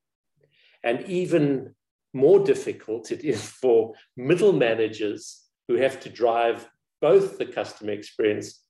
And 0.85 1.05
even 1.09 1.75
more 2.15 2.41
difficult 2.41 3.11
it 3.11 3.25
is 3.25 3.43
for 3.63 3.93
middle 4.17 4.53
managers 4.53 5.45
who 5.69 5.77
have 5.77 6.01
to 6.01 6.09
drive 6.09 6.69
both 7.01 7.39
the 7.39 7.47
customer 7.47 7.93
experience 7.93 8.63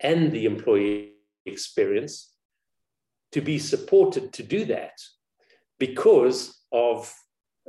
and 0.00 0.32
the 0.32 0.46
employee 0.46 1.12
experience 1.44 2.32
to 3.32 3.40
be 3.40 3.58
supported 3.58 4.32
to 4.32 4.42
do 4.42 4.64
that 4.64 4.98
because 5.78 6.62
of 6.72 7.12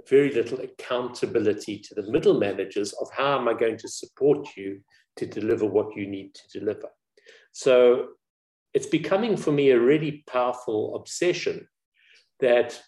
very 0.07 0.31
little 0.31 0.59
accountability 0.61 1.79
to 1.79 1.95
the 1.95 2.09
middle 2.09 2.39
managers 2.39 2.93
of 2.93 3.09
how 3.11 3.37
am 3.37 3.47
I 3.47 3.53
going 3.53 3.77
to 3.77 3.87
support 3.89 4.47
you 4.55 4.81
to 5.17 5.25
deliver 5.25 5.65
what 5.65 5.95
you 5.95 6.07
need 6.07 6.33
to 6.35 6.59
deliver. 6.59 6.89
So 7.51 8.09
it's 8.73 8.85
becoming 8.85 9.35
for 9.35 9.51
me 9.51 9.71
a 9.71 9.79
really 9.79 10.23
powerful 10.27 10.95
obsession 10.95 11.67
that 12.39 12.81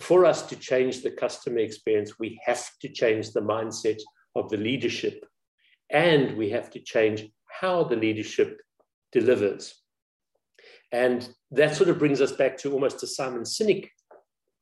for 0.00 0.24
us 0.24 0.42
to 0.42 0.56
change 0.56 1.02
the 1.02 1.10
customer 1.10 1.58
experience, 1.58 2.18
we 2.18 2.40
have 2.44 2.68
to 2.80 2.88
change 2.88 3.32
the 3.32 3.40
mindset 3.40 4.00
of 4.34 4.48
the 4.50 4.56
leadership 4.56 5.24
and 5.90 6.36
we 6.36 6.50
have 6.50 6.70
to 6.70 6.80
change 6.80 7.26
how 7.46 7.84
the 7.84 7.96
leadership 7.96 8.60
delivers. 9.12 9.74
And 10.90 11.28
that 11.52 11.76
sort 11.76 11.90
of 11.90 11.98
brings 11.98 12.20
us 12.20 12.32
back 12.32 12.56
to 12.58 12.72
almost 12.72 13.02
a 13.02 13.06
Simon 13.06 13.42
Sinek 13.42 13.88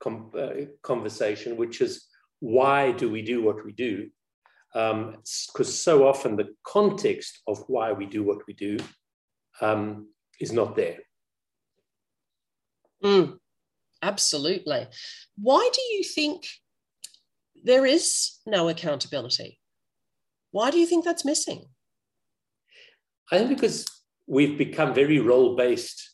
uh, 0.04 0.66
conversation, 0.82 1.56
which 1.56 1.80
is 1.80 2.06
why 2.40 2.92
do 2.92 3.10
we 3.10 3.22
do 3.22 3.42
what 3.42 3.64
we 3.64 3.72
do? 3.72 4.08
Because 4.72 4.92
um, 4.92 5.64
so 5.64 6.08
often 6.08 6.36
the 6.36 6.54
context 6.66 7.40
of 7.46 7.62
why 7.68 7.92
we 7.92 8.06
do 8.06 8.22
what 8.22 8.46
we 8.46 8.54
do 8.54 8.78
um, 9.60 10.08
is 10.40 10.52
not 10.52 10.74
there. 10.74 10.98
Mm, 13.04 13.38
absolutely. 14.02 14.86
Why 15.36 15.68
do 15.72 15.82
you 15.94 16.04
think 16.04 16.46
there 17.64 17.86
is 17.86 18.38
no 18.46 18.68
accountability? 18.68 19.58
Why 20.50 20.70
do 20.70 20.78
you 20.78 20.86
think 20.86 21.04
that's 21.04 21.24
missing? 21.24 21.66
I 23.30 23.38
think 23.38 23.48
because 23.50 23.86
we've 24.26 24.58
become 24.58 24.92
very 24.92 25.18
role 25.18 25.56
based 25.56 26.12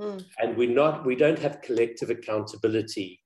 Mm. 0.00 0.24
And 0.38 0.56
we're 0.56 0.74
not, 0.74 1.04
we 1.04 1.14
don't 1.14 1.38
have 1.38 1.62
collective 1.62 2.10
accountability, 2.10 3.20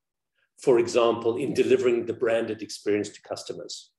for 0.60 0.78
example, 0.78 1.36
in 1.36 1.54
delivering 1.54 2.06
the 2.06 2.12
branded 2.12 2.62
experience 2.62 3.08
to 3.10 3.22
customers. 3.22 3.90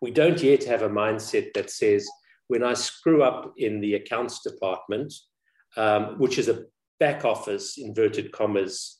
We 0.00 0.10
don't 0.10 0.42
yet 0.42 0.64
have 0.64 0.82
a 0.82 0.88
mindset 0.88 1.52
that 1.54 1.70
says, 1.70 2.08
when 2.48 2.62
I 2.62 2.74
screw 2.74 3.22
up 3.22 3.52
in 3.56 3.80
the 3.80 3.94
accounts 3.94 4.42
department, 4.42 5.12
um, 5.76 6.18
which 6.18 6.38
is 6.38 6.48
a 6.48 6.64
back 7.00 7.24
office, 7.24 7.76
inverted 7.76 8.32
commas, 8.32 8.95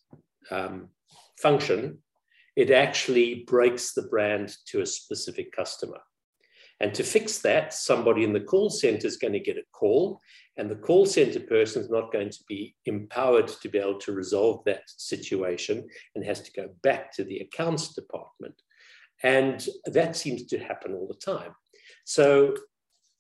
um, 0.51 0.88
function, 1.40 1.99
it 2.57 2.70
actually 2.70 3.44
breaks 3.47 3.92
the 3.92 4.03
brand 4.03 4.55
to 4.68 4.80
a 4.80 4.86
specific 4.86 5.53
customer. 5.53 6.01
And 6.80 6.92
to 6.94 7.03
fix 7.03 7.38
that, 7.38 7.72
somebody 7.72 8.22
in 8.24 8.32
the 8.32 8.40
call 8.40 8.68
center 8.68 9.07
is 9.07 9.16
going 9.16 9.32
to 9.32 9.40
get 9.40 9.57
a 9.57 9.62
call, 9.72 10.20
and 10.59 10.70
the 10.70 10.76
call 10.76 11.07
center 11.07 11.40
person 11.40 11.82
is 11.82 11.90
not 11.90 12.12
going 12.12 12.30
to 12.30 12.44
be 12.49 12.74
empowered 12.84 13.49
to 13.49 13.68
be 13.68 13.78
able 13.78 13.99
to 14.01 14.12
resolve 14.12 14.62
that 14.64 14.82
situation 14.86 15.86
and 16.14 16.24
has 16.24 16.42
to 16.42 16.53
go 16.53 16.68
back 16.82 17.12
to 17.12 17.24
the 17.24 17.38
accounts 17.38 17.94
department. 17.94 18.55
And 19.22 19.66
that 19.86 20.16
seems 20.16 20.44
to 20.47 20.59
happen 20.59 20.94
all 20.94 21.07
the 21.07 21.14
time. 21.14 21.53
So, 22.05 22.55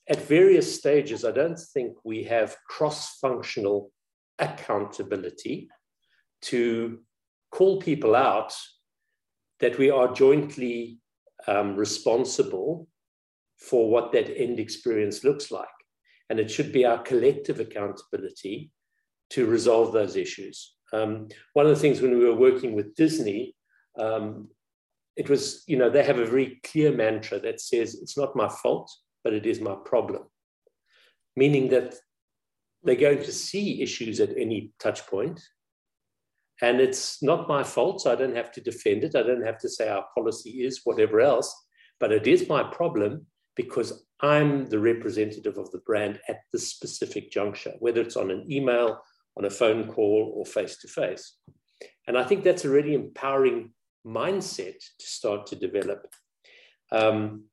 at 0.08 0.22
various 0.22 0.76
stages, 0.78 1.24
I 1.24 1.32
don't 1.32 1.58
think 1.58 1.96
we 2.04 2.22
have 2.24 2.56
cross 2.68 3.18
functional 3.18 3.90
accountability 4.38 5.68
to 6.42 7.00
call 7.50 7.80
people 7.80 8.14
out 8.14 8.54
that 9.60 9.78
we 9.78 9.90
are 9.90 10.12
jointly 10.12 10.98
um, 11.46 11.76
responsible 11.76 12.88
for 13.58 13.90
what 13.90 14.12
that 14.12 14.36
end 14.36 14.60
experience 14.60 15.24
looks 15.24 15.50
like. 15.50 15.68
And 16.28 16.38
it 16.38 16.50
should 16.50 16.72
be 16.72 16.84
our 16.84 16.98
collective 16.98 17.60
accountability 17.60 18.70
to 19.30 19.46
resolve 19.46 19.92
those 19.92 20.16
issues. 20.16 20.74
Um, 20.92 21.28
one 21.54 21.66
of 21.66 21.74
the 21.74 21.80
things 21.80 22.00
when 22.00 22.18
we 22.18 22.24
were 22.24 22.34
working 22.34 22.74
with 22.74 22.94
Disney, 22.94 23.54
um, 23.98 24.48
it 25.16 25.30
was, 25.30 25.64
you 25.66 25.76
know, 25.76 25.88
they 25.88 26.04
have 26.04 26.18
a 26.18 26.26
very 26.26 26.60
clear 26.64 26.92
mantra 26.92 27.40
that 27.40 27.60
says, 27.60 27.94
it's 27.94 28.18
not 28.18 28.36
my 28.36 28.48
fault, 28.48 28.90
but 29.24 29.32
it 29.32 29.46
is 29.46 29.60
my 29.60 29.74
problem. 29.84 30.22
Meaning 31.36 31.68
that 31.70 31.94
they're 32.82 32.94
going 32.94 33.22
to 33.22 33.32
see 33.32 33.82
issues 33.82 34.20
at 34.20 34.36
any 34.36 34.72
touch 34.78 35.06
point, 35.06 35.40
And 36.62 36.80
it's 36.80 37.22
not 37.22 37.48
my 37.48 37.62
fault, 37.62 38.00
so 38.00 38.12
I 38.12 38.16
don't 38.16 38.36
have 38.36 38.50
to 38.52 38.60
defend 38.60 39.04
it. 39.04 39.14
I 39.14 39.22
don't 39.22 39.44
have 39.44 39.58
to 39.58 39.68
say 39.68 39.88
our 39.88 40.06
policy 40.14 40.64
is 40.64 40.80
whatever 40.84 41.20
else, 41.20 41.54
but 42.00 42.12
it 42.12 42.26
is 42.26 42.48
my 42.48 42.62
problem 42.62 43.26
because 43.56 44.06
I'm 44.20 44.66
the 44.66 44.78
representative 44.78 45.58
of 45.58 45.70
the 45.70 45.78
brand 45.78 46.20
at 46.28 46.40
this 46.52 46.68
specific 46.68 47.30
juncture, 47.30 47.74
whether 47.80 48.00
it's 48.00 48.16
on 48.16 48.30
an 48.30 48.50
email, 48.50 49.00
on 49.36 49.44
a 49.44 49.50
phone 49.50 49.86
call, 49.88 50.32
or 50.34 50.46
face 50.46 50.78
to 50.78 50.88
face. 50.88 51.36
And 52.06 52.16
I 52.16 52.24
think 52.24 52.44
that's 52.44 52.64
a 52.64 52.70
really 52.70 52.94
empowering 52.94 53.72
mindset 54.06 54.78
to 54.98 55.06
start 55.06 55.46
to 55.48 55.56
develop. 55.56 56.06
Um, 56.92 57.44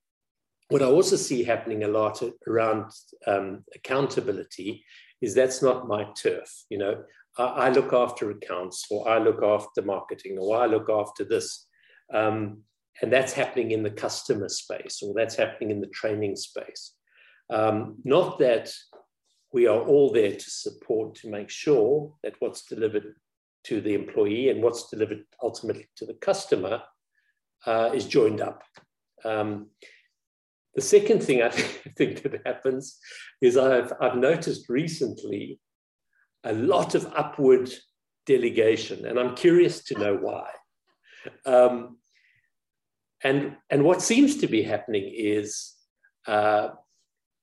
what 0.70 0.82
I 0.82 0.86
also 0.86 1.18
see 1.18 1.44
happening 1.44 1.84
a 1.84 1.88
lot 1.88 2.22
around 2.48 2.92
um, 3.28 3.64
accountability 3.76 4.86
is 5.22 5.34
that's 5.34 5.62
not 5.62 5.88
my 5.88 6.08
turf. 6.16 6.50
You 6.70 6.78
know, 6.78 7.04
I, 7.38 7.70
look 7.70 7.94
after 7.94 8.30
accounts, 8.30 8.86
or 8.92 9.10
I 9.10 9.18
look 9.18 9.42
after 9.42 9.82
marketing, 9.82 10.38
or 10.40 10.58
I 10.58 10.68
look 10.68 10.90
after 10.90 11.24
this. 11.24 11.68
Um, 12.14 12.64
and 13.02 13.12
that's 13.12 13.34
happening 13.34 13.72
in 13.72 13.84
the 13.84 13.90
customer 13.90 14.50
space 14.50 15.02
or 15.02 15.14
that's 15.16 15.36
happening 15.36 15.72
in 15.72 15.82
the 15.82 15.88
training 15.88 16.36
space. 16.36 16.94
Um, 17.50 17.98
not 18.04 18.40
that 18.40 18.72
we 19.52 19.68
are 19.68 19.80
all 19.80 20.12
there 20.12 20.34
to 20.34 20.50
support 20.50 21.16
to 21.16 21.30
make 21.30 21.50
sure 21.50 22.14
that 22.24 22.36
what's 22.40 22.66
delivered 22.66 23.16
to 23.66 23.82
the 23.82 23.94
employee 23.94 24.50
and 24.50 24.62
what's 24.62 24.90
delivered 24.90 25.24
ultimately 25.42 25.88
to 25.96 26.06
the 26.06 26.16
customer 26.16 26.82
uh, 27.66 27.92
is 27.94 28.06
joined 28.06 28.42
up. 28.42 28.62
Um, 29.24 29.68
the 30.76 30.82
second 30.82 31.24
thing 31.24 31.42
I 31.42 31.50
think 31.98 32.24
that 32.24 32.42
happens 32.46 32.98
is 33.42 33.58
I've, 33.58 33.94
I've 34.02 34.18
noticed 34.18 34.70
recently 34.70 35.60
a 36.44 36.54
lot 36.54 36.96
of 36.96 37.12
upward 37.16 37.72
delegation, 38.26 39.06
and 39.06 39.20
I'm 39.20 39.36
curious 39.36 39.84
to 39.86 40.00
know 40.00 40.16
why. 40.16 40.50
Um, 41.46 41.98
and, 43.24 43.56
and 43.70 43.84
what 43.84 44.02
seems 44.02 44.38
to 44.38 44.48
be 44.48 44.64
happening 44.64 45.12
is 45.16 45.74
uh, 46.28 46.70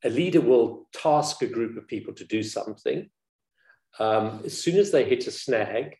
a 0.04 0.10
leader 0.10 0.40
will 0.40 0.88
task 0.92 1.42
a 1.42 1.46
group 1.46 1.76
of 1.76 1.88
people 1.88 2.14
to 2.14 2.24
do 2.24 2.42
something. 2.42 3.08
Um, 3.98 4.42
as 4.44 4.62
soon 4.62 4.76
as 4.76 4.90
they 4.90 5.04
hit 5.04 5.26
a 5.26 5.30
snag, 5.30 5.96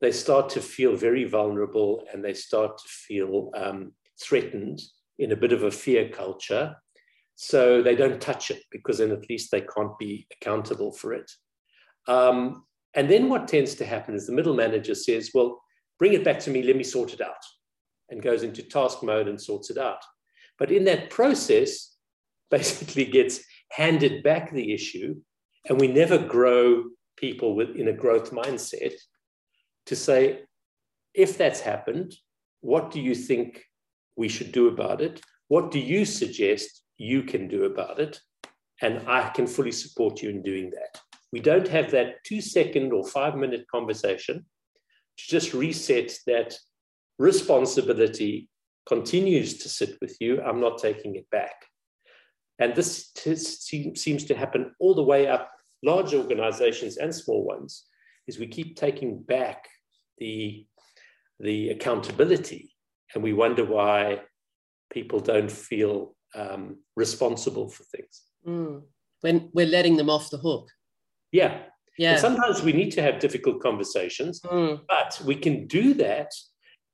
they 0.00 0.12
start 0.12 0.48
to 0.50 0.60
feel 0.60 0.96
very 0.96 1.24
vulnerable 1.24 2.04
and 2.12 2.24
they 2.24 2.34
start 2.34 2.78
to 2.78 2.88
feel 2.88 3.50
um, 3.54 3.92
threatened 4.20 4.80
in 5.18 5.32
a 5.32 5.36
bit 5.36 5.52
of 5.52 5.62
a 5.62 5.70
fear 5.70 6.08
culture. 6.08 6.74
So 7.36 7.82
they 7.82 7.94
don't 7.94 8.20
touch 8.20 8.50
it 8.50 8.62
because 8.70 8.98
then 8.98 9.12
at 9.12 9.28
least 9.30 9.50
they 9.50 9.60
can't 9.60 9.96
be 9.98 10.26
accountable 10.32 10.92
for 10.92 11.12
it. 11.12 11.30
Um, 12.08 12.64
and 12.94 13.10
then 13.10 13.28
what 13.28 13.48
tends 13.48 13.74
to 13.76 13.86
happen 13.86 14.14
is 14.14 14.26
the 14.26 14.32
middle 14.32 14.54
manager 14.54 14.94
says, 14.94 15.30
Well, 15.32 15.60
bring 15.98 16.14
it 16.14 16.24
back 16.24 16.38
to 16.40 16.50
me, 16.50 16.62
let 16.62 16.76
me 16.76 16.84
sort 16.84 17.12
it 17.12 17.20
out, 17.20 17.44
and 18.10 18.22
goes 18.22 18.42
into 18.42 18.62
task 18.62 19.02
mode 19.02 19.28
and 19.28 19.40
sorts 19.40 19.70
it 19.70 19.78
out. 19.78 20.02
But 20.58 20.70
in 20.70 20.84
that 20.84 21.10
process, 21.10 21.96
basically 22.50 23.06
gets 23.06 23.40
handed 23.70 24.22
back 24.22 24.50
the 24.50 24.72
issue, 24.72 25.16
and 25.68 25.80
we 25.80 25.88
never 25.88 26.18
grow 26.18 26.84
people 27.16 27.60
in 27.60 27.88
a 27.88 27.92
growth 27.92 28.30
mindset 28.30 28.92
to 29.86 29.96
say, 29.96 30.42
if 31.14 31.36
that's 31.36 31.60
happened, 31.60 32.14
what 32.60 32.90
do 32.90 33.00
you 33.00 33.14
think 33.14 33.64
we 34.16 34.28
should 34.28 34.52
do 34.52 34.68
about 34.68 35.00
it? 35.00 35.20
What 35.48 35.70
do 35.70 35.78
you 35.78 36.04
suggest 36.04 36.82
you 36.96 37.22
can 37.22 37.48
do 37.48 37.64
about 37.64 37.98
it? 37.98 38.20
And 38.80 39.06
I 39.06 39.28
can 39.30 39.46
fully 39.46 39.72
support 39.72 40.22
you 40.22 40.30
in 40.30 40.42
doing 40.42 40.70
that. 40.70 41.00
We 41.32 41.40
don't 41.40 41.68
have 41.68 41.90
that 41.92 42.22
two 42.24 42.40
second 42.40 42.92
or 42.92 43.06
five 43.06 43.36
minute 43.36 43.66
conversation 43.70 44.44
to 45.18 45.24
just 45.28 45.54
reset 45.54 46.12
that 46.26 46.56
responsibility 47.18 48.48
continues 48.86 49.58
to 49.58 49.68
sit 49.68 49.96
with 50.00 50.16
you. 50.20 50.42
I'm 50.42 50.60
not 50.60 50.78
taking 50.78 51.16
it 51.16 51.28
back. 51.30 51.54
And 52.58 52.74
this 52.74 53.12
seems 53.94 54.24
to 54.24 54.34
happen 54.34 54.74
all 54.78 54.94
the 54.94 55.02
way 55.02 55.26
up, 55.26 55.50
large 55.82 56.14
organizations 56.14 56.96
and 56.96 57.14
small 57.14 57.44
ones, 57.44 57.84
is 58.26 58.38
we 58.38 58.46
keep 58.46 58.76
taking 58.76 59.22
back 59.22 59.66
the, 60.18 60.66
the 61.40 61.70
accountability 61.70 62.72
and 63.14 63.22
we 63.22 63.32
wonder 63.32 63.64
why 63.64 64.20
people 64.92 65.20
don't 65.20 65.50
feel 65.50 66.14
um, 66.34 66.78
responsible 66.96 67.68
for 67.68 67.84
things. 67.84 68.22
Mm. 68.46 68.82
When 69.22 69.50
we're 69.52 69.66
letting 69.66 69.96
them 69.96 70.10
off 70.10 70.30
the 70.30 70.38
hook. 70.38 70.68
Yeah. 71.32 71.62
Yeah. 71.98 72.12
And 72.12 72.20
sometimes 72.20 72.62
we 72.62 72.72
need 72.72 72.90
to 72.92 73.02
have 73.02 73.18
difficult 73.18 73.60
conversations, 73.60 74.40
mm. 74.40 74.80
but 74.88 75.20
we 75.24 75.34
can 75.34 75.66
do 75.66 75.94
that 75.94 76.30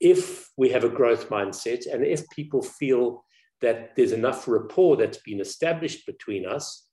if 0.00 0.48
we 0.56 0.70
have 0.70 0.84
a 0.84 0.88
growth 0.88 1.28
mindset 1.28 1.92
and 1.92 2.04
if 2.04 2.28
people 2.30 2.62
feel 2.62 3.24
that 3.60 3.94
there's 3.96 4.12
enough 4.12 4.46
rapport 4.46 4.96
that's 4.96 5.18
been 5.18 5.40
established 5.40 6.06
between 6.06 6.46
us 6.46 6.88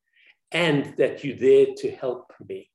and 0.52 0.96
that 0.98 1.24
you're 1.24 1.38
there 1.38 1.68
to 1.78 1.92
help 1.92 2.32
me. 2.48 2.70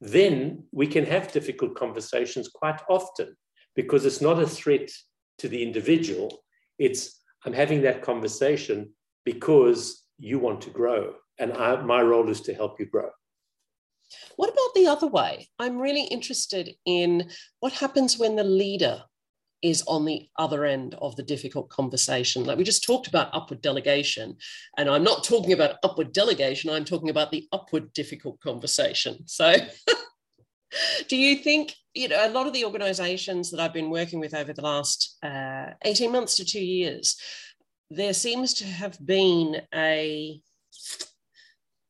Then 0.00 0.64
we 0.72 0.86
can 0.86 1.04
have 1.06 1.32
difficult 1.32 1.74
conversations 1.74 2.48
quite 2.48 2.80
often 2.88 3.36
because 3.74 4.04
it's 4.06 4.20
not 4.20 4.42
a 4.42 4.46
threat 4.46 4.88
to 5.38 5.48
the 5.48 5.62
individual. 5.62 6.42
It's 6.78 7.20
I'm 7.44 7.52
having 7.52 7.82
that 7.82 8.02
conversation 8.02 8.92
because 9.24 10.04
you 10.18 10.38
want 10.38 10.60
to 10.62 10.70
grow, 10.70 11.14
and 11.38 11.52
I, 11.52 11.80
my 11.82 12.02
role 12.02 12.28
is 12.28 12.40
to 12.42 12.54
help 12.54 12.80
you 12.80 12.86
grow. 12.86 13.10
What 14.36 14.50
about 14.50 14.74
the 14.74 14.86
other 14.86 15.06
way? 15.06 15.48
I'm 15.58 15.78
really 15.78 16.04
interested 16.04 16.74
in 16.86 17.30
what 17.60 17.72
happens 17.72 18.18
when 18.18 18.36
the 18.36 18.44
leader 18.44 19.02
is 19.62 19.82
on 19.86 20.04
the 20.04 20.28
other 20.38 20.64
end 20.64 20.94
of 21.00 21.16
the 21.16 21.22
difficult 21.22 21.68
conversation. 21.68 22.44
Like 22.44 22.58
we 22.58 22.64
just 22.64 22.84
talked 22.84 23.08
about 23.08 23.30
upward 23.32 23.60
delegation, 23.60 24.36
and 24.76 24.88
I'm 24.88 25.02
not 25.02 25.24
talking 25.24 25.52
about 25.52 25.76
upward 25.82 26.12
delegation, 26.12 26.70
I'm 26.70 26.84
talking 26.84 27.10
about 27.10 27.30
the 27.30 27.46
upward 27.52 27.92
difficult 27.92 28.40
conversation. 28.40 29.26
So, 29.26 29.54
do 31.08 31.16
you 31.16 31.36
think, 31.36 31.74
you 31.94 32.08
know, 32.08 32.24
a 32.24 32.30
lot 32.30 32.46
of 32.46 32.52
the 32.52 32.64
organizations 32.64 33.50
that 33.50 33.60
I've 33.60 33.72
been 33.72 33.90
working 33.90 34.20
with 34.20 34.34
over 34.34 34.52
the 34.52 34.62
last 34.62 35.16
uh, 35.22 35.70
18 35.84 36.12
months 36.12 36.36
to 36.36 36.44
two 36.44 36.64
years, 36.64 37.16
there 37.90 38.14
seems 38.14 38.54
to 38.54 38.64
have 38.64 38.98
been 39.04 39.62
a 39.74 40.40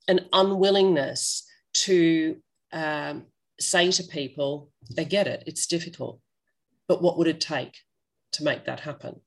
an 0.06 0.20
unwillingness 0.32 1.44
to 1.88 2.36
um, 2.72 3.24
say 3.58 3.90
to 3.90 4.04
people, 4.04 4.70
they 4.94 5.04
get 5.04 5.26
it, 5.26 5.42
it's 5.46 5.66
difficult 5.66 6.20
but 6.88 7.02
what 7.02 7.18
would 7.18 7.28
it 7.28 7.40
take 7.40 7.76
to 8.32 8.42
make 8.42 8.64
that 8.64 8.80
happen? 8.80 9.20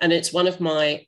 And 0.00 0.12
it's 0.12 0.32
one 0.32 0.46
of 0.46 0.60
my, 0.60 1.06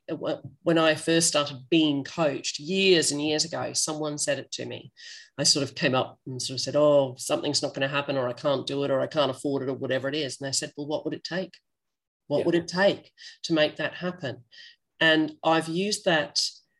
when 0.61 0.77
I 0.77 0.93
first 0.93 1.27
started 1.27 1.65
being 1.71 2.03
coached 2.03 2.59
years 2.59 3.11
and 3.11 3.21
years 3.21 3.45
ago, 3.45 3.73
someone 3.73 4.19
said 4.19 4.37
it 4.37 4.51
to 4.51 4.65
me. 4.65 4.91
I 5.39 5.43
sort 5.43 5.63
of 5.63 5.73
came 5.73 5.95
up 5.95 6.19
and 6.27 6.39
sort 6.39 6.57
of 6.57 6.61
said, 6.61 6.75
Oh, 6.75 7.15
something's 7.17 7.63
not 7.63 7.73
going 7.73 7.81
to 7.81 7.95
happen, 7.95 8.17
or 8.17 8.27
I 8.27 8.33
can't 8.33 8.67
do 8.67 8.83
it, 8.83 8.91
or 8.91 9.01
I 9.01 9.07
can't 9.07 9.31
afford 9.31 9.63
it, 9.63 9.69
or 9.69 9.73
whatever 9.73 10.07
it 10.07 10.13
is. 10.13 10.39
And 10.39 10.47
they 10.47 10.51
said, 10.51 10.71
Well, 10.77 10.85
what 10.85 11.05
would 11.05 11.15
it 11.15 11.23
take? 11.23 11.55
What 12.27 12.39
yeah. 12.39 12.45
would 12.45 12.55
it 12.55 12.67
take 12.67 13.11
to 13.45 13.53
make 13.53 13.77
that 13.77 13.95
happen? 13.95 14.43
And 14.99 15.33
I've 15.43 15.67
used 15.67 16.05
that. 16.05 16.33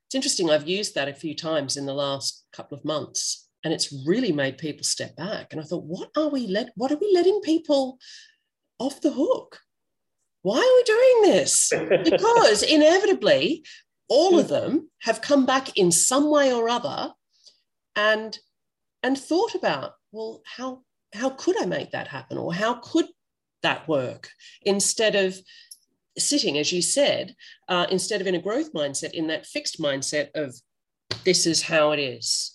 It's 0.05 0.15
interesting, 0.15 0.51
I've 0.51 0.67
used 0.67 0.93
that 0.93 1.07
a 1.07 1.13
few 1.15 1.35
times 1.35 1.75
in 1.75 1.87
the 1.87 1.95
last 1.95 2.45
couple 2.53 2.77
of 2.77 2.85
months. 2.85 3.42
And 3.63 3.73
it's 3.73 3.93
really 4.05 4.31
made 4.31 4.57
people 4.57 4.83
step 4.83 5.15
back. 5.15 5.47
And 5.51 5.61
I 5.61 5.63
thought, 5.63 5.85
what 5.85 6.09
are 6.17 6.29
we 6.29 6.47
let 6.47 6.71
what 6.75 6.91
are 6.91 6.97
we 6.97 7.11
letting 7.13 7.39
people 7.41 7.97
off 8.79 9.01
the 9.01 9.11
hook. 9.11 9.59
Why 10.41 10.57
are 10.57 10.59
we 10.59 10.83
doing 10.83 11.33
this? 11.33 11.71
Because 12.11 12.63
inevitably, 12.63 13.65
all 14.09 14.37
of 14.37 14.49
them 14.49 14.89
have 15.01 15.21
come 15.21 15.45
back 15.45 15.77
in 15.77 15.91
some 15.91 16.29
way 16.29 16.53
or 16.53 16.69
other 16.69 17.13
and 17.95 18.37
and 19.01 19.17
thought 19.17 19.55
about, 19.55 19.93
well, 20.11 20.41
how 20.45 20.83
how 21.13 21.29
could 21.29 21.61
I 21.61 21.65
make 21.65 21.91
that 21.91 22.07
happen? 22.07 22.37
Or 22.37 22.53
how 22.53 22.75
could 22.75 23.05
that 23.61 23.87
work? 23.87 24.29
Instead 24.63 25.15
of 25.15 25.37
sitting, 26.17 26.57
as 26.57 26.71
you 26.71 26.81
said, 26.81 27.35
uh, 27.69 27.87
instead 27.89 28.21
of 28.21 28.27
in 28.27 28.35
a 28.35 28.41
growth 28.41 28.73
mindset, 28.73 29.11
in 29.11 29.27
that 29.27 29.45
fixed 29.45 29.79
mindset 29.79 30.29
of 30.35 30.55
this 31.23 31.45
is 31.45 31.61
how 31.61 31.91
it 31.91 31.99
is 31.99 32.52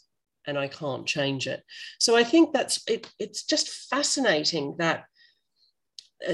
and 0.49 0.59
I 0.59 0.67
can't 0.69 1.07
change 1.07 1.47
it. 1.47 1.63
So 1.99 2.17
I 2.17 2.25
think 2.25 2.53
that's 2.53 2.83
it, 2.89 3.11
it's 3.19 3.45
just 3.45 3.69
fascinating 3.69 4.77
that 4.79 5.05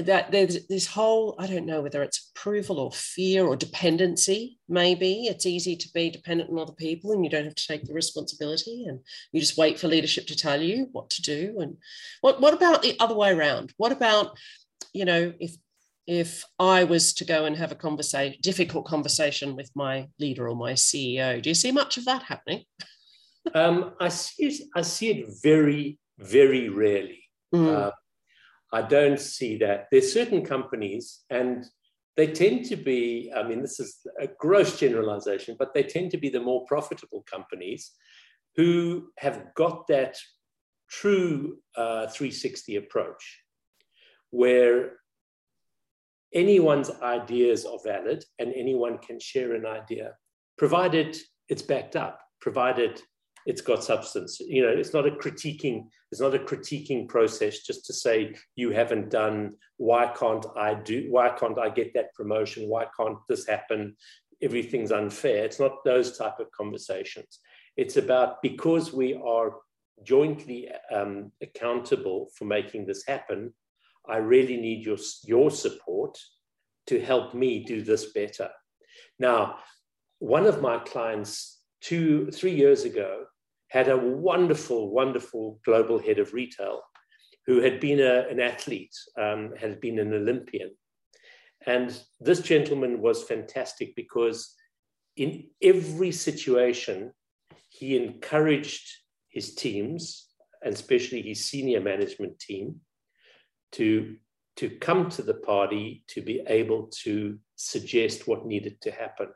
that 0.03 0.31
there's 0.31 0.65
this 0.65 0.87
whole 0.87 1.35
i 1.37 1.45
don't 1.45 1.67
know 1.67 1.79
whether 1.79 2.01
it's 2.01 2.31
approval 2.35 2.79
or 2.79 2.91
fear 2.91 3.45
or 3.45 3.55
dependency 3.55 4.57
maybe. 4.67 5.27
It's 5.27 5.45
easy 5.45 5.75
to 5.75 5.87
be 5.93 6.09
dependent 6.09 6.49
on 6.49 6.57
other 6.57 6.73
people 6.73 7.11
and 7.11 7.23
you 7.23 7.29
don't 7.29 7.45
have 7.45 7.53
to 7.53 7.67
take 7.67 7.83
the 7.83 7.93
responsibility 7.93 8.85
and 8.87 8.99
you 9.31 9.39
just 9.39 9.59
wait 9.59 9.79
for 9.79 9.87
leadership 9.87 10.25
to 10.27 10.35
tell 10.35 10.59
you 10.59 10.89
what 10.91 11.11
to 11.11 11.21
do. 11.21 11.57
And 11.59 11.77
what, 12.21 12.41
what 12.41 12.55
about 12.55 12.81
the 12.81 12.97
other 12.99 13.13
way 13.13 13.31
around? 13.31 13.73
What 13.77 13.91
about 13.91 14.35
you 14.95 15.05
know 15.05 15.33
if 15.39 15.55
if 16.07 16.45
i 16.57 16.83
was 16.83 17.13
to 17.13 17.25
go 17.25 17.45
and 17.45 17.57
have 17.57 17.71
a 17.71 17.75
conversation 17.75 18.39
difficult 18.41 18.85
conversation 18.85 19.55
with 19.55 19.69
my 19.75 20.07
leader 20.19 20.47
or 20.47 20.55
my 20.55 20.73
ceo 20.73 21.41
do 21.41 21.49
you 21.49 21.55
see 21.55 21.71
much 21.71 21.97
of 21.97 22.05
that 22.05 22.23
happening 22.23 22.63
um, 23.53 23.93
i 23.99 24.07
see 24.09 24.45
it, 24.45 24.61
i 24.75 24.81
see 24.81 25.09
it 25.09 25.27
very 25.43 25.99
very 26.17 26.69
rarely 26.69 27.23
mm. 27.53 27.67
uh, 27.67 27.91
I 28.75 28.81
don't 28.81 29.19
see 29.19 29.55
that. 29.59 29.87
There's 29.89 30.11
certain 30.11 30.43
companies, 30.43 31.23
and 31.29 31.65
they 32.17 32.27
tend 32.27 32.65
to 32.65 32.75
be, 32.75 33.31
I 33.33 33.41
mean, 33.43 33.61
this 33.61 33.79
is 33.79 34.05
a 34.19 34.27
gross 34.27 34.77
generalization, 34.77 35.55
but 35.57 35.73
they 35.73 35.83
tend 35.83 36.11
to 36.11 36.17
be 36.17 36.27
the 36.27 36.41
more 36.41 36.65
profitable 36.65 37.23
companies 37.25 37.91
who 38.57 39.11
have 39.17 39.53
got 39.55 39.87
that 39.87 40.17
true 40.89 41.59
uh, 41.77 42.07
360 42.07 42.75
approach 42.75 43.41
where 44.31 44.97
anyone's 46.33 46.91
ideas 47.01 47.65
are 47.65 47.79
valid 47.81 48.25
and 48.39 48.53
anyone 48.53 48.97
can 48.97 49.21
share 49.21 49.53
an 49.53 49.65
idea, 49.65 50.15
provided 50.57 51.17
it's 51.47 51.61
backed 51.61 51.95
up, 51.95 52.19
provided 52.41 53.01
it's 53.45 53.61
got 53.61 53.83
substance. 53.83 54.39
You 54.39 54.63
know, 54.63 54.69
it's 54.69 54.93
not 54.93 55.07
a 55.07 55.11
critiquing, 55.11 55.87
it's 56.11 56.21
not 56.21 56.35
a 56.35 56.39
critiquing 56.39 57.07
process 57.07 57.59
just 57.59 57.85
to 57.85 57.93
say 57.93 58.35
you 58.55 58.71
haven't 58.71 59.09
done, 59.09 59.53
why 59.77 60.07
can't 60.17 60.45
I 60.57 60.73
do, 60.73 61.07
why 61.09 61.29
can't 61.29 61.59
I 61.59 61.69
get 61.69 61.93
that 61.93 62.13
promotion? 62.15 62.67
Why 62.67 62.87
can't 62.97 63.17
this 63.29 63.47
happen? 63.47 63.95
Everything's 64.41 64.91
unfair. 64.91 65.45
It's 65.45 65.59
not 65.59 65.83
those 65.83 66.17
type 66.17 66.39
of 66.39 66.51
conversations. 66.51 67.39
It's 67.77 67.97
about 67.97 68.41
because 68.41 68.93
we 68.93 69.13
are 69.13 69.55
jointly 70.03 70.69
um, 70.93 71.31
accountable 71.41 72.29
for 72.35 72.45
making 72.45 72.85
this 72.85 73.05
happen, 73.07 73.53
I 74.07 74.17
really 74.17 74.57
need 74.57 74.85
your, 74.85 74.97
your 75.23 75.49
support 75.51 76.17
to 76.87 76.99
help 76.99 77.33
me 77.33 77.63
do 77.63 77.81
this 77.81 78.11
better. 78.11 78.49
Now, 79.19 79.57
one 80.19 80.45
of 80.45 80.61
my 80.61 80.77
clients 80.79 81.61
two, 81.81 82.29
three 82.31 82.53
years 82.53 82.83
ago 82.83 83.25
had 83.69 83.89
a 83.89 83.97
wonderful, 83.97 84.91
wonderful 84.91 85.59
global 85.65 85.99
head 85.99 86.19
of 86.19 86.33
retail 86.33 86.81
who 87.45 87.61
had 87.61 87.79
been 87.79 87.99
a, 87.99 88.27
an 88.29 88.39
athlete, 88.39 88.95
um, 89.19 89.53
had 89.59 89.79
been 89.79 89.99
an 89.99 90.13
Olympian. 90.13 90.71
And 91.65 91.97
this 92.19 92.41
gentleman 92.41 93.01
was 93.01 93.23
fantastic 93.23 93.95
because 93.95 94.53
in 95.15 95.45
every 95.61 96.11
situation, 96.11 97.11
he 97.69 97.97
encouraged 97.97 98.89
his 99.29 99.55
teams, 99.55 100.27
and 100.63 100.73
especially 100.73 101.21
his 101.21 101.45
senior 101.45 101.81
management 101.81 102.39
team, 102.39 102.81
to, 103.73 104.15
to 104.57 104.69
come 104.69 105.09
to 105.09 105.21
the 105.21 105.33
party 105.33 106.03
to 106.07 106.21
be 106.21 106.41
able 106.47 106.89
to 107.03 107.37
suggest 107.55 108.27
what 108.27 108.45
needed 108.45 108.79
to 108.81 108.91
happen. 108.91 109.27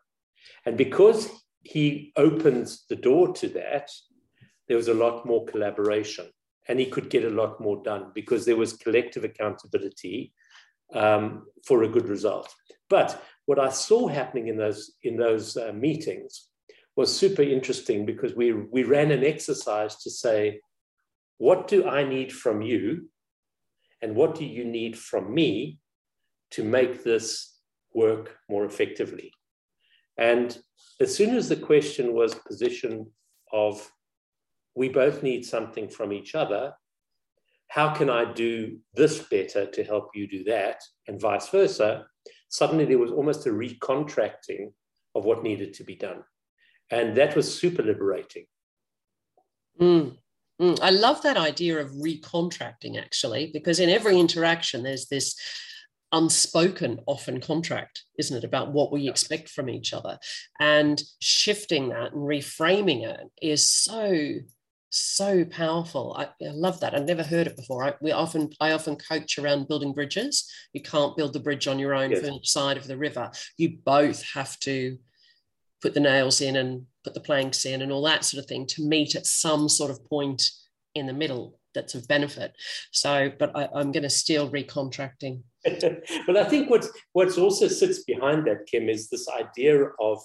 And 0.66 0.78
because 0.78 1.30
he 1.64 2.14
opened 2.16 2.74
the 2.90 2.96
door 2.96 3.34
to 3.34 3.50
that, 3.50 3.92
there 4.70 4.78
was 4.78 4.88
a 4.88 4.94
lot 4.94 5.26
more 5.26 5.44
collaboration 5.46 6.28
and 6.70 6.80
he 6.80 6.86
could 6.86 7.10
get 7.10 7.26
a 7.26 7.30
lot 7.30 7.60
more 7.60 7.82
done 7.84 8.12
because 8.14 8.46
there 8.46 8.56
was 8.56 8.74
collective 8.74 9.24
accountability 9.26 10.32
um, 10.94 11.48
for 11.66 11.84
a 11.84 11.90
good 11.90 12.08
result. 12.08 12.54
But 12.90 13.22
what 13.48 13.60
I 13.60 13.70
saw 13.70 14.08
happening 14.08 14.48
in 14.48 14.58
those 14.58 14.94
in 15.04 15.18
those 15.18 15.58
uh, 15.58 15.74
meetings 15.74 16.50
was 16.96 17.16
super 17.16 17.42
interesting 17.42 18.06
because 18.06 18.36
we 18.36 18.54
we 18.54 18.84
ran 18.84 19.12
an 19.12 19.24
exercise 19.24 19.96
to 20.04 20.10
say, 20.10 20.62
what 21.40 21.68
do 21.68 21.88
I 21.88 22.04
need 22.04 22.32
from 22.32 22.62
you, 22.62 23.10
and 24.02 24.16
what 24.16 24.36
do 24.36 24.46
you 24.46 24.66
need 24.66 24.98
from 24.98 25.34
me 25.34 25.80
to 26.52 26.64
make 26.64 27.04
this 27.04 27.58
work 27.94 28.38
more 28.50 28.66
effectively? 28.66 29.34
And 30.18 30.56
as 31.00 31.16
soon 31.16 31.36
as 31.36 31.50
the 31.50 31.56
question 31.56 32.14
was 32.14 32.36
position 32.36 33.08
of 33.52 33.90
we 34.80 34.88
both 34.88 35.24
need 35.24 35.46
something 35.46 35.90
from 35.90 36.14
each 36.14 36.36
other, 36.36 36.74
how 37.68 37.94
can 37.94 38.10
I 38.10 38.32
do 38.32 38.78
this 38.94 39.20
better 39.20 39.66
to 39.66 39.84
help 39.84 40.12
you 40.16 40.26
do 40.26 40.46
that? 40.46 40.82
And 41.06 41.20
vice 41.20 41.50
versa. 41.50 42.06
Suddenly 42.48 42.86
there 42.86 42.98
was 42.98 43.12
almost 43.12 43.46
a 43.46 43.50
recontracting 43.50 44.72
of 45.16 45.26
what 45.26 45.44
needed 45.44 45.74
to 45.74 45.84
be 45.84 45.96
done. 45.96 46.24
And 46.90 47.18
that 47.18 47.36
was 47.36 47.54
super 47.54 47.84
liberating. 47.84 48.46
Mm, 49.82 50.16
mm. 50.62 50.80
I 50.82 50.92
love 50.92 51.24
that 51.24 51.36
idea 51.36 51.78
of 51.80 51.92
recontracting, 51.92 52.98
actually, 52.98 53.52
because 53.52 53.82
in 53.82 53.90
every 53.90 54.18
interaction, 54.18 54.82
there's 54.82 55.08
this 55.08 55.36
unspoken 56.12 57.00
often 57.06 57.40
contract 57.40 58.02
isn't 58.18 58.38
it 58.38 58.44
about 58.44 58.74
what 58.74 58.92
we 58.92 59.08
expect 59.08 59.48
from 59.48 59.70
each 59.70 59.94
other 59.94 60.18
and 60.60 61.04
shifting 61.20 61.90
that 61.90 62.14
and 62.14 62.24
reframing 62.28 63.04
it 63.06 63.28
is 63.44 63.70
so 63.70 64.40
so 64.90 65.46
powerful. 65.46 66.16
I, 66.18 66.26
I, 66.46 66.52
love 66.52 66.80
that. 66.80 66.96
I've 66.96 67.06
never 67.06 67.24
heard 67.24 67.48
it 67.48 67.56
before. 67.56 67.84
I, 67.84 67.94
we 68.02 68.12
often, 68.12 68.50
I 68.60 68.72
often 68.72 68.96
coach 68.96 69.38
around 69.38 69.68
building 69.68 69.94
bridges. 69.94 70.52
You 70.74 70.82
can't 70.82 71.16
build 71.16 71.34
the 71.34 71.40
bridge 71.40 71.68
on 71.68 71.80
your 71.80 71.94
own 71.94 72.12
yes. 72.12 72.22
from 72.22 72.34
each 72.34 72.50
side 72.50 72.78
of 72.78 72.88
the 72.88 72.98
river. 72.98 73.32
You 73.58 73.78
both 73.86 74.24
have 74.34 74.60
to 74.62 74.98
put 75.82 75.94
the 75.94 76.00
nails 76.00 76.42
in 76.42 76.56
and 76.56 76.86
put 77.04 77.14
the 77.14 77.20
planks 77.20 77.66
in 77.66 77.82
and 77.82 77.92
all 77.92 78.04
that 78.04 78.26
sort 78.26 78.44
of 78.44 78.50
thing 78.50 78.66
to 78.68 78.86
meet 78.86 79.16
at 79.16 79.26
some 79.26 79.70
sort 79.70 79.92
of 79.92 80.04
point 80.06 80.44
in 80.96 81.06
the 81.06 81.14
middle 81.14 81.60
that's 81.76 81.96
of 81.96 82.08
benefit. 82.08 82.54
So, 82.92 83.32
but 83.38 83.56
I, 83.56 83.70
I'm 83.74 83.92
going 83.92 84.04
to 84.04 84.10
steal 84.10 84.50
recontracting. 84.50 85.42
well, 86.28 86.38
I 86.38 86.46
think 86.46 86.70
what's 86.70 86.90
what's 87.14 87.38
also 87.38 87.68
sits 87.68 88.04
behind 88.04 88.48
that, 88.48 88.66
Kim, 88.66 88.90
is 88.90 89.10
this 89.10 89.28
idea 89.30 89.86
of 90.00 90.22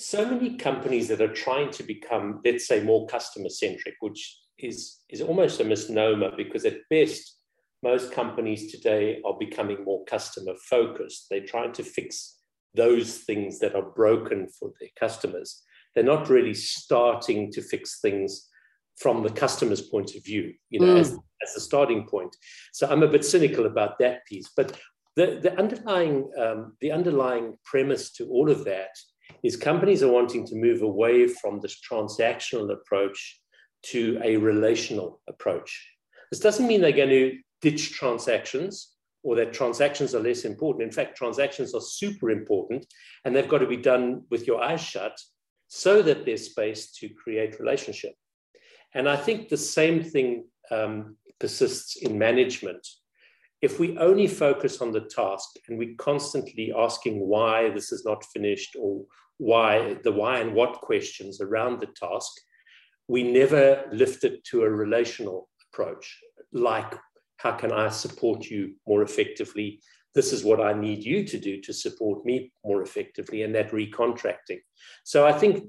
so 0.00 0.24
many 0.24 0.56
companies 0.56 1.08
that 1.08 1.20
are 1.20 1.32
trying 1.32 1.70
to 1.72 1.82
become, 1.82 2.40
let's 2.44 2.66
say, 2.66 2.82
more 2.82 3.06
customer 3.06 3.50
centric, 3.50 3.94
which 4.00 4.38
is, 4.58 5.00
is 5.10 5.20
almost 5.20 5.60
a 5.60 5.64
misnomer 5.64 6.30
because 6.36 6.64
at 6.64 6.88
best, 6.88 7.36
most 7.82 8.10
companies 8.10 8.72
today 8.72 9.20
are 9.26 9.36
becoming 9.38 9.84
more 9.84 10.04
customer 10.06 10.54
focused. 10.68 11.26
They're 11.30 11.44
trying 11.46 11.72
to 11.72 11.82
fix 11.82 12.38
those 12.74 13.18
things 13.18 13.58
that 13.58 13.74
are 13.74 13.90
broken 13.90 14.48
for 14.58 14.70
their 14.80 14.88
customers. 14.98 15.62
They're 15.94 16.04
not 16.04 16.30
really 16.30 16.54
starting 16.54 17.52
to 17.52 17.62
fix 17.62 18.00
things 18.00 18.48
from 18.98 19.22
the 19.22 19.30
customer's 19.30 19.82
point 19.82 20.14
of 20.14 20.24
view, 20.24 20.54
you 20.70 20.80
know, 20.80 20.94
mm. 20.94 21.00
as, 21.00 21.12
as 21.42 21.56
a 21.56 21.60
starting 21.60 22.06
point. 22.06 22.34
So 22.72 22.86
I'm 22.88 23.02
a 23.02 23.08
bit 23.08 23.24
cynical 23.24 23.66
about 23.66 23.98
that 23.98 24.24
piece. 24.26 24.50
But 24.56 24.78
the, 25.16 25.40
the 25.42 25.58
underlying 25.58 26.30
um, 26.38 26.76
the 26.80 26.92
underlying 26.92 27.58
premise 27.64 28.12
to 28.12 28.26
all 28.28 28.50
of 28.50 28.64
that 28.64 28.90
is 29.42 29.56
companies 29.56 30.02
are 30.02 30.12
wanting 30.12 30.46
to 30.46 30.56
move 30.56 30.82
away 30.82 31.26
from 31.26 31.60
this 31.60 31.78
transactional 31.80 32.72
approach 32.72 33.40
to 33.82 34.20
a 34.22 34.36
relational 34.36 35.20
approach. 35.28 35.88
This 36.30 36.40
doesn't 36.40 36.66
mean 36.66 36.80
they're 36.80 36.92
going 36.92 37.08
to 37.10 37.38
ditch 37.60 37.92
transactions 37.92 38.94
or 39.22 39.36
that 39.36 39.52
transactions 39.52 40.14
are 40.14 40.20
less 40.20 40.44
important. 40.44 40.82
In 40.84 40.92
fact, 40.92 41.16
transactions 41.16 41.74
are 41.74 41.80
super 41.80 42.30
important 42.30 42.86
and 43.24 43.34
they've 43.34 43.48
got 43.48 43.58
to 43.58 43.66
be 43.66 43.76
done 43.76 44.22
with 44.30 44.46
your 44.46 44.62
eyes 44.62 44.80
shut 44.80 45.18
so 45.68 46.02
that 46.02 46.24
there's 46.24 46.46
space 46.46 46.92
to 46.92 47.08
create 47.08 47.60
relationship. 47.60 48.14
And 48.94 49.08
I 49.08 49.16
think 49.16 49.48
the 49.48 49.56
same 49.56 50.02
thing 50.02 50.46
um, 50.70 51.16
persists 51.38 51.96
in 51.96 52.18
management. 52.18 52.86
If 53.62 53.78
we 53.78 53.98
only 53.98 54.26
focus 54.26 54.80
on 54.80 54.92
the 54.92 55.02
task 55.02 55.50
and 55.68 55.78
we 55.78 55.94
constantly 55.96 56.72
asking 56.76 57.20
why 57.20 57.70
this 57.70 57.92
is 57.92 58.04
not 58.04 58.24
finished 58.32 58.74
or 58.78 59.04
why 59.36 59.98
the 60.02 60.12
why 60.12 60.40
and 60.40 60.54
what 60.54 60.80
questions 60.80 61.40
around 61.40 61.80
the 61.80 61.88
task, 61.88 62.32
we 63.08 63.22
never 63.22 63.84
lift 63.92 64.24
it 64.24 64.44
to 64.44 64.62
a 64.62 64.70
relational 64.70 65.48
approach, 65.68 66.18
like 66.52 66.94
how 67.38 67.52
can 67.52 67.72
I 67.72 67.88
support 67.88 68.46
you 68.46 68.74
more 68.86 69.02
effectively? 69.02 69.80
This 70.14 70.32
is 70.32 70.44
what 70.44 70.60
I 70.60 70.72
need 70.72 71.04
you 71.04 71.24
to 71.24 71.38
do 71.38 71.60
to 71.62 71.72
support 71.72 72.24
me 72.24 72.52
more 72.64 72.82
effectively, 72.82 73.42
and 73.42 73.54
that 73.54 73.70
recontracting. 73.70 74.60
So 75.04 75.26
I 75.26 75.32
think 75.32 75.64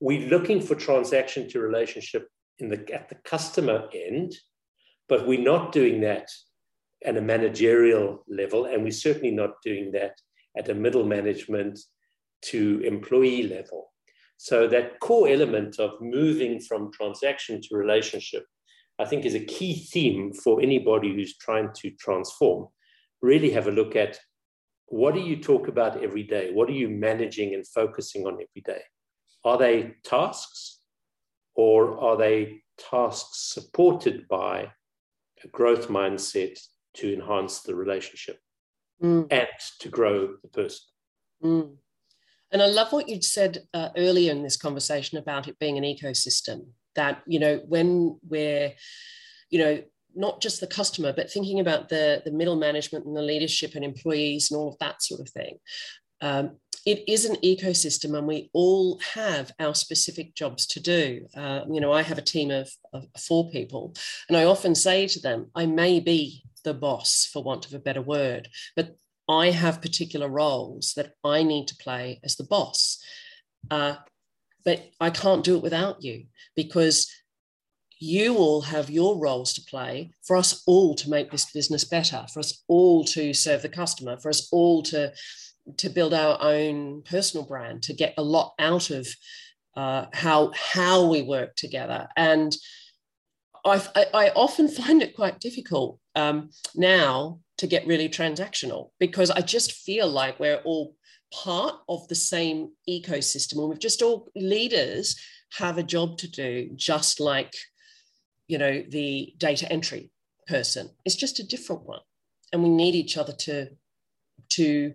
we're 0.00 0.28
looking 0.28 0.60
for 0.60 0.74
transaction 0.74 1.48
to 1.50 1.60
relationship 1.60 2.28
in 2.58 2.68
the 2.68 2.92
at 2.92 3.08
the 3.08 3.16
customer 3.24 3.88
end, 3.94 4.34
but 5.08 5.26
we're 5.26 5.40
not 5.40 5.72
doing 5.72 6.00
that 6.00 6.28
at 7.04 7.16
a 7.16 7.22
managerial 7.22 8.24
level, 8.28 8.66
and 8.66 8.82
we're 8.82 8.92
certainly 8.92 9.30
not 9.30 9.60
doing 9.64 9.90
that 9.92 10.14
at 10.56 10.68
a 10.68 10.74
middle 10.74 11.04
management 11.04 11.78
to 12.42 12.80
employee 12.84 13.44
level. 13.44 13.92
So 14.36 14.66
that 14.68 14.98
core 15.00 15.28
element 15.28 15.78
of 15.78 16.00
moving 16.00 16.60
from 16.60 16.92
transaction 16.92 17.60
to 17.62 17.76
relationship, 17.76 18.44
I 18.98 19.04
think 19.04 19.24
is 19.24 19.34
a 19.34 19.44
key 19.44 19.74
theme 19.74 20.32
for 20.32 20.60
anybody 20.60 21.14
who's 21.14 21.36
trying 21.38 21.70
to 21.76 21.90
transform. 21.92 22.68
Really 23.20 23.50
have 23.50 23.68
a 23.68 23.72
look 23.72 23.94
at 23.94 24.18
what 24.86 25.14
do 25.14 25.20
you 25.20 25.36
talk 25.36 25.68
about 25.68 26.02
every 26.02 26.24
day? 26.24 26.50
What 26.52 26.68
are 26.68 26.72
you 26.72 26.88
managing 26.88 27.54
and 27.54 27.66
focusing 27.66 28.26
on 28.26 28.34
every 28.34 28.62
day? 28.64 28.82
Are 29.44 29.56
they 29.56 29.94
tasks 30.04 30.80
or 31.54 31.98
are 31.98 32.16
they 32.16 32.62
tasks 32.76 33.52
supported 33.54 34.26
by 34.28 34.72
a 35.44 35.48
growth 35.48 35.88
mindset 35.88 36.58
to 36.94 37.12
enhance 37.12 37.60
the 37.60 37.74
relationship 37.74 38.38
mm. 39.02 39.26
and 39.30 39.48
to 39.80 39.88
grow 39.88 40.34
the 40.42 40.48
person? 40.48 40.80
Mm. 41.42 41.76
And 42.52 42.62
I 42.62 42.66
love 42.66 42.92
what 42.92 43.08
you'd 43.08 43.24
said 43.24 43.58
uh, 43.72 43.88
earlier 43.96 44.30
in 44.30 44.42
this 44.42 44.56
conversation 44.56 45.18
about 45.18 45.48
it 45.48 45.58
being 45.58 45.78
an 45.78 45.84
ecosystem. 45.84 46.66
That 46.94 47.22
you 47.26 47.40
know 47.40 47.62
when 47.66 48.18
we're, 48.28 48.74
you 49.48 49.58
know, 49.58 49.82
not 50.14 50.42
just 50.42 50.60
the 50.60 50.66
customer, 50.66 51.14
but 51.14 51.30
thinking 51.30 51.60
about 51.60 51.88
the 51.88 52.20
the 52.24 52.30
middle 52.30 52.56
management 52.56 53.06
and 53.06 53.16
the 53.16 53.22
leadership 53.22 53.74
and 53.74 53.84
employees 53.84 54.50
and 54.50 54.60
all 54.60 54.68
of 54.68 54.78
that 54.78 55.02
sort 55.02 55.20
of 55.20 55.30
thing. 55.30 55.56
Um, 56.20 56.58
it 56.84 57.08
is 57.08 57.24
an 57.24 57.36
ecosystem, 57.36 58.18
and 58.18 58.26
we 58.26 58.50
all 58.52 58.98
have 59.14 59.52
our 59.58 59.74
specific 59.74 60.34
jobs 60.34 60.66
to 60.66 60.80
do. 60.80 61.26
Uh, 61.34 61.60
you 61.70 61.80
know, 61.80 61.92
I 61.92 62.02
have 62.02 62.18
a 62.18 62.22
team 62.22 62.50
of, 62.50 62.70
of 62.92 63.06
four 63.18 63.50
people, 63.50 63.94
and 64.28 64.36
I 64.36 64.44
often 64.44 64.74
say 64.74 65.06
to 65.06 65.20
them, 65.20 65.50
I 65.54 65.64
may 65.66 66.00
be 66.00 66.44
the 66.64 66.74
boss, 66.74 67.28
for 67.32 67.42
want 67.42 67.66
of 67.66 67.74
a 67.74 67.78
better 67.78 68.02
word, 68.02 68.48
but 68.76 68.96
I 69.28 69.50
have 69.50 69.82
particular 69.82 70.28
roles 70.28 70.94
that 70.96 71.12
I 71.24 71.42
need 71.42 71.68
to 71.68 71.76
play 71.76 72.20
as 72.24 72.36
the 72.36 72.44
boss. 72.44 72.98
Uh, 73.70 73.94
but 74.64 74.90
I 75.00 75.10
can't 75.10 75.44
do 75.44 75.56
it 75.56 75.62
without 75.62 76.02
you 76.02 76.26
because 76.54 77.10
you 77.98 78.36
all 78.36 78.62
have 78.62 78.90
your 78.90 79.18
roles 79.18 79.52
to 79.54 79.62
play 79.62 80.10
for 80.22 80.36
us 80.36 80.62
all 80.66 80.94
to 80.96 81.08
make 81.08 81.30
this 81.30 81.50
business 81.52 81.84
better, 81.84 82.26
for 82.32 82.40
us 82.40 82.62
all 82.66 83.04
to 83.04 83.32
serve 83.32 83.62
the 83.62 83.68
customer, 83.68 84.18
for 84.18 84.28
us 84.28 84.48
all 84.50 84.82
to, 84.82 85.12
to 85.76 85.88
build 85.88 86.12
our 86.12 86.36
own 86.40 87.02
personal 87.02 87.46
brand, 87.46 87.82
to 87.84 87.94
get 87.94 88.14
a 88.18 88.22
lot 88.22 88.54
out 88.58 88.90
of 88.90 89.06
uh, 89.76 90.06
how, 90.12 90.50
how 90.54 91.08
we 91.08 91.22
work 91.22 91.54
together. 91.54 92.08
And 92.16 92.54
I, 93.64 94.06
I, 94.12 94.28
often 94.30 94.68
find 94.68 95.02
it 95.02 95.14
quite 95.14 95.38
difficult 95.38 95.98
um, 96.16 96.50
now 96.74 97.40
to 97.58 97.66
get 97.66 97.86
really 97.86 98.08
transactional 98.08 98.90
because 98.98 99.30
I 99.30 99.40
just 99.40 99.72
feel 99.72 100.08
like 100.08 100.40
we're 100.40 100.60
all 100.64 100.96
part 101.32 101.76
of 101.88 102.06
the 102.08 102.14
same 102.14 102.70
ecosystem 102.88 103.58
and 103.58 103.68
we've 103.68 103.78
just 103.78 104.02
all 104.02 104.28
leaders 104.34 105.16
have 105.58 105.78
a 105.78 105.82
job 105.82 106.18
to 106.18 106.28
do 106.28 106.70
just 106.74 107.20
like 107.20 107.54
you 108.48 108.58
know 108.58 108.82
the 108.88 109.32
data 109.38 109.70
entry 109.72 110.10
person 110.46 110.90
it's 111.04 111.14
just 111.14 111.38
a 111.38 111.46
different 111.46 111.84
one 111.84 112.00
and 112.52 112.62
we 112.62 112.68
need 112.68 112.94
each 112.94 113.16
other 113.16 113.32
to 113.32 113.68
to 114.50 114.92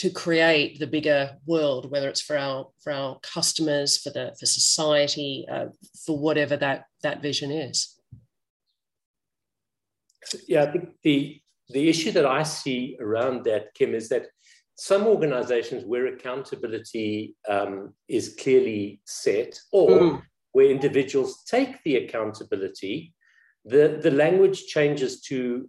to 0.00 0.08
create 0.08 0.78
the 0.78 0.86
bigger 0.86 1.36
world, 1.44 1.90
whether 1.90 2.08
it's 2.08 2.22
for 2.22 2.38
our 2.38 2.68
for 2.82 2.90
our 2.90 3.18
customers, 3.20 3.98
for 3.98 4.08
the 4.08 4.34
for 4.40 4.46
society, 4.46 5.44
uh, 5.50 5.66
for 6.06 6.18
whatever 6.18 6.56
that 6.56 6.86
that 7.02 7.20
vision 7.20 7.50
is. 7.50 7.99
Yeah, 10.48 10.64
I 10.64 10.72
think 10.72 10.90
the 11.02 11.40
the 11.68 11.88
issue 11.88 12.10
that 12.12 12.26
I 12.26 12.42
see 12.42 12.96
around 13.00 13.44
that, 13.44 13.74
Kim, 13.74 13.94
is 13.94 14.08
that 14.08 14.26
some 14.76 15.06
organizations 15.06 15.84
where 15.84 16.06
accountability 16.06 17.36
um, 17.48 17.94
is 18.08 18.36
clearly 18.40 19.00
set, 19.06 19.58
or 19.70 19.90
mm. 19.90 20.22
where 20.52 20.70
individuals 20.70 21.44
take 21.44 21.80
the 21.84 21.96
accountability, 21.96 23.14
the, 23.64 24.00
the 24.02 24.10
language 24.10 24.66
changes 24.66 25.20
to 25.22 25.68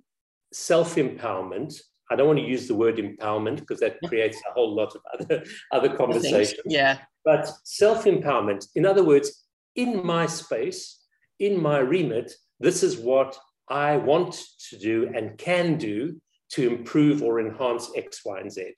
self 0.52 0.95
empowerment 0.95 1.74
I 2.12 2.16
don't 2.18 2.28
want 2.28 2.39
to 2.39 2.45
use 2.45 2.68
the 2.68 2.76
word 2.76 2.97
empowerment 2.97 3.60
because 3.60 3.80
that 3.80 3.97
creates 4.06 4.38
a 4.38 4.54
whole 4.54 4.76
lot 4.76 4.93
of 4.93 5.02
other, 5.14 5.43
other 5.72 5.95
conversations. 5.95 6.62
Yeah. 6.66 6.97
But 7.24 7.49
self 7.64 8.04
empowerment, 8.04 8.68
in 8.76 8.86
other 8.86 9.04
words, 9.04 9.45
in 9.76 10.06
my 10.06 10.26
space, 10.26 10.99
in 11.39 11.62
my 11.62 11.80
remit, 11.80 12.34
this 12.60 12.84
is 12.84 12.97
what 12.97 13.38
I 13.72 13.98
want 13.98 14.44
to 14.70 14.78
do 14.78 15.10
and 15.16 15.38
can 15.38 15.78
do 15.78 16.22
to 16.52 16.68
improve 16.68 17.24
or 17.24 17.40
enhance 17.40 17.90
X, 17.96 18.22
Y, 18.26 18.40
and 18.40 18.52
Z. 18.52 18.74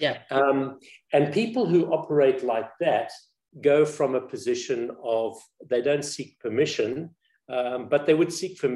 Yeah. 0.00 0.18
Um, 0.30 0.78
and 1.12 1.32
people 1.32 1.66
who 1.66 1.92
operate 1.92 2.42
like 2.42 2.70
that 2.80 3.10
go 3.60 3.84
from 3.84 4.14
a 4.14 4.20
position 4.20 4.90
of 5.04 5.36
they 5.68 5.82
don't 5.82 6.04
seek 6.04 6.38
permission, 6.40 7.10
um, 7.50 7.88
but 7.88 8.06
they 8.06 8.14
would 8.14 8.32
seek 8.32 8.58
for, 8.58 8.74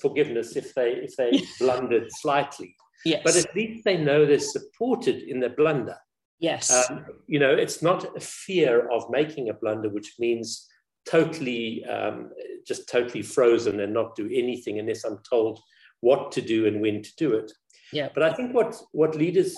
forgiveness 0.00 0.56
if 0.56 0.74
they 0.74 0.90
if 0.92 1.16
they 1.16 1.42
blundered 1.60 2.08
slightly. 2.10 2.74
Yes. 3.04 3.22
But 3.24 3.36
at 3.36 3.54
least 3.54 3.84
they 3.84 3.96
know 3.96 4.26
they're 4.26 4.38
supported 4.38 5.22
in 5.22 5.40
their 5.40 5.54
blunder. 5.54 5.96
Yes. 6.40 6.90
Um, 6.90 7.04
you 7.26 7.38
know, 7.38 7.54
it's 7.54 7.82
not 7.82 8.16
a 8.16 8.20
fear 8.20 8.88
of 8.90 9.10
making 9.10 9.48
a 9.48 9.54
blunder, 9.54 9.88
which 9.88 10.14
means 10.18 10.68
totally, 11.08 11.84
um, 11.86 12.30
just 12.66 12.88
totally 12.88 13.22
frozen 13.22 13.80
and 13.80 13.92
not 13.92 14.16
do 14.16 14.26
anything 14.26 14.78
unless 14.78 15.04
I'm 15.04 15.18
told 15.28 15.60
what 16.00 16.32
to 16.32 16.40
do 16.40 16.66
and 16.66 16.80
when 16.80 17.02
to 17.02 17.16
do 17.16 17.34
it. 17.34 17.52
Yeah. 17.92 18.08
But 18.12 18.22
I 18.22 18.32
think 18.32 18.54
what, 18.54 18.76
what 18.92 19.16
leaders 19.16 19.56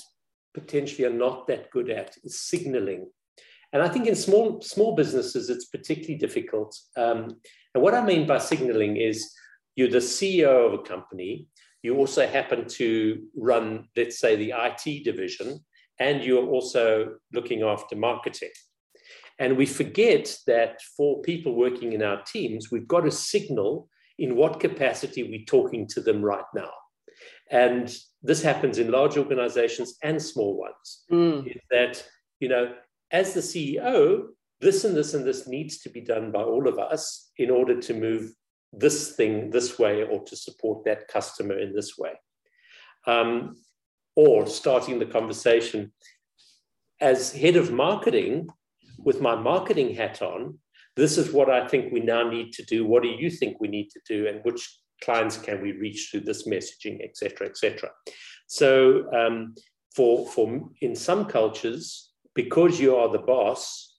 potentially 0.55 1.07
are 1.07 1.13
not 1.13 1.47
that 1.49 1.71
good 1.71 1.91
at 1.91 2.17
is 2.25 2.41
signaling. 2.41 3.11
And 3.73 3.83
I 3.83 3.89
think 3.89 4.07
in 4.07 4.17
small, 4.17 4.61
small 4.63 4.95
businesses, 4.95 5.49
it's 5.51 5.67
particularly 5.67 6.17
difficult. 6.17 6.77
Um, 6.97 7.37
and 7.75 7.83
what 7.83 7.95
I 7.95 8.05
mean 8.05 8.27
by 8.27 8.39
signaling 8.39 8.97
is 8.97 9.33
you're 9.77 9.91
the 9.91 9.99
CEO 9.99 10.67
of 10.67 10.75
a 10.75 10.83
company 10.83 11.49
you 11.83 11.97
also 11.97 12.27
happen 12.27 12.67
to 12.69 13.23
run, 13.37 13.89
let's 13.97 14.21
say, 14.21 14.37
the 14.37 14.53
IT 14.57 15.05
division, 15.05 15.61
and 15.99 16.23
you're 16.23 16.47
also 16.47 17.15
looking 17.33 17.63
after 17.63 17.97
marketing. 17.97 18.51
And 19.41 19.57
we 19.57 19.65
forget 19.65 20.37
that 20.47 20.83
for 20.97 21.23
people 21.23 21.57
working 21.57 21.95
in 21.95 22.03
our 22.03 22.23
teams, 22.23 22.71
we've 22.71 22.87
got 22.87 23.01
to 23.01 23.11
signal 23.11 23.89
in 24.19 24.37
what 24.37 24.61
capacity 24.61 25.23
we're 25.23 25.47
talking 25.47 25.89
to 25.89 26.03
them 26.03 26.23
right 26.23 26.45
now. 26.55 26.71
And 27.51 27.93
this 28.23 28.43
happens 28.43 28.79
in 28.79 28.93
large 28.93 29.17
organizations 29.17 29.97
and 30.03 30.23
small 30.23 30.59
ones. 30.59 31.05
Mm. 31.11 31.47
Is 31.49 31.63
that, 31.71 32.05
you 32.39 32.51
know, 32.51 32.75
as 33.11 33.33
the 33.33 33.41
CEO, 33.41 34.25
this 34.61 34.85
and 34.85 34.95
this 34.95 35.15
and 35.15 35.27
this 35.27 35.49
needs 35.49 35.79
to 35.79 35.89
be 35.89 36.03
done 36.03 36.31
by 36.31 36.43
all 36.43 36.69
of 36.69 36.79
us 36.79 37.31
in 37.39 37.51
order 37.51 37.81
to 37.81 37.95
move 37.95 38.33
this 38.75 39.13
thing 39.17 39.51
this 39.51 39.79
way 39.79 40.05
or 40.05 40.23
to 40.25 40.37
support 40.37 40.85
that 40.85 41.09
customer 41.09 41.59
in 41.59 41.75
this 41.75 41.97
way. 41.97 42.13
Um, 43.07 43.57
or 44.17 44.47
starting 44.47 44.99
the 44.99 45.07
conversation 45.07 45.93
as 47.01 47.33
head 47.33 47.57
of 47.57 47.73
marketing 47.73 48.49
with 49.05 49.21
my 49.21 49.35
marketing 49.35 49.95
hat 49.95 50.23
on, 50.23 50.59
this 50.97 51.17
is 51.19 51.33
what 51.33 51.51
I 51.51 51.67
think 51.67 51.93
we 51.93 52.01
now 52.01 52.29
need 52.29 52.53
to 52.55 52.65
do. 52.65 52.85
What 52.85 53.03
do 53.03 53.09
you 53.09 53.31
think 53.31 53.61
we 53.61 53.69
need 53.69 53.89
to 53.91 54.01
do? 54.09 54.27
And 54.27 54.41
which 54.43 54.69
clients 55.03 55.37
can 55.39 55.63
we 55.63 55.73
reach 55.73 56.09
through 56.11 56.21
this 56.21 56.47
messaging, 56.47 57.03
et 57.03 57.17
cetera, 57.17 57.47
et 57.47 57.57
cetera. 57.57 57.91
So 58.47 59.11
um, 59.13 59.55
for, 59.95 60.27
for 60.29 60.69
in 60.81 60.95
some 60.95 61.25
cultures, 61.25 62.13
because 62.35 62.79
you 62.79 62.97
are 62.97 63.09
the 63.09 63.19
boss, 63.19 63.97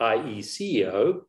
i.e. 0.00 0.40
CEO, 0.40 1.22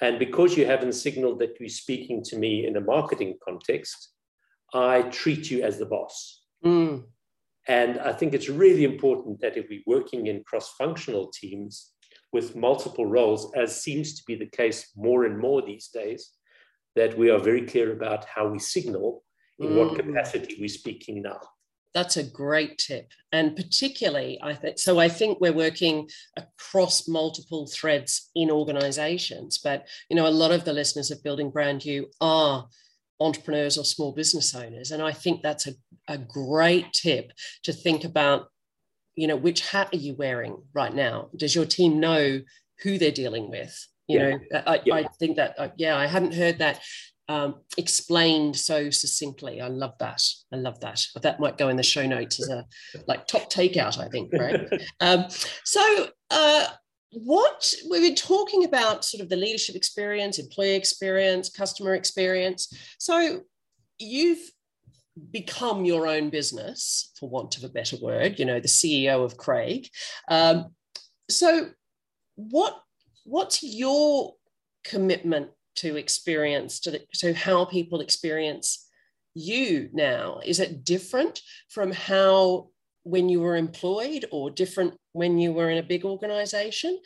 and 0.00 0.18
because 0.18 0.56
you 0.56 0.66
haven't 0.66 0.94
signaled 0.94 1.38
that 1.38 1.56
you're 1.60 1.68
speaking 1.68 2.22
to 2.24 2.36
me 2.36 2.66
in 2.66 2.76
a 2.76 2.80
marketing 2.80 3.38
context, 3.44 4.10
I 4.74 5.02
treat 5.02 5.50
you 5.50 5.62
as 5.62 5.78
the 5.78 5.86
boss. 5.86 6.42
Mm. 6.64 7.04
And 7.68 8.00
I 8.00 8.12
think 8.12 8.34
it's 8.34 8.48
really 8.48 8.84
important 8.84 9.40
that 9.40 9.56
if 9.56 9.66
we're 9.70 9.82
working 9.86 10.26
in 10.26 10.42
cross 10.44 10.74
functional 10.76 11.30
teams 11.30 11.91
with 12.32 12.56
multiple 12.56 13.06
roles, 13.06 13.52
as 13.54 13.82
seems 13.82 14.14
to 14.14 14.22
be 14.26 14.34
the 14.34 14.46
case 14.46 14.90
more 14.96 15.24
and 15.24 15.38
more 15.38 15.62
these 15.62 15.88
days, 15.88 16.30
that 16.96 17.16
we 17.16 17.30
are 17.30 17.38
very 17.38 17.66
clear 17.66 17.92
about 17.92 18.24
how 18.24 18.48
we 18.48 18.58
signal 18.58 19.22
in 19.58 19.68
mm. 19.68 19.76
what 19.76 19.96
capacity 19.96 20.56
we're 20.58 20.68
speaking 20.68 21.22
now. 21.22 21.40
That's 21.94 22.16
a 22.16 22.22
great 22.22 22.78
tip. 22.78 23.12
And 23.32 23.54
particularly, 23.54 24.38
I 24.42 24.54
think 24.54 24.78
so. 24.78 24.98
I 24.98 25.10
think 25.10 25.40
we're 25.40 25.52
working 25.52 26.08
across 26.38 27.06
multiple 27.06 27.66
threads 27.66 28.30
in 28.34 28.50
organizations, 28.50 29.58
but 29.58 29.86
you 30.08 30.16
know, 30.16 30.26
a 30.26 30.30
lot 30.30 30.52
of 30.52 30.64
the 30.64 30.72
listeners 30.72 31.10
of 31.10 31.22
Building 31.22 31.50
Brand 31.50 31.84
You 31.84 32.08
are 32.20 32.66
entrepreneurs 33.20 33.78
or 33.78 33.84
small 33.84 34.12
business 34.12 34.54
owners. 34.54 34.90
And 34.90 35.02
I 35.02 35.12
think 35.12 35.42
that's 35.42 35.66
a, 35.66 35.74
a 36.08 36.18
great 36.18 36.92
tip 36.92 37.32
to 37.64 37.72
think 37.72 38.04
about, 38.04 38.48
you 39.14 39.26
know, 39.26 39.36
which 39.36 39.68
hat 39.68 39.90
are 39.92 39.98
you 39.98 40.14
wearing 40.14 40.56
right 40.74 40.94
now? 40.94 41.28
Does 41.36 41.54
your 41.54 41.66
team 41.66 42.00
know 42.00 42.40
who 42.82 42.98
they're 42.98 43.10
dealing 43.10 43.50
with? 43.50 43.86
You 44.08 44.18
yeah. 44.18 44.30
know, 44.30 44.62
I, 44.66 44.80
yeah. 44.84 44.94
I 44.94 45.04
think 45.18 45.36
that, 45.36 45.54
uh, 45.58 45.68
yeah, 45.76 45.96
I 45.96 46.06
hadn't 46.06 46.34
heard 46.34 46.58
that 46.58 46.80
um, 47.28 47.56
explained 47.78 48.56
so 48.56 48.90
succinctly. 48.90 49.60
I 49.60 49.68
love 49.68 49.94
that. 50.00 50.22
I 50.52 50.56
love 50.56 50.80
that. 50.80 51.04
That 51.22 51.40
might 51.40 51.58
go 51.58 51.68
in 51.68 51.76
the 51.76 51.82
show 51.82 52.06
notes 52.06 52.40
as 52.40 52.48
a 52.48 52.66
like 53.06 53.26
top 53.26 53.50
takeout, 53.50 53.98
I 53.98 54.08
think, 54.08 54.32
right? 54.32 54.68
um, 55.00 55.26
so, 55.64 56.08
uh, 56.30 56.66
what 57.14 57.72
we've 57.90 58.00
been 58.00 58.14
talking 58.14 58.64
about 58.64 59.04
sort 59.04 59.22
of 59.22 59.28
the 59.28 59.36
leadership 59.36 59.76
experience, 59.76 60.38
employee 60.38 60.74
experience, 60.74 61.50
customer 61.50 61.94
experience. 61.94 62.72
So, 62.98 63.42
you've 63.98 64.50
become 65.30 65.84
your 65.84 66.06
own 66.06 66.30
business, 66.30 67.12
for 67.18 67.28
want 67.28 67.56
of 67.56 67.64
a 67.64 67.68
better 67.68 67.96
word, 67.96 68.38
you 68.38 68.44
know, 68.44 68.60
the 68.60 68.68
CEO 68.68 69.24
of 69.24 69.36
Craig. 69.36 69.88
Um, 70.28 70.74
so, 71.28 71.70
what 72.36 72.80
what's 73.24 73.62
your 73.62 74.34
commitment 74.84 75.50
to 75.74 75.96
experience 75.96 76.80
to, 76.80 76.90
the, 76.90 77.02
to 77.14 77.32
how 77.32 77.64
people 77.64 78.00
experience 78.00 78.88
you 79.34 79.88
now? 79.92 80.40
Is 80.44 80.60
it 80.60 80.84
different 80.84 81.40
from 81.68 81.92
how 81.92 82.68
when 83.04 83.28
you 83.28 83.40
were 83.40 83.56
employed 83.56 84.26
or 84.30 84.50
different 84.50 84.94
when 85.12 85.38
you 85.38 85.52
were 85.52 85.70
in 85.70 85.78
a 85.78 85.82
big 85.82 86.04
organization? 86.04 86.98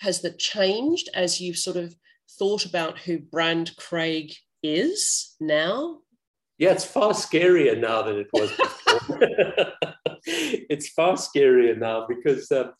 Has 0.00 0.20
that 0.20 0.38
changed 0.38 1.08
as 1.14 1.40
you 1.40 1.54
sort 1.54 1.76
of 1.76 1.94
thought 2.38 2.66
about 2.66 2.98
who 2.98 3.18
brand 3.18 3.74
craig 3.76 4.32
is 4.62 5.34
now 5.40 5.98
yeah 6.58 6.70
it's 6.70 6.84
far 6.84 7.12
scarier 7.12 7.78
now 7.78 8.02
than 8.02 8.16
it 8.16 8.28
was 8.32 8.50
before 8.50 9.18
it's 10.26 10.88
far 10.88 11.14
scarier 11.14 11.76
now 11.76 12.06
because 12.08 12.50
uh, 12.52 12.70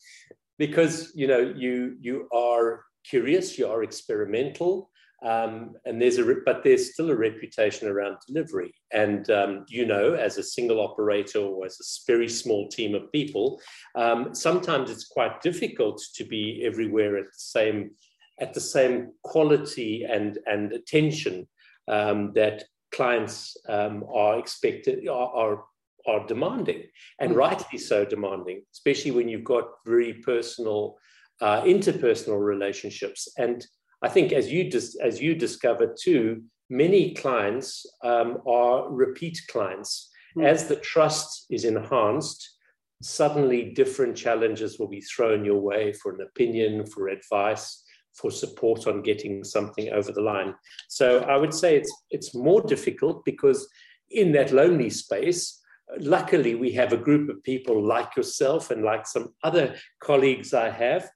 because 0.57 1.11
you 1.15 1.27
know 1.27 1.53
you 1.55 1.95
you 1.99 2.27
are 2.33 2.83
curious 3.03 3.57
you 3.57 3.67
are 3.67 3.83
experimental 3.83 4.89
um, 5.25 5.73
and 5.85 5.99
there's 5.99 6.19
a, 6.19 6.35
but 6.45 6.63
there's 6.63 6.93
still 6.93 7.09
a 7.09 7.15
reputation 7.15 7.87
around 7.87 8.17
delivery. 8.27 8.73
And 8.91 9.29
um, 9.31 9.65
you 9.67 9.85
know, 9.85 10.13
as 10.13 10.37
a 10.37 10.43
single 10.43 10.79
operator 10.79 11.39
or 11.39 11.65
as 11.65 11.79
a 11.79 12.11
very 12.11 12.29
small 12.29 12.69
team 12.69 12.93
of 12.93 13.11
people, 13.11 13.59
um, 13.95 14.35
sometimes 14.35 14.91
it's 14.91 15.07
quite 15.07 15.41
difficult 15.41 16.01
to 16.15 16.23
be 16.23 16.63
everywhere 16.63 17.17
at 17.17 17.25
the 17.25 17.39
same 17.39 17.91
at 18.39 18.53
the 18.53 18.61
same 18.61 19.11
quality 19.23 20.03
and 20.03 20.37
and 20.45 20.71
attention 20.71 21.47
um, 21.87 22.31
that 22.35 22.65
clients 22.91 23.57
um, 23.67 24.03
are 24.13 24.39
expected 24.39 25.07
are, 25.07 25.29
are 25.35 25.63
are 26.07 26.25
demanding, 26.25 26.83
and 27.19 27.31
mm-hmm. 27.31 27.39
rightly 27.39 27.77
so 27.77 28.05
demanding, 28.05 28.61
especially 28.73 29.11
when 29.11 29.27
you've 29.27 29.43
got 29.43 29.65
very 29.85 30.13
personal, 30.13 30.97
uh, 31.41 31.61
interpersonal 31.63 32.39
relationships. 32.39 33.27
And 33.37 33.65
I 34.01 34.09
think 34.09 34.31
as 34.31 34.51
you 34.51 34.69
dis- 34.69 34.97
as 35.03 35.21
you 35.21 35.35
discovered 35.35 35.97
too, 36.01 36.43
many 36.69 37.13
clients 37.13 37.85
um, 38.03 38.37
are 38.47 38.89
repeat 38.89 39.39
clients. 39.49 40.09
Mm. 40.37 40.45
As 40.45 40.67
the 40.67 40.77
trust 40.77 41.45
is 41.49 41.65
enhanced, 41.65 42.57
suddenly 43.01 43.73
different 43.73 44.15
challenges 44.15 44.79
will 44.79 44.87
be 44.87 45.01
thrown 45.01 45.45
your 45.45 45.59
way 45.59 45.93
for 45.93 46.13
an 46.13 46.21
opinion, 46.21 46.85
for 46.85 47.09
advice, 47.09 47.83
for 48.17 48.31
support 48.31 48.87
on 48.87 49.03
getting 49.03 49.43
something 49.43 49.89
over 49.89 50.11
the 50.11 50.21
line. 50.21 50.55
So 50.87 51.19
I 51.19 51.37
would 51.37 51.53
say 51.53 51.77
it's 51.77 51.93
it's 52.09 52.35
more 52.35 52.61
difficult 52.61 53.23
because 53.23 53.67
in 54.09 54.31
that 54.31 54.51
lonely 54.51 54.89
space, 54.89 55.61
luckily, 55.99 56.55
we 56.55 56.71
have 56.71 56.93
a 56.93 56.97
group 56.97 57.29
of 57.29 57.43
people 57.43 57.81
like 57.81 58.15
yourself 58.15 58.71
and 58.71 58.83
like 58.83 59.07
some 59.07 59.33
other 59.43 59.75
colleagues 59.99 60.53
I 60.53 60.69
have 60.69 61.09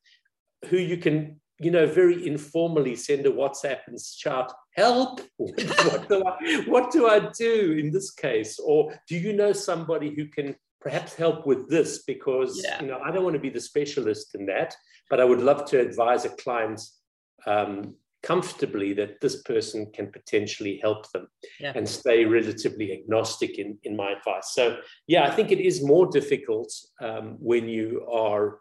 who 0.70 0.78
you 0.78 0.97
can, 0.97 1.39
you 1.60 1.72
know, 1.72 1.88
very 1.88 2.28
informally 2.28 2.95
send 2.95 3.26
a 3.26 3.32
WhatsApp 3.32 3.80
and 3.88 3.99
shout, 3.99 4.54
help, 4.76 5.22
what, 5.38 6.08
do 6.08 6.24
I, 6.26 6.64
what 6.68 6.91
do 6.91 7.08
I 7.08 7.32
do 7.38 7.78
in 7.80 7.91
this 7.91 8.12
case? 8.12 8.60
Or 8.60 8.93
do 9.08 9.18
you 9.18 9.34
know 9.34 9.54
somebody 9.54 10.14
who 10.16 10.28
can 10.28 10.56
perhaps 10.82 11.15
help 11.15 11.45
with 11.45 11.69
this? 11.69 12.03
Because, 12.03 12.61
yeah. 12.63 12.82
you 12.82 12.88
know, 12.88 12.99
I 13.03 13.11
don't 13.11 13.23
want 13.23 13.36
to 13.36 13.39
be 13.39 13.49
the 13.49 13.61
specialist 13.61 14.36
in 14.36 14.45
that, 14.47 14.75
but 15.09 15.19
I 15.19 15.23
would 15.23 15.41
love 15.41 15.65
to 15.65 15.79
advise 15.79 16.25
a 16.25 16.29
client 16.29 16.82
um, 17.45 17.95
comfortably 18.23 18.93
that 18.93 19.19
this 19.21 19.41
person 19.43 19.91
can 19.93 20.11
potentially 20.11 20.79
help 20.82 21.11
them 21.11 21.27
yeah. 21.59 21.73
and 21.75 21.88
stay 21.88 22.25
relatively 22.25 22.93
agnostic 22.93 23.57
in, 23.57 23.77
in 23.84 23.95
my 23.95 24.11
advice. 24.11 24.53
So, 24.53 24.77
yeah, 25.07 25.25
I 25.25 25.32
think 25.32 25.51
it 25.51 25.59
is 25.59 25.84
more 25.84 26.07
difficult 26.07 26.71
um, 26.99 27.38
when 27.39 27.67
you 27.67 28.05
are 28.11 28.59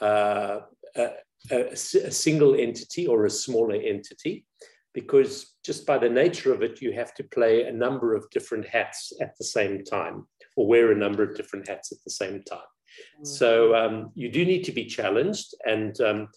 uh, 0.00 0.60
a, 0.96 1.10
a, 1.50 1.56
a, 1.72 1.76
single 1.76 2.54
entity 2.54 3.06
or 3.06 3.26
a 3.26 3.30
smaller 3.30 3.74
entity, 3.74 4.46
because 4.94 5.51
just 5.64 5.86
by 5.86 5.98
the 5.98 6.08
nature 6.08 6.52
of 6.52 6.62
it, 6.62 6.82
you 6.82 6.92
have 6.92 7.14
to 7.14 7.24
play 7.24 7.64
a 7.64 7.72
number 7.72 8.14
of 8.14 8.28
different 8.30 8.66
hats 8.66 9.12
at 9.20 9.36
the 9.38 9.44
same 9.44 9.84
time 9.84 10.26
or 10.56 10.66
wear 10.66 10.92
a 10.92 10.96
number 10.96 11.22
of 11.22 11.34
different 11.36 11.68
hats 11.68 11.92
at 11.92 11.98
the 12.04 12.10
same 12.10 12.42
time. 12.42 12.58
Mm-hmm. 12.58 13.24
So, 13.24 13.74
um, 13.74 14.10
you 14.14 14.30
do 14.30 14.44
need 14.44 14.64
to 14.64 14.72
be 14.72 14.84
challenged 14.84 15.54
and 15.64 15.98
um, 16.00 16.28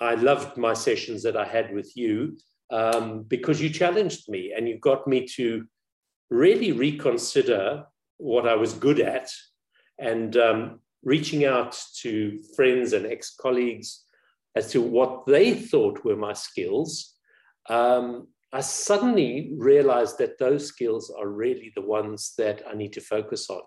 I 0.00 0.14
loved 0.14 0.56
my 0.56 0.74
sessions 0.74 1.22
that 1.22 1.36
I 1.36 1.44
had 1.44 1.72
with 1.72 1.96
you 1.96 2.36
um, 2.70 3.22
because 3.22 3.60
you 3.60 3.70
challenged 3.70 4.28
me 4.28 4.52
and 4.56 4.68
you 4.68 4.78
got 4.78 5.06
me 5.06 5.26
to 5.36 5.64
really 6.30 6.72
reconsider 6.72 7.84
what 8.16 8.48
I 8.48 8.54
was 8.54 8.72
good 8.72 8.98
at 8.98 9.28
and 9.98 10.36
um, 10.36 10.80
reaching 11.04 11.44
out 11.44 11.78
to 12.00 12.40
friends 12.56 12.94
and 12.94 13.06
ex 13.06 13.34
colleagues 13.36 14.04
as 14.56 14.70
to 14.72 14.80
what 14.80 15.26
they 15.26 15.54
thought 15.54 16.04
were 16.04 16.16
my 16.16 16.32
skills. 16.32 17.14
Um, 17.68 18.28
I 18.52 18.60
suddenly 18.60 19.54
realized 19.56 20.18
that 20.18 20.38
those 20.38 20.66
skills 20.66 21.10
are 21.18 21.28
really 21.28 21.72
the 21.74 21.82
ones 21.82 22.34
that 22.36 22.62
I 22.68 22.74
need 22.74 22.92
to 22.94 23.00
focus 23.00 23.48
on. 23.48 23.62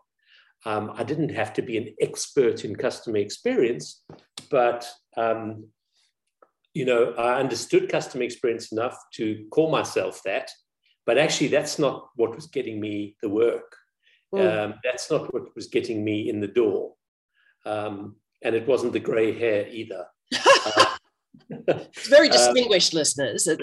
Um, 0.66 0.92
I 0.96 1.04
didn't 1.04 1.30
have 1.30 1.54
to 1.54 1.62
be 1.62 1.78
an 1.78 1.96
expert 2.00 2.66
in 2.66 2.76
customer 2.76 3.18
experience, 3.18 4.04
but 4.50 4.88
um, 5.18 5.68
you 6.74 6.86
know, 6.86 7.14
I 7.18 7.40
understood 7.40 7.90
customer 7.90 8.24
experience 8.24 8.72
enough 8.72 8.98
to 9.16 9.46
call 9.52 9.72
myself 9.72 10.22
that, 10.26 10.52
but 11.06 11.18
actually, 11.18 11.48
that's 11.48 11.80
not 11.80 12.10
what 12.16 12.36
was 12.36 12.48
getting 12.48 12.80
me 12.80 13.16
the 13.22 13.30
work. 13.30 13.76
Mm. 14.34 14.66
Um, 14.66 14.74
that's 14.84 15.10
not 15.10 15.34
what 15.34 15.56
was 15.56 15.68
getting 15.68 16.04
me 16.04 16.30
in 16.30 16.40
the 16.42 16.48
door. 16.48 16.94
Um, 17.66 18.18
and 18.44 18.56
it 18.56 18.68
wasn't 18.68 18.94
the 18.94 19.00
grey 19.00 19.38
hair 19.38 19.68
either. 19.68 20.06
Uh, 21.52 21.80
it's 21.94 22.08
very 22.08 22.30
distinguished, 22.38 22.94
um, 22.94 23.00
listeners. 23.00 23.48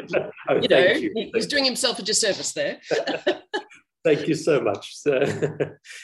Oh, 0.49 0.61
you 0.61 0.69
know, 0.69 0.79
you. 0.79 1.31
he's 1.35 1.47
doing 1.47 1.65
himself 1.65 1.99
a 1.99 2.03
disservice 2.03 2.53
there. 2.53 2.81
thank 4.05 4.27
you 4.27 4.35
so 4.35 4.61
much. 4.61 4.97
So, 4.97 5.23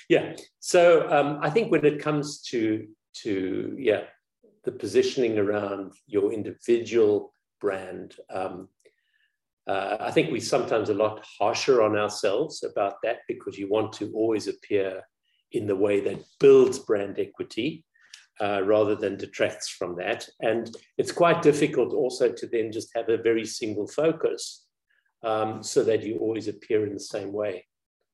yeah. 0.09 0.37
So 0.61 1.11
um, 1.11 1.39
I 1.43 1.51
think 1.51 1.73
when 1.73 1.85
it 1.85 2.01
comes 2.01 2.41
to 2.51 2.87
to 3.23 3.75
yeah 3.79 4.03
the 4.65 4.73
positioning 4.73 5.39
around 5.39 5.93
your 6.07 6.33
individual 6.33 7.33
brand. 7.61 8.15
Um, 8.31 8.69
uh, 9.67 9.97
I 10.01 10.11
think 10.11 10.31
we 10.31 10.41
sometimes 10.41 10.89
a 10.89 10.95
lot 10.95 11.25
harsher 11.39 11.83
on 11.83 11.97
ourselves 11.97 12.63
about 12.63 12.95
that 13.03 13.19
because 13.29 13.59
you 13.59 13.69
want 13.69 13.93
to 13.95 14.13
always 14.15 14.49
appear 14.49 15.03
in 15.53 15.67
the 15.67 15.77
way 15.77 16.01
that 16.01 16.25
builds 16.41 16.79
brand 16.79 17.19
equity 17.19 17.85
uh, 18.41 18.63
rather 18.65 18.95
than 18.95 19.17
detracts 19.17 19.69
from 19.69 19.97
that. 19.97 20.29
And 20.41 20.75
it's 20.97 21.13
quite 21.13 21.43
difficult 21.43 21.93
also 21.93 22.31
to 22.33 22.47
then 22.47 22.73
just 22.73 22.91
have 22.95 23.09
a 23.09 23.23
very 23.23 23.45
single 23.45 23.87
focus 23.87 24.67
um, 25.23 25.63
so 25.63 25.83
that 25.85 26.03
you 26.03 26.19
always 26.19 26.49
appear 26.49 26.87
in 26.87 26.95
the 26.95 27.01
same 27.01 27.33
way. 27.33 27.67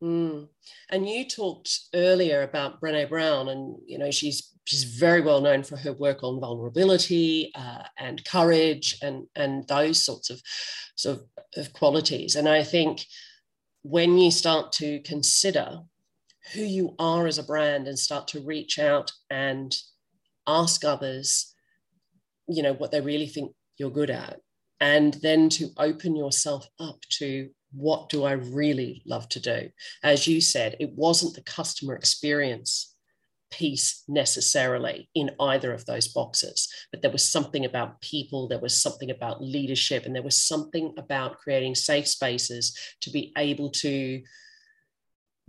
Mm. 0.02 0.48
And 0.90 1.08
you 1.08 1.26
talked 1.26 1.70
earlier 1.94 2.42
about 2.42 2.80
Brene 2.80 3.08
Brown, 3.08 3.48
and 3.48 3.76
you 3.86 3.98
know 3.98 4.10
she's 4.10 4.50
she's 4.64 4.84
very 4.84 5.20
well 5.20 5.40
known 5.40 5.62
for 5.62 5.76
her 5.76 5.92
work 5.92 6.22
on 6.22 6.40
vulnerability 6.40 7.52
uh, 7.54 7.84
and 7.98 8.24
courage 8.24 8.98
and 9.02 9.26
and 9.36 9.66
those 9.68 10.04
sorts 10.04 10.30
of 10.30 10.42
sort 10.96 11.18
of, 11.18 11.24
of 11.56 11.72
qualities. 11.72 12.36
And 12.36 12.48
I 12.48 12.64
think 12.64 13.06
when 13.82 14.18
you 14.18 14.30
start 14.30 14.72
to 14.72 15.00
consider 15.00 15.80
who 16.52 16.62
you 16.62 16.94
are 16.98 17.26
as 17.26 17.38
a 17.38 17.42
brand 17.42 17.88
and 17.88 17.98
start 17.98 18.28
to 18.28 18.40
reach 18.40 18.78
out 18.78 19.10
and 19.30 19.74
ask 20.46 20.84
others, 20.84 21.54
you 22.48 22.62
know, 22.62 22.74
what 22.74 22.90
they 22.90 23.00
really 23.00 23.26
think 23.26 23.52
you're 23.76 23.90
good 23.90 24.10
at, 24.10 24.40
and 24.80 25.14
then 25.14 25.48
to 25.50 25.70
open 25.78 26.16
yourself 26.16 26.68
up 26.78 27.00
to 27.18 27.50
what 27.72 28.08
do 28.08 28.24
I 28.24 28.32
really 28.32 29.02
love 29.04 29.28
to 29.30 29.40
do? 29.40 29.70
As 30.02 30.28
you 30.28 30.40
said, 30.40 30.76
it 30.78 30.92
wasn't 30.92 31.34
the 31.34 31.42
customer 31.42 31.94
experience 31.94 32.94
piece 33.50 34.02
necessarily 34.08 35.08
in 35.14 35.30
either 35.40 35.72
of 35.72 35.86
those 35.86 36.08
boxes, 36.08 36.68
but 36.90 37.02
there 37.02 37.10
was 37.10 37.28
something 37.28 37.64
about 37.64 38.00
people, 38.00 38.48
there 38.48 38.60
was 38.60 38.80
something 38.80 39.10
about 39.10 39.42
leadership, 39.42 40.06
and 40.06 40.14
there 40.14 40.22
was 40.22 40.36
something 40.36 40.92
about 40.98 41.38
creating 41.38 41.74
safe 41.74 42.06
spaces 42.06 42.76
to 43.00 43.10
be 43.10 43.32
able 43.38 43.70
to 43.70 44.22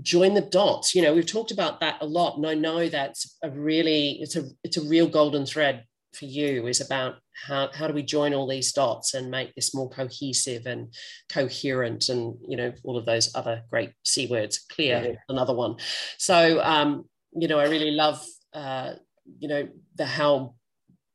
join 0.02 0.34
the 0.34 0.41
dots 0.41 0.93
you 0.93 1.02
know 1.02 1.14
we've 1.14 1.26
talked 1.26 1.52
about 1.52 1.80
that 1.80 1.98
a 2.02 2.06
lot 2.06 2.36
and 2.36 2.46
i 2.46 2.54
know 2.54 2.89
that's 2.89 3.38
a 3.43 3.50
really 3.50 4.18
it's 4.22 4.36
a 4.36 4.43
it's 4.64 4.78
a 4.78 4.88
real 4.88 5.08
golden 5.08 5.46
thread 5.46 5.86
for 6.16 6.26
you 6.26 6.68
is 6.68 6.82
about 6.82 7.16
how, 7.48 7.70
how 7.74 7.88
do 7.88 7.93
we 7.93 8.02
join 8.02 8.34
all 8.34 8.48
these 8.48 8.72
dots 8.72 9.14
and 9.14 9.30
make 9.30 9.54
this 9.56 9.76
more 9.76 9.89
cohesive 9.89 10.66
and 10.66 10.93
coherent 11.30 12.10
and 12.10 12.36
you 12.48 12.58
know 12.58 12.74
all 12.84 12.98
of 12.98 13.06
those 13.06 13.34
other 13.36 13.62
great 13.70 13.91
c 14.04 14.28
words 14.28 14.60
clear 14.72 15.04
yeah. 15.06 15.16
another 15.30 15.54
one 15.54 15.76
so 16.18 16.62
um, 16.64 17.06
you 17.34 17.48
know 17.48 17.60
i 17.60 17.66
really 17.66 17.91
love 17.91 18.26
uh, 18.54 18.93
you 19.39 19.48
know 19.48 19.68
the 19.96 20.06
how 20.06 20.56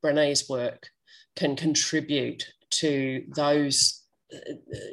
brene's 0.03 0.49
work 0.49 0.89
can 1.37 1.57
contribute 1.57 2.47
to 2.71 3.25
those 3.35 4.00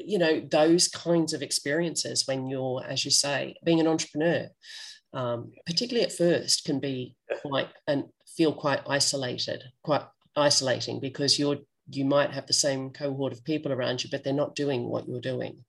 you 0.05 0.17
know 0.17 0.41
those 0.49 0.87
kinds 0.87 1.33
of 1.33 1.41
experiences 1.41 2.23
when 2.25 2.47
you're 2.47 2.83
as 2.87 3.05
you 3.05 3.11
say 3.11 3.55
being 3.63 3.79
an 3.79 3.87
entrepreneur 3.87 4.47
um, 5.13 5.51
particularly 5.65 6.05
at 6.05 6.11
first 6.11 6.65
can 6.65 6.79
be 6.79 7.15
quite 7.41 7.69
and 7.87 8.05
feel 8.35 8.53
quite 8.53 8.81
isolated 8.87 9.63
quite 9.83 10.03
isolating 10.35 10.99
because 10.99 11.39
you're 11.39 11.57
you 11.89 12.05
might 12.05 12.31
have 12.31 12.47
the 12.47 12.53
same 12.53 12.89
cohort 12.89 13.33
of 13.33 13.43
people 13.43 13.71
around 13.71 14.03
you, 14.03 14.09
but 14.09 14.23
they're 14.23 14.33
not 14.33 14.55
doing 14.55 14.89
what 14.89 15.07
you're 15.07 15.21
doing. 15.21 15.63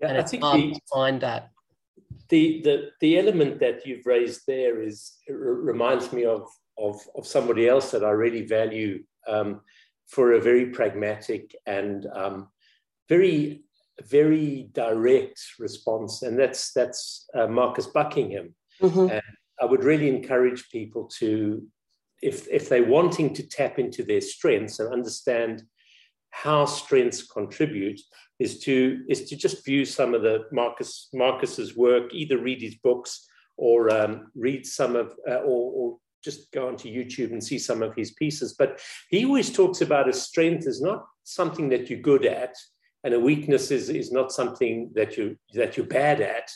Yeah, 0.00 0.08
and 0.08 0.18
it's 0.18 0.36
hard 0.36 0.60
the, 0.60 0.74
to 0.74 0.80
find 0.92 1.20
that. 1.22 1.50
The, 2.28 2.60
the 2.62 2.90
the 3.00 3.18
element 3.18 3.60
that 3.60 3.86
you've 3.86 4.06
raised 4.06 4.42
there 4.46 4.80
is 4.80 5.18
reminds 5.28 6.12
me 6.12 6.24
of, 6.24 6.48
of 6.78 7.00
of 7.16 7.26
somebody 7.26 7.68
else 7.68 7.90
that 7.90 8.04
I 8.04 8.10
really 8.10 8.46
value 8.46 9.02
um, 9.26 9.60
for 10.06 10.32
a 10.32 10.40
very 10.40 10.66
pragmatic 10.66 11.54
and 11.66 12.06
um, 12.14 12.48
very 13.10 13.64
very 14.08 14.70
direct 14.72 15.38
response, 15.58 16.22
and 16.22 16.38
that's 16.38 16.72
that's 16.72 17.26
uh, 17.34 17.46
Marcus 17.46 17.86
Buckingham. 17.86 18.54
Mm-hmm. 18.82 19.10
And 19.10 19.22
I 19.60 19.64
would 19.64 19.84
really 19.84 20.08
encourage 20.08 20.70
people 20.70 21.04
to 21.18 21.62
if, 22.22 22.48
if 22.48 22.68
they're 22.68 22.84
wanting 22.84 23.32
to 23.34 23.46
tap 23.46 23.78
into 23.78 24.02
their 24.02 24.20
strengths 24.20 24.78
and 24.78 24.92
understand 24.92 25.62
how 26.30 26.64
strengths 26.64 27.22
contribute, 27.26 28.00
is 28.38 28.60
to 28.60 29.02
is 29.08 29.28
to 29.28 29.36
just 29.36 29.64
view 29.64 29.84
some 29.84 30.14
of 30.14 30.22
the 30.22 30.44
Marcus 30.52 31.08
Marcus's 31.12 31.76
work, 31.76 32.14
either 32.14 32.38
read 32.38 32.62
his 32.62 32.76
books 32.76 33.26
or 33.56 33.90
um, 33.90 34.30
read 34.34 34.64
some 34.64 34.96
of 34.96 35.12
uh, 35.28 35.42
or, 35.50 35.72
or 35.78 35.98
just 36.24 36.52
go 36.52 36.68
onto 36.68 36.88
YouTube 36.88 37.32
and 37.32 37.42
see 37.42 37.58
some 37.58 37.82
of 37.82 37.94
his 37.94 38.12
pieces. 38.12 38.54
But 38.58 38.80
he 39.10 39.24
always 39.24 39.52
talks 39.52 39.80
about 39.80 40.08
a 40.08 40.12
strength 40.12 40.66
is 40.66 40.80
not 40.80 41.04
something 41.24 41.68
that 41.70 41.90
you're 41.90 42.00
good 42.00 42.24
at, 42.24 42.54
and 43.04 43.14
a 43.14 43.20
weakness 43.20 43.70
is, 43.70 43.88
is 43.88 44.12
not 44.12 44.32
something 44.32 44.90
that 44.94 45.16
you 45.16 45.36
that 45.54 45.76
you're 45.76 45.86
bad 45.86 46.20
at 46.20 46.50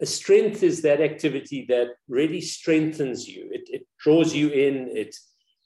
a 0.00 0.06
strength 0.06 0.62
is 0.62 0.82
that 0.82 1.00
activity 1.00 1.64
that 1.68 1.88
really 2.08 2.40
strengthens 2.40 3.28
you. 3.28 3.48
It, 3.52 3.68
it 3.70 3.86
draws 3.98 4.34
you 4.34 4.48
in. 4.48 4.88
It, 4.96 5.14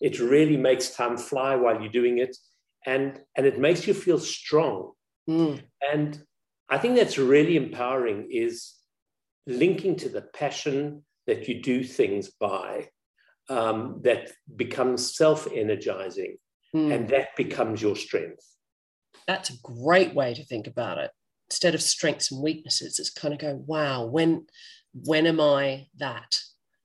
it 0.01 0.21
really 0.21 0.57
makes 0.57 0.91
time 0.91 1.17
fly 1.17 1.57
while 1.57 1.81
you're 1.81 1.91
doing 1.91 2.19
it. 2.19 2.37
And, 2.87 3.21
and 3.37 3.47
it 3.47 3.59
makes 3.59 3.87
you 3.87 3.95
feel 3.95 4.19
strong. 4.19 4.93
Mm. 5.29 5.61
And 5.93 6.23
I 6.69 6.79
think 6.79 6.97
that's 6.97 7.19
really 7.19 7.57
empowering 7.57 8.29
is 8.31 8.75
linking 9.47 9.97
to 9.97 10.09
the 10.09 10.23
passion 10.23 11.05
that 11.27 11.49
you 11.49 11.63
do 11.63 11.83
things 11.83 12.31
by 12.31 12.89
um, 13.49 14.01
that 14.05 14.31
becomes 14.57 15.17
self-energizing 15.17 16.37
mm. 16.75 16.95
and 16.95 17.09
that 17.09 17.35
becomes 17.37 17.81
your 17.81 17.97
strength. 17.97 18.45
That's 19.29 19.51
a 19.51 19.59
great 19.63 20.13
way 20.15 20.35
to 20.35 20.45
think 20.45 20.67
about 20.67 20.99
it 20.99 21.13
instead 21.51 21.75
of 21.75 21.83
strengths 21.83 22.31
and 22.31 22.43
weaknesses, 22.43 22.99
it's 22.99 23.11
kind 23.11 23.33
of 23.33 23.41
go, 23.41 23.63
wow, 23.67 24.05
when 24.05 24.47
when 25.05 25.27
am 25.27 25.41
I 25.41 25.87
that? 25.99 26.39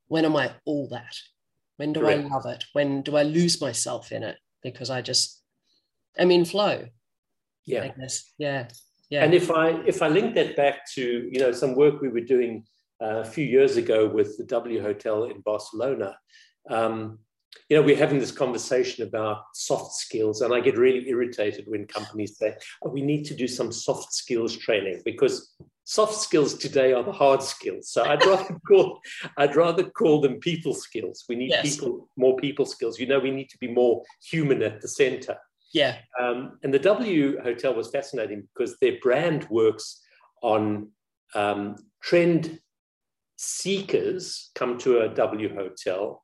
When 0.07 0.25
am 0.25 0.35
I 0.35 0.51
all 0.65 0.87
that? 0.89 1.15
When 1.77 1.93
do. 1.93 2.07
I 2.07 2.15
love 2.15 2.45
it? 2.45 2.63
When 2.73 3.01
do 3.01 3.17
I 3.17 3.23
lose 3.23 3.59
myself 3.59 4.11
in 4.11 4.23
it 4.23 4.37
because 4.61 4.89
I 4.89 5.01
just 5.01 5.41
am 6.17 6.31
in 6.31 6.45
flow? 6.45 6.85
Yeah. 7.65 7.83
I 7.83 7.93
guess. 7.99 8.31
Yeah. 8.37 8.67
Yeah. 9.09 9.23
And 9.23 9.33
if 9.33 9.51
I 9.51 9.69
if 9.85 10.01
I 10.01 10.07
link 10.07 10.35
that 10.35 10.55
back 10.55 10.89
to 10.93 11.29
you 11.31 11.39
know 11.39 11.51
some 11.51 11.75
work 11.75 12.01
we 12.01 12.09
were 12.09 12.21
doing 12.21 12.65
uh, 13.01 13.19
a 13.19 13.25
few 13.25 13.45
years 13.45 13.77
ago 13.77 14.07
with 14.07 14.37
the 14.37 14.45
W 14.45 14.81
Hotel 14.81 15.25
in 15.25 15.41
Barcelona, 15.41 16.17
um, 16.69 17.19
you 17.69 17.77
know, 17.77 17.83
we're 17.83 17.97
having 17.97 18.19
this 18.19 18.31
conversation 18.31 19.07
about 19.07 19.43
soft 19.53 19.93
skills, 19.93 20.41
and 20.41 20.53
I 20.53 20.59
get 20.59 20.77
really 20.77 21.07
irritated 21.09 21.65
when 21.67 21.87
companies 21.87 22.37
say, 22.37 22.55
oh, 22.83 22.89
we 22.89 23.01
need 23.01 23.23
to 23.25 23.35
do 23.35 23.47
some 23.47 23.71
soft 23.71 24.13
skills 24.13 24.55
training 24.55 25.01
because 25.05 25.55
soft 25.85 26.15
skills 26.15 26.55
today 26.55 26.93
are 26.93 27.03
the 27.03 27.11
hard 27.11 27.41
skills. 27.41 27.89
So 27.89 28.03
I'd 28.03 28.25
rather 28.25 28.57
call 28.67 28.99
I'd 29.37 29.55
rather 29.55 29.89
call 29.89 30.21
them 30.21 30.39
people 30.39 30.73
skills. 30.73 31.25
We 31.27 31.35
need 31.35 31.49
yes. 31.49 31.75
people, 31.75 32.09
more 32.17 32.37
people 32.37 32.65
skills. 32.65 32.99
You 32.99 33.07
know, 33.07 33.19
we 33.19 33.31
need 33.31 33.49
to 33.49 33.57
be 33.57 33.67
more 33.67 34.03
human 34.21 34.61
at 34.61 34.81
the 34.81 34.87
center. 34.87 35.37
Yeah. 35.73 35.97
Um, 36.19 36.59
and 36.63 36.73
the 36.73 36.79
W 36.79 37.41
Hotel 37.41 37.73
was 37.73 37.89
fascinating 37.89 38.47
because 38.53 38.77
their 38.79 38.97
brand 39.01 39.47
works 39.49 40.01
on 40.41 40.89
um, 41.33 41.75
trend 42.01 42.59
seekers 43.37 44.51
come 44.55 44.77
to 44.79 45.01
a 45.01 45.09
W 45.09 45.53
Hotel 45.53 46.22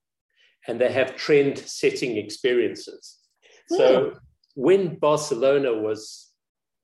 and 0.70 0.80
they 0.80 0.92
have 0.92 1.16
trend 1.16 1.58
setting 1.58 2.18
experiences. 2.18 3.18
Hmm. 3.70 3.78
So 3.78 4.14
when 4.54 5.00
Barcelona 5.00 5.74
was, 5.74 6.30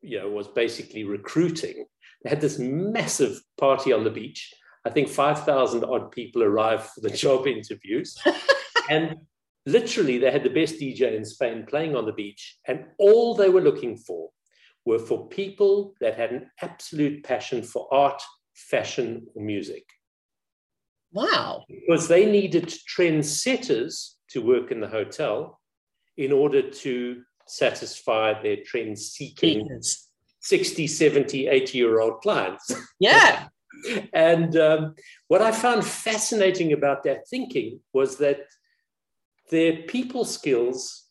you 0.02 0.18
know, 0.18 0.28
was 0.28 0.48
basically 0.48 1.04
recruiting, 1.04 1.86
they 2.24 2.32
had 2.32 2.42
this 2.42 2.58
massive 2.58 3.40
party 3.60 3.94
on 3.94 4.04
the 4.04 4.10
beach. 4.10 4.52
I 4.86 4.90
think 4.90 5.08
5,000 5.08 5.84
odd 5.84 6.12
people 6.12 6.42
arrived 6.42 6.86
for 6.86 7.02
the 7.02 7.10
job 7.26 7.46
interviews. 7.46 8.18
and 8.90 9.18
literally, 9.68 10.18
they 10.18 10.32
had 10.32 10.44
the 10.44 10.50
best 10.50 10.80
DJ 10.80 11.16
in 11.16 11.24
Spain 11.24 11.66
playing 11.70 11.96
on 11.96 12.08
the 12.08 12.14
beach. 12.14 12.58
And 12.68 12.86
all 12.98 13.36
they 13.36 13.50
were 13.50 13.62
looking 13.62 13.98
for 13.98 14.30
were 14.84 15.00
for 15.00 15.28
people 15.28 15.94
that 16.02 16.16
had 16.16 16.32
an 16.32 16.50
absolute 16.60 17.24
passion 17.24 17.62
for 17.62 17.88
art, 17.94 18.22
fashion, 18.56 19.28
or 19.36 19.44
music. 19.44 19.86
Wow. 21.12 21.66
Because 21.70 22.08
they 22.08 22.26
needed 22.26 22.66
trendsetters 22.66 24.16
to 24.30 24.40
work 24.40 24.72
in 24.72 24.82
the 24.82 24.88
hotel 24.88 25.60
in 26.18 26.32
order 26.32 26.70
to 26.70 27.22
satisfy 27.48 28.42
their 28.42 28.58
trend 28.66 28.98
seeking 28.98 29.68
60, 30.42 30.88
70, 30.88 31.48
80 31.48 31.78
year 31.78 32.00
old 32.00 32.22
clients. 32.22 32.72
Yeah. 33.00 33.48
and 34.14 34.56
um, 34.58 34.96
what 35.28 35.42
I 35.42 35.52
found 35.52 35.86
fascinating 35.86 36.74
about 36.74 37.04
that 37.04 37.28
thinking 37.28 37.80
was 37.94 38.18
that 38.18 38.42
their 39.52 39.84
people 39.84 40.26
skills, 40.26 41.06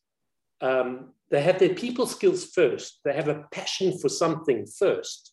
um, 0.60 1.12
they 1.30 1.42
have 1.42 1.58
their 1.58 1.74
people 1.74 2.06
skills 2.06 2.46
first. 2.46 3.00
They 3.04 3.12
have 3.12 3.28
a 3.28 3.44
passion 3.52 3.98
for 3.98 4.08
something 4.08 4.66
first. 4.66 5.32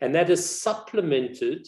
And 0.00 0.14
that 0.14 0.30
is 0.30 0.62
supplemented 0.62 1.66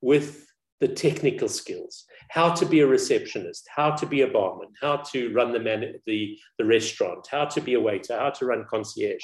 with 0.00 0.47
the 0.80 0.88
technical 0.88 1.48
skills, 1.48 2.04
how 2.30 2.54
to 2.54 2.64
be 2.64 2.80
a 2.80 2.86
receptionist, 2.86 3.66
how 3.74 3.90
to 3.90 4.06
be 4.06 4.22
a 4.22 4.28
barman, 4.28 4.68
how 4.80 4.96
to 4.96 5.32
run 5.32 5.52
the, 5.52 5.58
man, 5.58 5.94
the, 6.06 6.38
the 6.58 6.64
restaurant, 6.64 7.26
how 7.30 7.44
to 7.44 7.60
be 7.60 7.74
a 7.74 7.80
waiter, 7.80 8.16
how 8.16 8.30
to 8.30 8.46
run 8.46 8.64
concierge. 8.68 9.22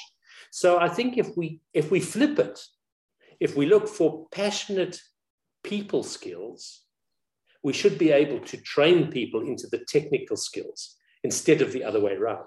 So 0.50 0.78
I 0.78 0.88
think 0.88 1.18
if 1.18 1.36
we 1.36 1.60
if 1.72 1.90
we 1.90 2.00
flip 2.00 2.38
it, 2.38 2.60
if 3.40 3.56
we 3.56 3.66
look 3.66 3.88
for 3.88 4.26
passionate 4.30 5.00
people 5.62 6.02
skills, 6.02 6.82
we 7.62 7.72
should 7.72 7.98
be 7.98 8.10
able 8.10 8.40
to 8.40 8.56
train 8.58 9.10
people 9.10 9.40
into 9.40 9.66
the 9.66 9.84
technical 9.88 10.36
skills 10.36 10.96
instead 11.24 11.60
of 11.62 11.72
the 11.72 11.82
other 11.82 12.00
way 12.00 12.12
around. 12.12 12.46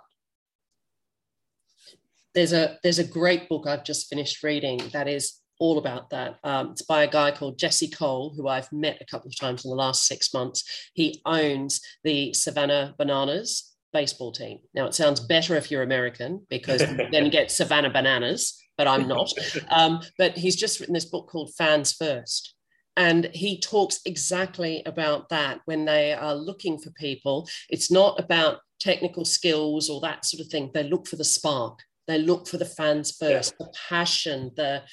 There's 2.34 2.54
a 2.54 2.78
there's 2.84 3.00
a 3.00 3.08
great 3.08 3.50
book 3.50 3.68
I've 3.68 3.84
just 3.84 4.08
finished 4.08 4.44
reading 4.44 4.80
that 4.94 5.08
is 5.08 5.42
all 5.60 5.78
about 5.78 6.10
that. 6.12 6.38
Um, 6.44 6.72
it's 6.72 6.82
by 6.82 7.04
a 7.04 7.10
guy 7.10 7.32
called 7.32 7.60
Jesse 7.60 7.90
Cole, 7.90 8.34
who 8.36 8.48
I've 8.48 8.72
met 8.72 9.02
a 9.02 9.06
couple 9.06 9.30
of 9.30 9.40
times 9.40 9.66
in 9.66 9.70
the 9.70 9.76
last 9.76 10.06
six 10.06 10.34
months. 10.34 10.64
He 10.94 11.22
owns 11.26 11.82
the 12.04 12.34
Savannah 12.34 12.96
Bananas 12.98 13.76
baseball 13.94 14.32
team. 14.32 14.60
Now, 14.74 14.86
it 14.86 14.94
sounds 14.94 15.20
better 15.20 15.56
if 15.56 15.72
you're 15.72 15.84
American 15.84 16.46
because 16.50 16.82
then 17.12 17.26
you 17.26 17.32
get 17.32 17.52
Savannah 17.52 17.90
Bananas, 17.90 18.62
but 18.78 18.88
I'm 18.88 19.08
not. 19.08 19.32
Um, 19.70 20.02
but 20.18 20.38
he's 20.38 20.56
just 20.56 20.80
written 20.80 20.94
this 20.94 21.06
book 21.06 21.28
called 21.30 21.54
Fans 21.58 21.94
First. 21.94 22.54
And 22.96 23.30
he 23.34 23.60
talks 23.60 24.00
exactly 24.06 24.82
about 24.86 25.30
that 25.30 25.62
when 25.66 25.86
they 25.86 26.14
are 26.14 26.34
looking 26.34 26.80
for 26.80 26.90
people. 26.92 27.48
It's 27.70 27.92
not 27.92 28.20
about 28.20 28.60
technical 28.80 29.24
skills 29.24 29.90
or 29.90 30.02
that 30.02 30.26
sort 30.26 30.42
of 30.42 30.48
thing. 30.48 30.72
They 30.74 30.84
look 30.84 31.08
for 31.08 31.16
the 31.16 31.24
spark. 31.24 31.80
They 32.08 32.18
look 32.18 32.48
for 32.48 32.58
the 32.58 32.66
fans 32.66 33.12
first, 33.12 33.54
yeah. 33.60 33.66
the 33.66 33.74
passion, 33.90 34.52
the 34.56 34.84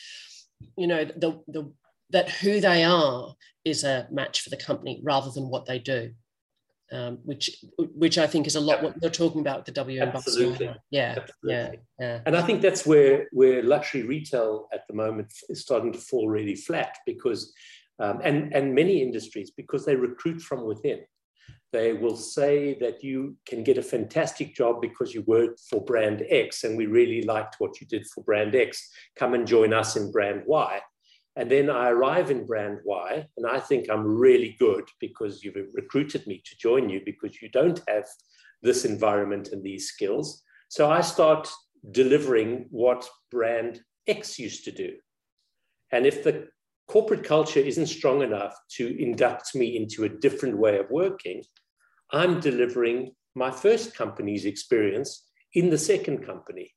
you 0.77 0.87
know 0.87 1.05
the 1.05 1.41
the 1.49 1.73
that 2.11 2.31
who 2.31 2.61
they 2.61 2.85
are 2.85 3.35
is 3.65 3.85
a 3.85 4.07
match 4.11 4.43
for 4.43 4.51
the 4.51 4.57
company 4.57 5.01
rather 5.03 5.31
than 5.31 5.49
what 5.49 5.67
they 5.67 5.79
do 5.79 6.13
um, 6.93 7.19
which 7.25 7.65
which 7.77 8.19
I 8.19 8.27
think 8.27 8.47
is 8.47 8.57
a 8.57 8.61
lot 8.61 8.83
what 8.83 8.95
you're 9.01 9.11
talking 9.11 9.41
about 9.41 9.59
with 9.59 9.67
the 9.67 9.73
WM 9.73 10.11
Absolutely. 10.15 10.75
Yeah, 10.91 11.17
Absolutely. 11.19 11.53
yeah, 11.53 11.71
yeah. 11.99 12.21
And 12.27 12.37
I 12.37 12.43
think 12.43 12.61
that's 12.63 12.87
where 12.87 13.27
where 13.33 13.63
luxury 13.63 14.03
retail 14.03 14.69
at 14.73 14.87
the 14.89 14.95
moment 14.95 15.33
is 15.49 15.63
starting 15.63 15.93
to 15.93 15.99
fall 15.99 16.29
really 16.29 16.55
flat 16.55 16.99
because 17.07 17.53
um, 17.99 18.21
and 18.23 18.55
and 18.55 18.75
many 18.75 19.03
industries 19.03 19.51
because 19.51 19.85
they 19.85 19.97
recruit 19.97 20.41
from 20.41 20.65
within. 20.65 21.01
They 21.75 21.93
will 21.93 22.17
say 22.17 22.75
that 22.75 23.03
you 23.03 23.37
can 23.47 23.65
get 23.65 23.79
a 23.79 23.83
fantastic 23.83 24.55
job 24.55 24.81
because 24.81 25.13
you 25.13 25.23
worked 25.23 25.59
for 25.69 25.85
brand 25.85 26.25
X 26.31 26.63
and 26.63 26.77
we 26.77 26.87
really 26.87 27.23
liked 27.23 27.57
what 27.59 27.81
you 27.81 27.87
did 27.89 28.07
for 28.07 28.23
brand 28.23 28.55
X. 28.55 28.93
Come 29.17 29.35
and 29.35 29.45
join 29.45 29.73
us 29.75 29.97
in 29.97 30.13
brand 30.13 30.45
Y. 30.47 30.81
And 31.35 31.51
then 31.51 31.69
I 31.69 31.89
arrive 31.89 32.31
in 32.31 32.47
brand 32.47 32.79
Y 32.85 33.27
and 33.37 33.45
I 33.45 33.59
think 33.59 33.91
I'm 33.91 34.07
really 34.07 34.55
good 34.61 34.85
because 35.01 35.43
you've 35.43 35.57
recruited 35.75 36.25
me 36.29 36.41
to 36.45 36.57
join 36.59 36.89
you 36.89 37.01
because 37.05 37.43
you 37.43 37.49
don't 37.49 37.83
have 37.89 38.07
this 38.63 38.85
environment 38.85 39.49
and 39.49 39.61
these 39.61 39.89
skills. 39.89 40.45
So 40.69 40.93
I 40.93 41.01
start 41.01 41.51
delivering 41.91 42.67
what 42.71 43.09
brand 43.33 43.81
X 44.07 44.39
used 44.39 44.65
to 44.67 44.71
do. 44.71 44.93
And 45.91 46.07
if 46.07 46.23
the 46.23 46.47
corporate 46.87 47.25
culture 47.25 47.59
isn't 47.59 47.87
strong 47.87 48.23
enough 48.23 48.55
to 48.77 48.97
induct 49.03 49.57
me 49.57 49.77
into 49.77 50.05
a 50.05 50.09
different 50.09 50.57
way 50.57 50.79
of 50.79 50.89
working, 50.89 51.43
I'm 52.15 52.41
delivering 52.41 53.13
my 53.35 53.51
first 53.51 53.97
company's 53.97 54.45
experience 54.45 55.27
in 55.55 55.71
the 55.71 55.79
second 55.79 56.25
company. 56.25 56.73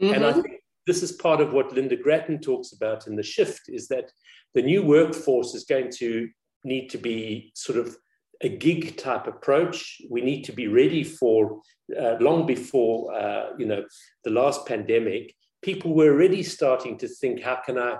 Mm-hmm. 0.00 0.14
And 0.14 0.24
I 0.24 0.30
mm-hmm. 0.30 0.40
think 0.42 0.60
this 0.86 1.02
is 1.02 1.12
part 1.12 1.40
of 1.40 1.52
what 1.52 1.70
Lynda 1.70 2.00
Gratton 2.00 2.40
talks 2.40 2.72
about 2.72 3.06
in 3.06 3.16
the 3.16 3.22
shift 3.22 3.62
is 3.68 3.88
that 3.88 4.10
the 4.54 4.62
new 4.62 4.82
workforce 4.82 5.54
is 5.54 5.64
going 5.64 5.90
to 5.96 6.28
need 6.62 6.88
to 6.90 6.98
be 6.98 7.52
sort 7.54 7.78
of 7.78 7.96
a 8.40 8.48
gig 8.48 8.96
type 8.96 9.26
approach. 9.26 10.00
We 10.10 10.20
need 10.20 10.44
to 10.44 10.52
be 10.52 10.68
ready 10.68 11.02
for 11.02 11.60
uh, 11.98 12.16
long 12.20 12.46
before 12.46 13.14
uh, 13.14 13.50
you 13.58 13.66
know 13.66 13.84
the 14.24 14.30
last 14.30 14.66
pandemic. 14.66 15.34
People 15.62 15.94
were 15.94 16.12
already 16.12 16.42
starting 16.42 16.98
to 16.98 17.08
think, 17.08 17.42
how 17.42 17.56
can 17.64 17.78
I, 17.78 17.96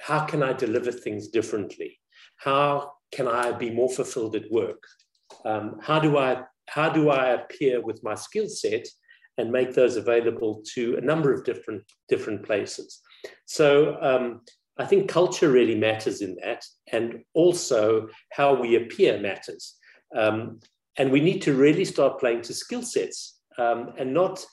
how 0.00 0.24
can 0.24 0.42
I 0.42 0.54
deliver 0.54 0.90
things 0.90 1.28
differently? 1.28 1.98
How 2.36 2.92
can 3.12 3.28
I 3.28 3.52
be 3.52 3.70
more 3.70 3.90
fulfilled 3.90 4.34
at 4.34 4.50
work? 4.50 4.82
Um, 5.44 5.78
how 5.82 5.98
do 5.98 6.18
I 6.18 6.42
how 6.68 6.88
do 6.88 7.10
I 7.10 7.30
appear 7.30 7.80
with 7.80 8.02
my 8.02 8.14
skill 8.14 8.48
set 8.48 8.86
and 9.38 9.50
make 9.50 9.74
those 9.74 9.96
available 9.96 10.62
to 10.74 10.96
a 10.96 11.00
number 11.00 11.32
of 11.32 11.44
different 11.44 11.82
different 12.08 12.44
places. 12.44 13.00
So 13.46 13.96
um, 14.00 14.42
I 14.78 14.86
think 14.86 15.08
culture 15.08 15.50
really 15.50 15.74
matters 15.74 16.22
in 16.22 16.36
that, 16.42 16.64
and 16.92 17.22
also 17.34 18.08
how 18.32 18.54
we 18.54 18.76
appear 18.76 19.20
matters. 19.20 19.76
Um, 20.16 20.60
and 20.98 21.10
we 21.10 21.20
need 21.20 21.40
to 21.42 21.54
really 21.54 21.86
start 21.86 22.20
playing 22.20 22.42
to 22.42 22.54
skill 22.54 22.82
sets 22.82 23.40
um, 23.58 23.94
and 23.98 24.12
not, 24.12 24.44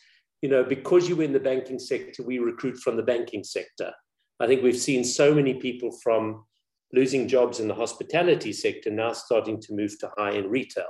you 0.42 0.48
know, 0.48 0.64
because 0.64 1.10
you 1.10 1.18
were 1.18 1.24
in 1.24 1.34
the 1.34 1.40
banking 1.40 1.80
sector, 1.80 2.24
we 2.24 2.40
recruit 2.40 2.78
from 2.78 2.96
the 2.96 3.04
banking 3.04 3.44
sector. 3.44 3.92
I 4.40 4.48
think 4.48 4.64
we've 4.64 4.78
seen 4.78 5.04
so 5.04 5.34
many 5.34 5.56
people 5.56 5.92
from 6.02 6.46
losing 6.94 7.28
jobs 7.28 7.60
in 7.60 7.68
the 7.68 7.76
hospitality 7.76 8.52
sector 8.52 8.90
now 8.90 9.14
starting 9.14 9.62
to 9.62 9.76
move 9.76 9.98
to 10.00 10.12
high 10.18 10.34
end 10.34 10.50
retail. 10.50 10.88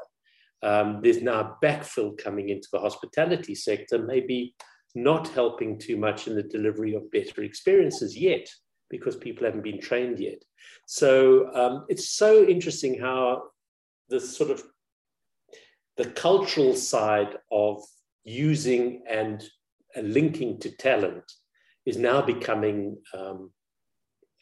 Um, 0.62 1.00
there's 1.02 1.22
now 1.22 1.58
backfill 1.64 2.18
coming 2.18 2.50
into 2.50 2.68
the 2.72 2.80
hospitality 2.80 3.56
sector, 3.56 3.98
maybe 3.98 4.56
not 4.96 5.28
helping 5.30 5.80
too 5.80 5.98
much 5.98 6.28
in 6.28 6.36
the 6.36 6.44
delivery 6.44 6.96
of 6.96 7.12
better 7.12 7.44
experiences 7.44 8.18
yet, 8.18 8.48
because 8.90 9.16
people 9.16 9.46
haven't 9.46 9.64
been 9.64 9.80
trained 9.80 10.20
yet. 10.20 10.44
So 10.86 11.54
um, 11.54 11.86
it's 11.90 12.10
so 12.10 12.44
interesting 12.44 13.00
how 13.00 13.44
the 14.10 14.20
sort 14.20 14.50
of 14.50 14.64
the 15.98 16.10
cultural 16.12 16.76
side 16.76 17.38
of 17.52 17.84
using 18.24 19.04
and 19.10 19.44
linking 20.02 20.60
to 20.60 20.72
talent 20.72 21.24
is 21.86 21.98
now 21.98 22.22
becoming 22.22 22.98
um, 23.18 23.52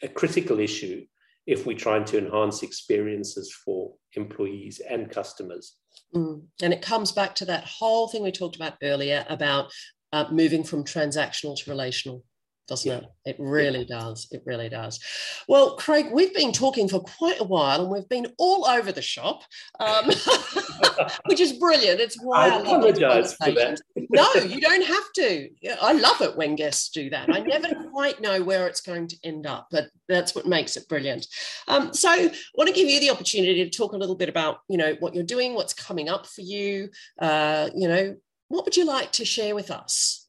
a 0.02 0.08
critical 0.08 0.60
issue 0.60 1.06
if 1.48 1.66
we're 1.66 1.78
trying 1.78 2.04
to 2.04 2.18
enhance 2.18 2.62
experiences 2.62 3.56
for 3.66 3.94
employees 4.14 4.82
and 4.88 5.10
customers. 5.10 5.78
Mm. 6.14 6.44
And 6.62 6.74
it 6.74 6.82
comes 6.82 7.12
back 7.12 7.34
to 7.36 7.46
that 7.46 7.64
whole 7.64 8.10
thing 8.10 8.22
we 8.22 8.32
talked 8.32 8.58
about 8.58 8.76
earlier 8.84 9.26
about 9.30 9.72
uh, 10.14 10.26
moving 10.30 10.64
from 10.64 10.84
transactional 10.84 11.58
to 11.58 11.70
relational 11.70 12.24
doesn't 12.68 12.90
yeah. 12.90 12.98
it? 12.98 13.06
It 13.26 13.36
really 13.40 13.86
yeah. 13.90 14.00
does. 14.00 14.28
It 14.32 14.44
really 14.46 14.70
does. 14.70 15.00
Well, 15.48 15.76
Craig, 15.78 16.08
we've 16.12 16.34
been 16.34 16.52
talking 16.52 16.88
for 16.88 17.00
quite 17.00 17.40
a 17.40 17.44
while 17.44 17.82
and 17.82 17.90
we've 17.90 18.08
been 18.10 18.28
all 18.38 18.66
over 18.66 18.92
the 18.92 19.02
shop, 19.02 19.44
um, 19.80 20.06
which 21.26 21.40
is 21.40 21.54
brilliant. 21.54 22.00
It's 22.00 22.22
why 22.22 22.50
I, 22.50 22.58
I 22.58 22.60
apologize 22.60 23.34
for 23.36 23.52
that. 23.52 23.80
no, 23.96 24.34
you 24.36 24.62
don't 24.62 24.86
have 24.86 25.14
to. 25.16 25.50
I 25.82 25.94
love 25.94 26.22
it 26.22 26.36
when 26.36 26.56
guests 26.56 26.90
do 26.90 27.10
that. 27.10 27.30
I 27.34 27.40
never 27.40 27.70
quite 27.92 28.22
know 28.22 28.44
where 28.44 28.68
it's 28.68 28.82
going 28.82 29.08
to 29.08 29.18
end 29.24 29.48
up, 29.48 29.68
but 29.72 29.90
that's 30.08 30.36
what 30.36 30.46
makes 30.46 30.78
it 30.78 30.88
brilliant. 30.88 31.28
Um, 31.68 31.94
so 31.94 32.10
I 32.10 32.34
want 32.56 32.68
to 32.68 32.74
give 32.74 32.90
you 32.90 33.00
the 33.00 33.10
opportunity 33.10 33.64
to 33.64 33.70
talk 33.70 33.94
a 33.94 33.98
little 33.98 34.16
bit 34.16 34.30
about, 34.30 34.60
you 34.70 34.78
know, 34.78 34.96
what 35.00 35.16
you're 35.16 35.24
doing, 35.24 35.54
what's 35.54 35.74
coming 35.74 36.10
up 36.10 36.26
for 36.26 36.42
you. 36.42 36.90
Uh, 37.20 37.70
you 37.76 37.88
know, 37.88 38.16
what 38.50 38.66
would 38.66 38.78
you 38.78 38.86
like 38.86 39.12
to 39.14 39.26
share 39.26 39.56
with 39.56 39.72
us? 39.72 40.27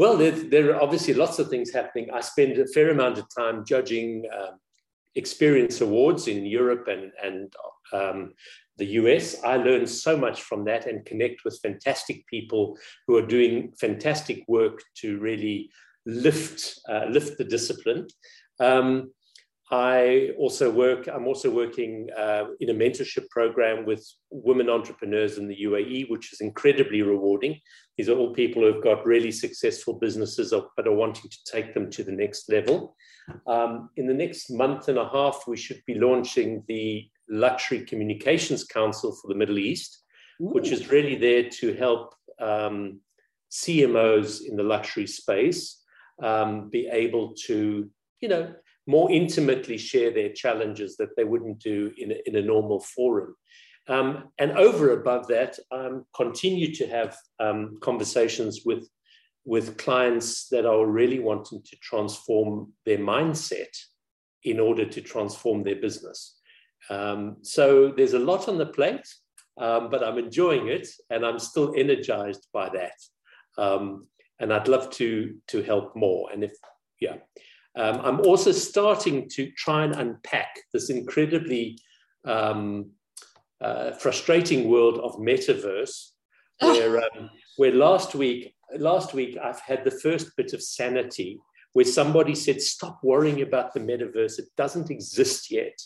Well, 0.00 0.16
there, 0.16 0.30
there, 0.30 0.74
are 0.74 0.82
obviously 0.82 1.12
lots 1.12 1.38
of 1.38 1.50
things 1.50 1.74
happening. 1.74 2.08
I 2.10 2.22
spend 2.22 2.56
a 2.56 2.66
fair 2.66 2.88
amount 2.88 3.18
of 3.18 3.26
time 3.36 3.66
judging 3.66 4.24
um, 4.34 4.58
experience 5.14 5.82
awards 5.82 6.26
in 6.26 6.46
Europe 6.46 6.88
and, 6.88 7.12
and 7.22 7.52
um, 7.92 8.32
the 8.78 8.86
US. 9.00 9.44
I 9.44 9.58
learn 9.58 9.86
so 9.86 10.16
much 10.16 10.40
from 10.40 10.64
that 10.64 10.86
and 10.86 11.04
connect 11.04 11.44
with 11.44 11.60
fantastic 11.62 12.26
people 12.28 12.78
who 13.06 13.16
are 13.18 13.26
doing 13.26 13.74
fantastic 13.78 14.42
work 14.48 14.80
to 15.02 15.18
really 15.18 15.68
lift, 16.06 16.80
uh, 16.88 17.04
lift 17.10 17.36
the 17.36 17.44
discipline. 17.44 18.06
Um, 18.58 19.10
I 19.70 20.30
also 20.36 20.70
work, 20.70 21.08
I'm 21.08 21.28
also 21.28 21.48
working 21.48 22.08
uh, 22.16 22.46
in 22.58 22.70
a 22.70 22.74
mentorship 22.74 23.28
program 23.28 23.86
with 23.86 24.04
women 24.30 24.68
entrepreneurs 24.68 25.38
in 25.38 25.46
the 25.46 25.62
UAE, 25.62 26.10
which 26.10 26.32
is 26.32 26.40
incredibly 26.40 27.02
rewarding. 27.02 27.60
These 28.00 28.08
are 28.08 28.16
all 28.16 28.32
people 28.32 28.62
who 28.62 28.72
have 28.72 28.82
got 28.82 29.04
really 29.04 29.30
successful 29.30 29.92
businesses, 29.92 30.54
but 30.74 30.86
are 30.86 30.94
wanting 30.94 31.28
to 31.30 31.44
take 31.44 31.74
them 31.74 31.90
to 31.90 32.02
the 32.02 32.12
next 32.12 32.48
level. 32.48 32.96
Um, 33.46 33.90
in 33.98 34.06
the 34.06 34.14
next 34.14 34.48
month 34.48 34.88
and 34.88 34.96
a 34.96 35.06
half, 35.06 35.44
we 35.46 35.58
should 35.58 35.82
be 35.86 35.96
launching 35.96 36.64
the 36.66 37.10
Luxury 37.28 37.84
Communications 37.84 38.64
Council 38.64 39.12
for 39.12 39.28
the 39.28 39.34
Middle 39.34 39.58
East, 39.58 40.02
Ooh. 40.40 40.46
which 40.46 40.72
is 40.72 40.88
really 40.88 41.14
there 41.14 41.50
to 41.50 41.74
help 41.74 42.14
um, 42.40 43.00
CMOs 43.50 44.46
in 44.48 44.56
the 44.56 44.62
luxury 44.62 45.06
space 45.06 45.82
um, 46.22 46.70
be 46.70 46.88
able 46.90 47.34
to, 47.48 47.86
you 48.22 48.28
know, 48.30 48.54
more 48.86 49.12
intimately 49.12 49.76
share 49.76 50.10
their 50.10 50.32
challenges 50.32 50.96
that 50.96 51.14
they 51.18 51.24
wouldn't 51.24 51.58
do 51.58 51.92
in 51.98 52.12
a, 52.12 52.16
in 52.24 52.36
a 52.36 52.40
normal 52.42 52.80
forum. 52.80 53.36
Um, 53.90 54.28
and 54.38 54.52
over 54.52 54.92
above 54.92 55.26
that, 55.28 55.58
I 55.72 55.86
um, 55.86 56.06
continue 56.14 56.72
to 56.76 56.86
have 56.86 57.16
um, 57.40 57.78
conversations 57.80 58.60
with, 58.64 58.88
with 59.44 59.78
clients 59.78 60.46
that 60.50 60.64
are 60.64 60.86
really 60.86 61.18
wanting 61.18 61.60
to 61.64 61.76
transform 61.82 62.72
their 62.86 62.98
mindset 62.98 63.76
in 64.44 64.60
order 64.60 64.84
to 64.84 65.00
transform 65.00 65.64
their 65.64 65.74
business. 65.74 66.38
Um, 66.88 67.38
so 67.42 67.90
there's 67.90 68.14
a 68.14 68.18
lot 68.20 68.48
on 68.48 68.58
the 68.58 68.66
plate, 68.66 69.06
um, 69.60 69.90
but 69.90 70.04
I'm 70.04 70.18
enjoying 70.18 70.68
it 70.68 70.86
and 71.10 71.26
I'm 71.26 71.40
still 71.40 71.74
energized 71.76 72.46
by 72.52 72.68
that. 72.68 72.94
Um, 73.58 74.06
and 74.38 74.52
I'd 74.52 74.68
love 74.68 74.90
to, 74.90 75.34
to 75.48 75.62
help 75.62 75.96
more. 75.96 76.30
And 76.32 76.44
if, 76.44 76.52
yeah. 77.00 77.16
I'm 77.76 78.20
also 78.20 78.52
starting 78.52 79.28
to 79.30 79.50
try 79.52 79.84
and 79.84 79.94
unpack 79.94 80.54
this 80.72 80.90
incredibly 80.90 81.78
um, 82.24 82.90
uh, 83.60 83.92
frustrating 83.92 84.68
world 84.68 84.98
of 84.98 85.16
metaverse, 85.16 86.10
oh. 86.60 86.72
where 86.74 86.98
um, 86.98 87.30
where 87.56 87.72
last 87.72 88.14
week 88.14 88.54
last 88.78 89.14
week 89.14 89.36
I've 89.42 89.60
had 89.60 89.84
the 89.84 89.90
first 89.90 90.36
bit 90.36 90.52
of 90.52 90.62
sanity 90.62 91.40
where 91.72 91.84
somebody 91.84 92.34
said, 92.34 92.60
"Stop 92.60 93.00
worrying 93.02 93.42
about 93.42 93.72
the 93.72 93.80
metaverse; 93.80 94.38
it 94.38 94.48
doesn't 94.56 94.90
exist 94.90 95.50
yet. 95.50 95.78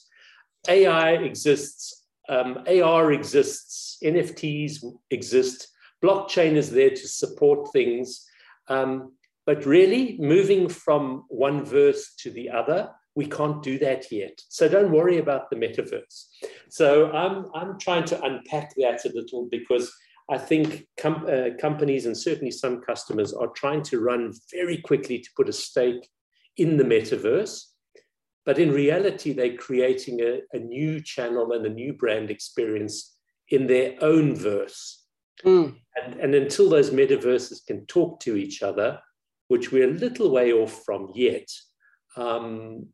AI 0.69 1.13
exists, 1.13 2.07
um, 2.29 2.65
AR 2.67 3.13
exists, 3.13 3.99
NFTs 4.03 4.83
exist, 5.11 5.69
blockchain 6.03 6.57
is 6.57 6.71
there 6.71 6.91
to 6.91 7.09
support 7.09 7.73
things." 7.73 8.25
Um, 8.69 9.13
but 9.47 9.67
really, 9.67 10.17
moving 10.19 10.71
from 10.71 11.25
one 11.29 11.65
verse 11.67 12.15
to 12.21 12.31
the 12.31 12.49
other 12.49 12.91
we 13.15 13.27
can't 13.27 13.63
do 13.63 13.79
that 13.79 14.11
yet. 14.11 14.41
So 14.49 14.69
don't 14.69 14.91
worry 14.91 15.19
about 15.19 15.51
the 15.51 15.57
metaverse. 15.57 16.27
So 16.69 17.11
I'm, 17.13 17.47
I'm 17.55 17.79
trying 17.79 18.05
to 18.07 18.23
unpack 18.23 18.75
that 18.77 19.05
a 19.05 19.13
little 19.15 19.49
because 19.51 19.93
I 20.31 20.39
think 20.39 20.87
com- 20.99 21.27
uh, 21.31 21.57
companies 21.61 22.07
and 22.07 22.17
certainly 22.17 22.51
some 22.51 22.81
customers 22.81 23.33
are 23.33 23.49
trying 23.49 23.83
to 23.85 24.01
run 24.01 24.33
very 24.53 24.79
quickly 24.79 25.19
to 25.19 25.31
put 25.37 25.49
a 25.49 25.53
stake 25.53 26.09
in 26.57 26.77
the 26.77 26.85
metaverse. 26.85 27.65
But 28.47 28.59
in 28.59 28.73
reality, 28.73 29.33
they're 29.33 29.57
creating 29.57 30.21
a, 30.21 30.41
a 30.53 30.59
new 30.59 31.01
channel 31.01 31.53
and 31.53 31.65
a 31.67 31.71
new 31.71 31.93
brand 31.93 32.31
experience 32.31 33.17
in 33.51 33.67
their 33.67 33.97
own 34.01 34.35
verse. 34.35 35.05
Mm. 35.45 35.77
And, 36.03 36.15
and 36.21 36.35
until 36.35 36.69
those 36.69 36.91
metaverses 36.91 37.65
can 37.67 37.87
talk 37.87 38.21
to 38.21 38.37
each 38.37 38.63
other, 38.63 39.01
which 39.49 39.73
we're 39.73 39.89
a 39.89 39.93
little 39.93 40.31
way 40.31 40.53
off 40.53 40.83
from 40.85 41.11
yet, 41.15 41.49
um, 42.17 42.87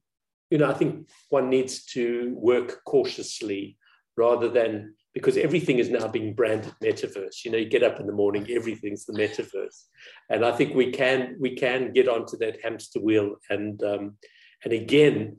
you 0.51 0.59
know, 0.59 0.68
I 0.68 0.74
think 0.74 1.09
one 1.28 1.48
needs 1.48 1.84
to 1.86 2.34
work 2.36 2.80
cautiously 2.84 3.78
rather 4.16 4.48
than 4.48 4.94
because 5.14 5.36
everything 5.36 5.78
is 5.78 5.88
now 5.88 6.07
being 6.07 6.34
branded 6.34 6.74
metaverse. 6.82 7.44
You 7.44 7.51
know, 7.51 7.59
you 7.59 7.68
get 7.68 7.82
up 7.82 7.98
in 7.98 8.07
the 8.07 8.12
morning, 8.12 8.46
everything's 8.51 9.07
the 9.07 9.12
metaverse, 9.12 9.84
and 10.28 10.44
I 10.44 10.53
think 10.53 10.74
we 10.74 10.90
can 10.90 11.36
we 11.40 11.57
can 11.57 11.92
get 11.92 12.09
onto 12.09 12.36
that 12.38 12.59
hamster 12.62 13.01
wheel 13.01 13.36
and 13.48 13.82
um, 13.82 14.16
and 14.64 14.72
again 14.72 15.38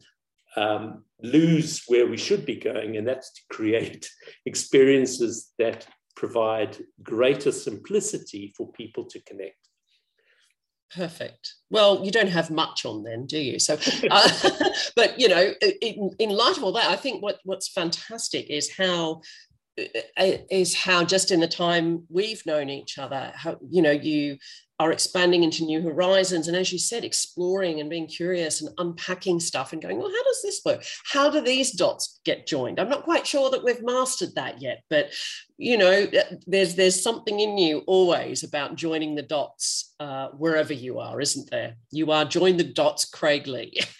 um, 0.55 1.03
lose 1.22 1.84
where 1.88 2.07
we 2.07 2.18
should 2.18 2.45
be 2.45 2.55
going, 2.55 2.97
and 2.97 3.07
that's 3.07 3.32
to 3.34 3.41
create 3.49 4.09
experiences 4.45 5.51
that 5.59 5.88
provide 6.16 6.78
greater 7.01 7.51
simplicity 7.51 8.54
for 8.58 8.71
people 8.74 9.05
to 9.05 9.21
connect. 9.24 9.55
Perfect. 10.96 11.55
Well, 11.70 12.04
you 12.04 12.12
don't 12.12 12.28
have 12.28 12.51
much 12.51 12.86
on 12.86 13.04
then, 13.04 13.26
do 13.26 13.39
you? 13.39 13.59
So, 13.59 13.78
uh, 14.09 14.30
but 14.96 15.20
you 15.20 15.30
know, 15.30 15.54
in, 15.82 16.12
in 16.20 16.30
light 16.30 16.58
of 16.58 16.63
all 16.63 16.74
that, 16.74 16.89
I 16.92 16.96
think 16.96 17.24
what 17.24 17.39
what's 17.43 17.70
fantastic 17.70 18.50
is 18.50 18.76
how 18.76 19.22
uh, 19.80 19.84
uh, 20.18 20.38
is 20.50 20.76
how 20.76 21.05
just 21.05 21.32
in 21.32 21.39
the 21.39 21.47
time 21.47 22.05
we've 22.09 22.46
known 22.46 22.70
each 22.70 22.97
other, 22.97 23.32
how 23.36 23.58
you 23.70 23.82
know 23.82 23.92
you 23.92 24.38
are 24.82 24.91
expanding 24.91 25.43
into 25.43 25.63
new 25.63 25.79
horizons. 25.79 26.47
And 26.47 26.58
as 26.58 26.74
you 26.74 26.79
said, 26.79 27.05
exploring 27.05 27.79
and 27.79 27.87
being 27.87 28.08
curious 28.08 28.62
and 28.62 28.74
unpacking 28.79 29.39
stuff 29.39 29.74
and 29.74 29.82
going, 29.82 29.99
well, 29.99 30.09
how 30.09 30.24
does 30.24 30.41
this 30.41 30.59
work? 30.66 30.83
How 31.05 31.29
do 31.29 31.39
these 31.39 31.71
dots 31.71 32.20
get 32.25 32.47
joined? 32.47 32.79
I'm 32.79 32.89
not 32.89 33.03
quite 33.03 33.28
sure 33.28 33.51
that 33.51 33.63
we've 33.63 33.83
mastered 33.83 34.33
that 34.33 34.59
yet, 34.59 34.82
but 34.89 35.12
you 35.59 35.78
know, 35.78 36.08
there's 36.47 36.74
there's 36.74 37.03
something 37.03 37.39
in 37.39 37.59
you 37.59 37.83
always 37.86 38.43
about 38.43 38.75
joining 38.75 39.13
the 39.13 39.21
dots 39.21 39.93
uh, 39.99 40.29
wherever 40.29 40.74
you 40.74 40.97
are, 40.97 41.21
isn't 41.21 41.51
there? 41.51 41.75
You 41.91 42.12
are 42.12 42.25
join 42.25 42.58
the 42.58 42.63
dots, 42.63 43.05
Craig 43.05 43.45
Lee. 43.45 43.79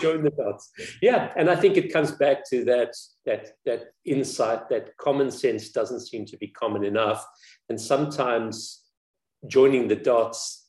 join 0.00 0.22
the 0.22 0.34
dots. 0.36 0.70
Yeah, 1.00 1.32
and 1.38 1.48
I 1.48 1.56
think 1.56 1.78
it 1.78 1.90
comes 1.90 2.10
back 2.12 2.46
to 2.50 2.66
that 2.66 2.94
that 3.24 3.52
that 3.64 3.84
insight 4.04 4.68
that 4.68 4.94
common 4.98 5.30
sense 5.30 5.70
doesn't 5.70 6.00
seem 6.00 6.26
to 6.26 6.36
be 6.36 6.48
common 6.48 6.84
enough, 6.84 7.24
and 7.70 7.80
sometimes 7.80 8.81
joining 9.48 9.88
the 9.88 9.96
dots 9.96 10.68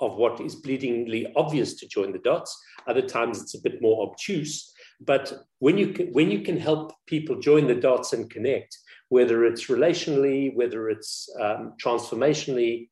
of 0.00 0.16
what 0.16 0.40
is 0.40 0.60
bleedingly 0.60 1.32
obvious 1.36 1.74
to 1.74 1.88
join 1.88 2.12
the 2.12 2.18
dots. 2.18 2.56
Other 2.86 3.02
times 3.02 3.40
it's 3.40 3.54
a 3.54 3.62
bit 3.62 3.80
more 3.80 4.06
obtuse. 4.06 4.72
But 5.00 5.32
when 5.58 5.78
you 5.78 5.92
can, 5.92 6.08
when 6.08 6.30
you 6.30 6.40
can 6.40 6.58
help 6.58 6.92
people 7.06 7.40
join 7.40 7.66
the 7.66 7.74
dots 7.74 8.12
and 8.12 8.30
connect, 8.30 8.76
whether 9.08 9.44
it's 9.44 9.66
relationally, 9.66 10.54
whether 10.54 10.88
it's 10.90 11.28
um, 11.40 11.74
transformationally, 11.82 12.88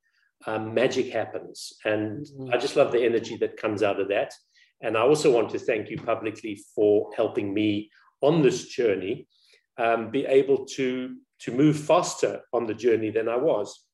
um, 0.47 0.75
magic 0.75 1.13
happens. 1.13 1.75
And 1.85 2.27
mm-hmm. 2.27 2.53
I 2.53 2.59
just 2.59 2.77
love 2.77 2.93
the 2.93 3.05
energy 3.05 3.37
that 3.39 3.57
comes 3.57 3.83
out 3.83 4.01
of 4.01 4.09
that. 4.09 4.33
And 4.83 4.97
I 4.97 5.01
also 5.01 5.31
want 5.31 5.51
to 5.51 5.59
thank 5.59 5.89
you 5.89 5.97
publicly 5.97 6.61
for 6.75 7.11
helping 7.17 7.55
me 7.55 7.91
on 8.21 8.43
this 8.43 8.67
journey, 8.67 9.27
um, 9.79 10.11
be 10.11 10.27
able 10.27 10.67
to, 10.67 11.17
to 11.41 11.53
move 11.53 11.79
faster 11.79 12.43
on 12.53 12.67
the 12.67 12.75
journey 12.75 13.11
than 13.11 13.29
I 13.29 13.37
was. 13.37 13.87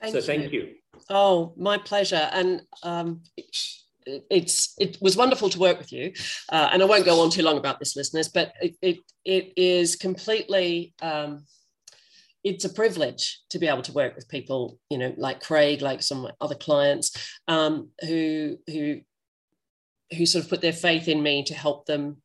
Thank 0.00 0.12
so 0.12 0.18
you. 0.18 0.24
thank 0.24 0.52
you. 0.52 0.74
Oh, 1.10 1.54
my 1.56 1.78
pleasure. 1.78 2.28
And 2.32 2.62
um, 2.82 3.22
it's 4.06 4.74
it 4.78 4.98
was 5.00 5.16
wonderful 5.16 5.50
to 5.50 5.58
work 5.58 5.78
with 5.78 5.92
you. 5.92 6.12
Uh, 6.50 6.68
and 6.72 6.82
I 6.82 6.86
won't 6.86 7.04
go 7.04 7.20
on 7.20 7.30
too 7.30 7.42
long 7.42 7.58
about 7.58 7.78
this, 7.78 7.96
listeners, 7.96 8.28
but 8.28 8.52
it 8.60 8.76
it, 8.82 8.98
it 9.24 9.52
is 9.56 9.96
completely. 9.96 10.94
Um, 11.02 11.44
it's 12.44 12.64
a 12.64 12.72
privilege 12.72 13.40
to 13.50 13.58
be 13.58 13.66
able 13.66 13.82
to 13.82 13.92
work 13.92 14.14
with 14.14 14.28
people, 14.28 14.78
you 14.88 14.98
know, 14.98 15.12
like 15.16 15.40
Craig, 15.40 15.82
like 15.82 16.00
some 16.00 16.30
other 16.40 16.54
clients 16.54 17.38
um, 17.48 17.90
who 18.02 18.58
who 18.68 19.00
who 20.16 20.26
sort 20.26 20.44
of 20.44 20.50
put 20.50 20.60
their 20.60 20.72
faith 20.72 21.08
in 21.08 21.22
me 21.22 21.42
to 21.42 21.54
help 21.54 21.86
them 21.86 22.18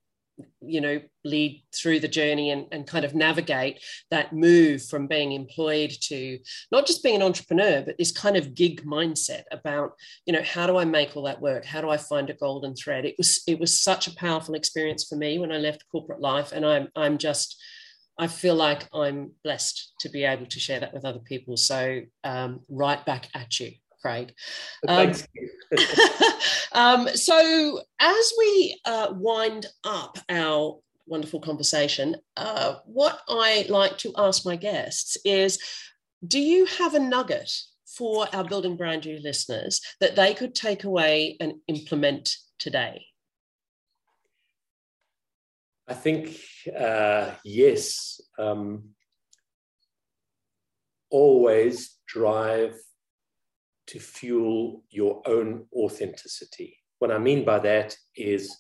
you 0.62 0.82
know 0.82 1.02
lead 1.24 1.64
through 1.74 2.00
the 2.00 2.08
journey 2.08 2.52
and, 2.52 2.68
and 2.72 2.88
kind 2.88 3.06
of 3.06 3.16
navigate 3.16 3.80
that 4.10 4.34
move 4.34 4.84
from 4.84 5.08
being 5.08 5.32
employed 5.32 5.92
to 6.02 6.40
not 6.72 6.88
just 6.88 7.04
being 7.04 7.16
an 7.16 7.22
entrepreneur 7.22 7.82
but 7.86 7.98
this 7.98 8.12
kind 8.12 8.38
of 8.38 8.56
gig 8.56 8.84
mindset 8.86 9.44
about 9.52 9.94
you 10.26 10.34
know 10.34 10.44
how 10.44 10.66
do 10.66 10.78
i 10.78 10.86
make 10.86 11.16
all 11.16 11.24
that 11.24 11.42
work 11.42 11.66
how 11.66 11.82
do 11.82 11.90
i 11.90 11.98
find 11.98 12.30
a 12.30 12.34
golden 12.34 12.76
thread 12.76 13.06
it 13.06 13.16
was 13.18 13.42
it 13.48 13.60
was 13.60 13.80
such 13.80 14.08
a 14.08 14.16
powerful 14.16 14.56
experience 14.56 15.08
for 15.08 15.16
me 15.16 15.40
when 15.40 15.52
i 15.52 15.58
left 15.58 15.86
corporate 15.92 16.22
life 16.22 16.52
and 16.52 16.66
i'm 16.66 16.88
i'm 16.96 17.18
just 17.18 17.62
I 18.18 18.28
feel 18.28 18.54
like 18.54 18.88
I'm 18.94 19.32
blessed 19.44 19.94
to 20.02 20.10
be 20.10 20.26
able 20.26 20.46
to 20.46 20.60
share 20.60 20.80
that 20.80 20.94
with 20.94 21.06
other 21.06 21.20
people. 21.20 21.58
So, 21.58 22.02
um, 22.24 22.60
right 22.70 23.04
back 23.04 23.30
at 23.34 23.60
you. 23.60 23.72
Craig. 24.02 24.34
Um, 24.88 25.14
um, 26.72 27.08
so, 27.10 27.82
as 28.00 28.34
we 28.38 28.80
uh, 28.86 29.14
wind 29.16 29.68
up 29.84 30.18
our 30.30 30.80
wonderful 31.06 31.40
conversation, 31.40 32.16
uh, 32.38 32.76
what 32.86 33.20
I 33.28 33.66
like 33.70 33.98
to 34.00 34.14
ask 34.18 34.46
my 34.46 34.56
guests 34.56 35.18
is 35.26 35.60
do 36.26 36.40
you 36.40 36.66
have 36.66 36.94
a 36.94 37.00
nugget 37.00 37.52
for 37.86 38.28
our 38.34 38.44
Building 38.44 38.78
Brand 38.78 39.06
You 39.06 39.20
listeners 39.22 39.82
that 40.00 40.16
they 40.16 40.34
could 40.34 40.56
take 40.56 40.84
away 40.84 41.36
and 41.40 41.54
implement 41.68 42.38
today? 42.58 43.06
I 45.88 45.94
think, 45.94 46.38
uh, 46.78 47.32
yes. 47.44 48.22
Um, 48.40 48.92
always 51.10 51.98
drive 52.08 52.80
to 53.92 54.00
fuel 54.00 54.84
your 54.90 55.22
own 55.26 55.66
authenticity. 55.76 56.78
What 57.00 57.12
I 57.12 57.18
mean 57.18 57.44
by 57.44 57.60
that 57.60 57.96
is 58.16 58.56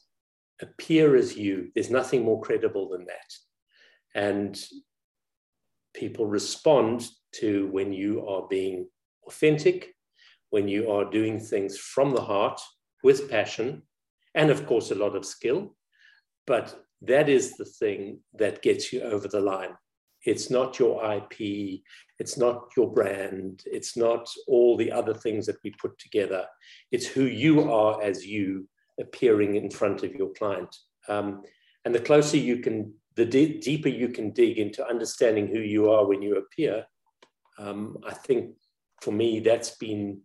appear 0.61 1.15
as 1.15 1.37
you. 1.37 1.71
There's 1.73 1.89
nothing 1.89 2.23
more 2.23 2.41
credible 2.41 2.89
than 2.89 3.05
that. 3.05 3.33
And 4.13 4.61
people 5.93 6.25
respond 6.25 7.07
to 7.35 7.67
when 7.67 7.93
you 7.93 8.27
are 8.27 8.45
being 8.49 8.89
authentic, 9.25 9.95
when 10.49 10.67
you 10.67 10.91
are 10.91 11.09
doing 11.09 11.39
things 11.39 11.77
from 11.77 12.11
the 12.11 12.21
heart 12.21 12.59
with 13.01 13.29
passion, 13.29 13.83
and 14.35 14.49
of 14.49 14.65
course, 14.65 14.91
a 14.91 14.95
lot 14.95 15.15
of 15.15 15.25
skill. 15.25 15.77
But 16.45 16.77
that 17.03 17.29
is 17.29 17.53
the 17.53 17.65
thing 17.65 18.19
that 18.33 18.61
gets 18.61 18.91
you 18.91 19.01
over 19.01 19.29
the 19.29 19.39
line. 19.39 19.75
It's 20.25 20.49
not 20.49 20.79
your 20.79 21.03
IP, 21.13 21.81
it's 22.19 22.37
not 22.37 22.69
your 22.77 22.91
brand, 22.91 23.63
it's 23.65 23.97
not 23.97 24.29
all 24.47 24.77
the 24.77 24.91
other 24.91 25.13
things 25.13 25.45
that 25.47 25.57
we 25.63 25.71
put 25.81 25.97
together. 25.97 26.45
It's 26.91 27.07
who 27.07 27.23
you 27.23 27.71
are 27.71 28.01
as 28.01 28.25
you 28.25 28.67
appearing 28.99 29.55
in 29.55 29.71
front 29.71 30.03
of 30.03 30.13
your 30.13 30.31
client. 30.33 30.75
Um, 31.07 31.41
and 31.85 31.95
the 31.95 31.99
closer 31.99 32.37
you 32.37 32.59
can, 32.59 32.93
the 33.15 33.25
de- 33.25 33.59
deeper 33.59 33.89
you 33.89 34.09
can 34.09 34.31
dig 34.31 34.59
into 34.59 34.87
understanding 34.87 35.47
who 35.47 35.59
you 35.59 35.89
are 35.89 36.05
when 36.05 36.21
you 36.21 36.35
appear, 36.37 36.85
um, 37.57 37.97
I 38.07 38.13
think 38.13 38.55
for 39.01 39.11
me, 39.11 39.39
that's 39.39 39.71
been 39.77 40.21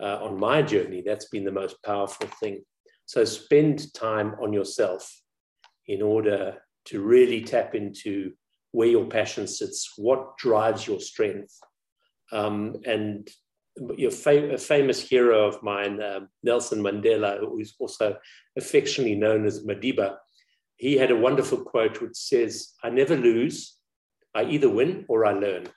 uh, 0.00 0.18
on 0.22 0.38
my 0.38 0.62
journey, 0.62 1.02
that's 1.04 1.28
been 1.28 1.44
the 1.44 1.52
most 1.52 1.76
powerful 1.84 2.28
thing. 2.40 2.62
So 3.06 3.24
spend 3.24 3.94
time 3.94 4.34
on 4.42 4.52
yourself 4.52 5.10
in 5.86 6.02
order 6.02 6.58
to 6.86 7.00
really 7.00 7.42
tap 7.42 7.74
into 7.74 8.32
where 8.72 8.88
your 8.88 9.06
passion 9.06 9.46
sits, 9.46 9.94
what 9.96 10.36
drives 10.38 10.86
your 10.86 11.00
strength. 11.00 11.58
Um, 12.32 12.76
and 12.84 13.28
your 13.96 14.10
fam- 14.10 14.50
a 14.50 14.58
famous 14.58 15.00
hero 15.00 15.46
of 15.46 15.62
mine, 15.62 16.00
uh, 16.00 16.20
Nelson 16.42 16.82
Mandela, 16.82 17.38
who 17.38 17.58
is 17.58 17.74
also 17.78 18.16
affectionately 18.56 19.14
known 19.14 19.46
as 19.46 19.64
Madiba, 19.64 20.16
he 20.76 20.96
had 20.96 21.10
a 21.10 21.16
wonderful 21.16 21.58
quote 21.58 22.00
which 22.00 22.16
says, 22.16 22.72
I 22.82 22.90
never 22.90 23.16
lose, 23.16 23.76
I 24.34 24.44
either 24.44 24.68
win 24.68 25.04
or 25.08 25.26
I 25.26 25.32
learn. 25.32 25.68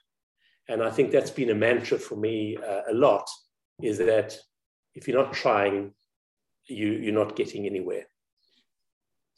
And 0.67 0.83
I 0.83 0.91
think 0.91 1.11
that's 1.11 1.31
been 1.31 1.49
a 1.49 1.55
mantra 1.55 1.97
for 1.97 2.15
me 2.15 2.57
uh, 2.57 2.81
a 2.89 2.93
lot 2.93 3.27
is 3.81 3.97
that 3.97 4.37
if 4.93 5.07
you're 5.07 5.21
not 5.21 5.33
trying, 5.33 5.93
you, 6.67 6.91
you're 6.93 7.13
not 7.13 7.35
getting 7.35 7.65
anywhere. 7.65 8.05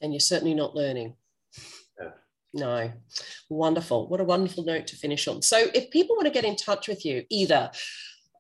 And 0.02 0.12
you're 0.12 0.20
certainly 0.20 0.54
not 0.54 0.76
learning. 0.76 1.16
No, 2.54 2.92
wonderful. 3.50 4.08
What 4.08 4.20
a 4.20 4.26
wonderful 4.26 4.64
note 4.64 4.88
to 4.88 4.96
finish 4.96 5.28
on. 5.28 5.42
So, 5.42 5.68
if 5.74 5.90
people 5.90 6.16
want 6.16 6.28
to 6.28 6.34
get 6.34 6.46
in 6.46 6.56
touch 6.56 6.88
with 6.88 7.04
you, 7.04 7.24
either, 7.30 7.72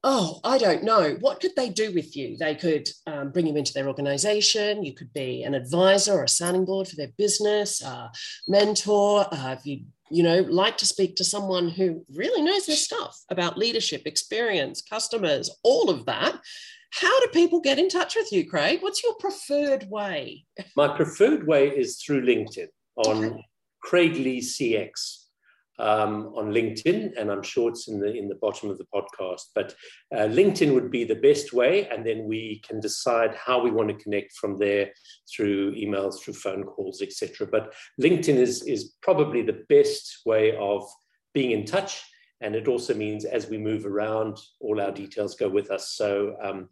oh, 0.03 0.39
I 0.43 0.57
don't 0.57 0.83
know, 0.83 1.17
what 1.19 1.39
could 1.39 1.55
they 1.55 1.69
do 1.69 1.91
with 1.93 2.15
you? 2.15 2.37
They 2.37 2.53
could 2.53 2.87
um, 3.07 3.31
bring 3.31 3.47
you 3.47 3.55
into 3.55 3.73
their 3.73 3.87
organization. 3.87 4.83
You 4.83 4.93
could 4.93 5.11
be 5.13 5.43
an 5.43 5.55
advisor 5.55 6.13
or 6.13 6.23
a 6.25 6.29
sounding 6.29 6.65
board 6.65 6.87
for 6.87 6.95
their 6.95 7.11
business, 7.17 7.81
a 7.81 8.11
mentor. 8.47 9.27
Uh, 9.33 9.55
if 9.57 9.65
you 9.65 9.85
you 10.13 10.21
know, 10.21 10.41
like 10.41 10.77
to 10.77 10.85
speak 10.85 11.15
to 11.15 11.23
someone 11.23 11.69
who 11.69 12.05
really 12.13 12.43
knows 12.43 12.67
their 12.67 12.75
stuff 12.75 13.19
about 13.29 13.57
leadership, 13.57 14.03
experience, 14.05 14.79
customers, 14.79 15.49
all 15.63 15.89
of 15.89 16.05
that. 16.05 16.39
How 16.91 17.19
do 17.21 17.27
people 17.29 17.59
get 17.59 17.79
in 17.79 17.89
touch 17.89 18.15
with 18.15 18.31
you, 18.31 18.47
Craig? 18.47 18.83
What's 18.83 19.01
your 19.01 19.15
preferred 19.15 19.89
way? 19.89 20.45
My 20.75 20.95
preferred 20.95 21.47
way 21.47 21.69
is 21.69 21.99
through 21.99 22.27
LinkedIn 22.27 22.67
on. 22.97 23.43
Craig 23.83 24.13
Lee 24.13 24.39
CX 24.39 25.23
um, 25.79 26.31
on 26.35 26.51
LinkedIn, 26.51 27.19
and 27.19 27.31
I'm 27.31 27.43
sure 27.43 27.69
it's 27.69 27.87
in 27.87 27.99
the 27.99 28.13
in 28.13 28.27
the 28.27 28.35
bottom 28.35 28.69
of 28.69 28.77
the 28.77 28.85
podcast. 28.93 29.43
But 29.55 29.75
uh, 30.15 30.27
LinkedIn 30.27 30.73
would 30.73 30.91
be 30.91 31.03
the 31.03 31.15
best 31.15 31.53
way, 31.53 31.87
and 31.89 32.05
then 32.05 32.25
we 32.25 32.61
can 32.65 32.79
decide 32.79 33.35
how 33.35 33.61
we 33.61 33.71
want 33.71 33.89
to 33.89 34.03
connect 34.03 34.33
from 34.33 34.57
there 34.57 34.91
through 35.33 35.75
emails, 35.75 36.21
through 36.21 36.35
phone 36.35 36.63
calls, 36.63 37.01
etc. 37.01 37.47
But 37.47 37.73
LinkedIn 38.01 38.35
is 38.35 38.63
is 38.63 38.93
probably 39.01 39.41
the 39.41 39.63
best 39.69 40.21
way 40.25 40.55
of 40.57 40.83
being 41.33 41.51
in 41.51 41.65
touch, 41.65 42.03
and 42.41 42.55
it 42.55 42.67
also 42.67 42.93
means 42.93 43.25
as 43.25 43.49
we 43.49 43.57
move 43.57 43.85
around, 43.85 44.37
all 44.59 44.79
our 44.79 44.91
details 44.91 45.35
go 45.35 45.49
with 45.49 45.71
us. 45.71 45.93
So. 45.95 46.35
Um, 46.41 46.69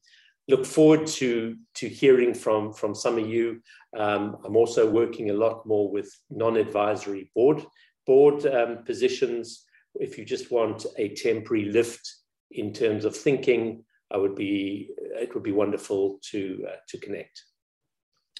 look 0.47 0.65
forward 0.65 1.07
to 1.07 1.55
to 1.75 1.87
hearing 1.87 2.33
from 2.33 2.73
from 2.73 2.95
some 2.95 3.17
of 3.17 3.27
you. 3.27 3.61
Um, 3.97 4.37
I'm 4.45 4.55
also 4.55 4.89
working 4.89 5.29
a 5.29 5.33
lot 5.33 5.65
more 5.65 5.89
with 5.91 6.09
non-advisory 6.29 7.31
board 7.35 7.63
board 8.05 8.45
um, 8.45 8.83
positions. 8.83 9.65
If 9.95 10.17
you 10.17 10.25
just 10.25 10.51
want 10.51 10.85
a 10.97 11.09
temporary 11.15 11.65
lift 11.65 12.15
in 12.51 12.73
terms 12.73 13.05
of 13.05 13.15
thinking, 13.15 13.83
I 14.11 14.17
would 14.17 14.35
be 14.35 14.89
it 14.97 15.33
would 15.33 15.43
be 15.43 15.51
wonderful 15.51 16.19
to 16.31 16.65
uh, 16.67 16.75
to 16.89 16.97
connect. 16.97 17.43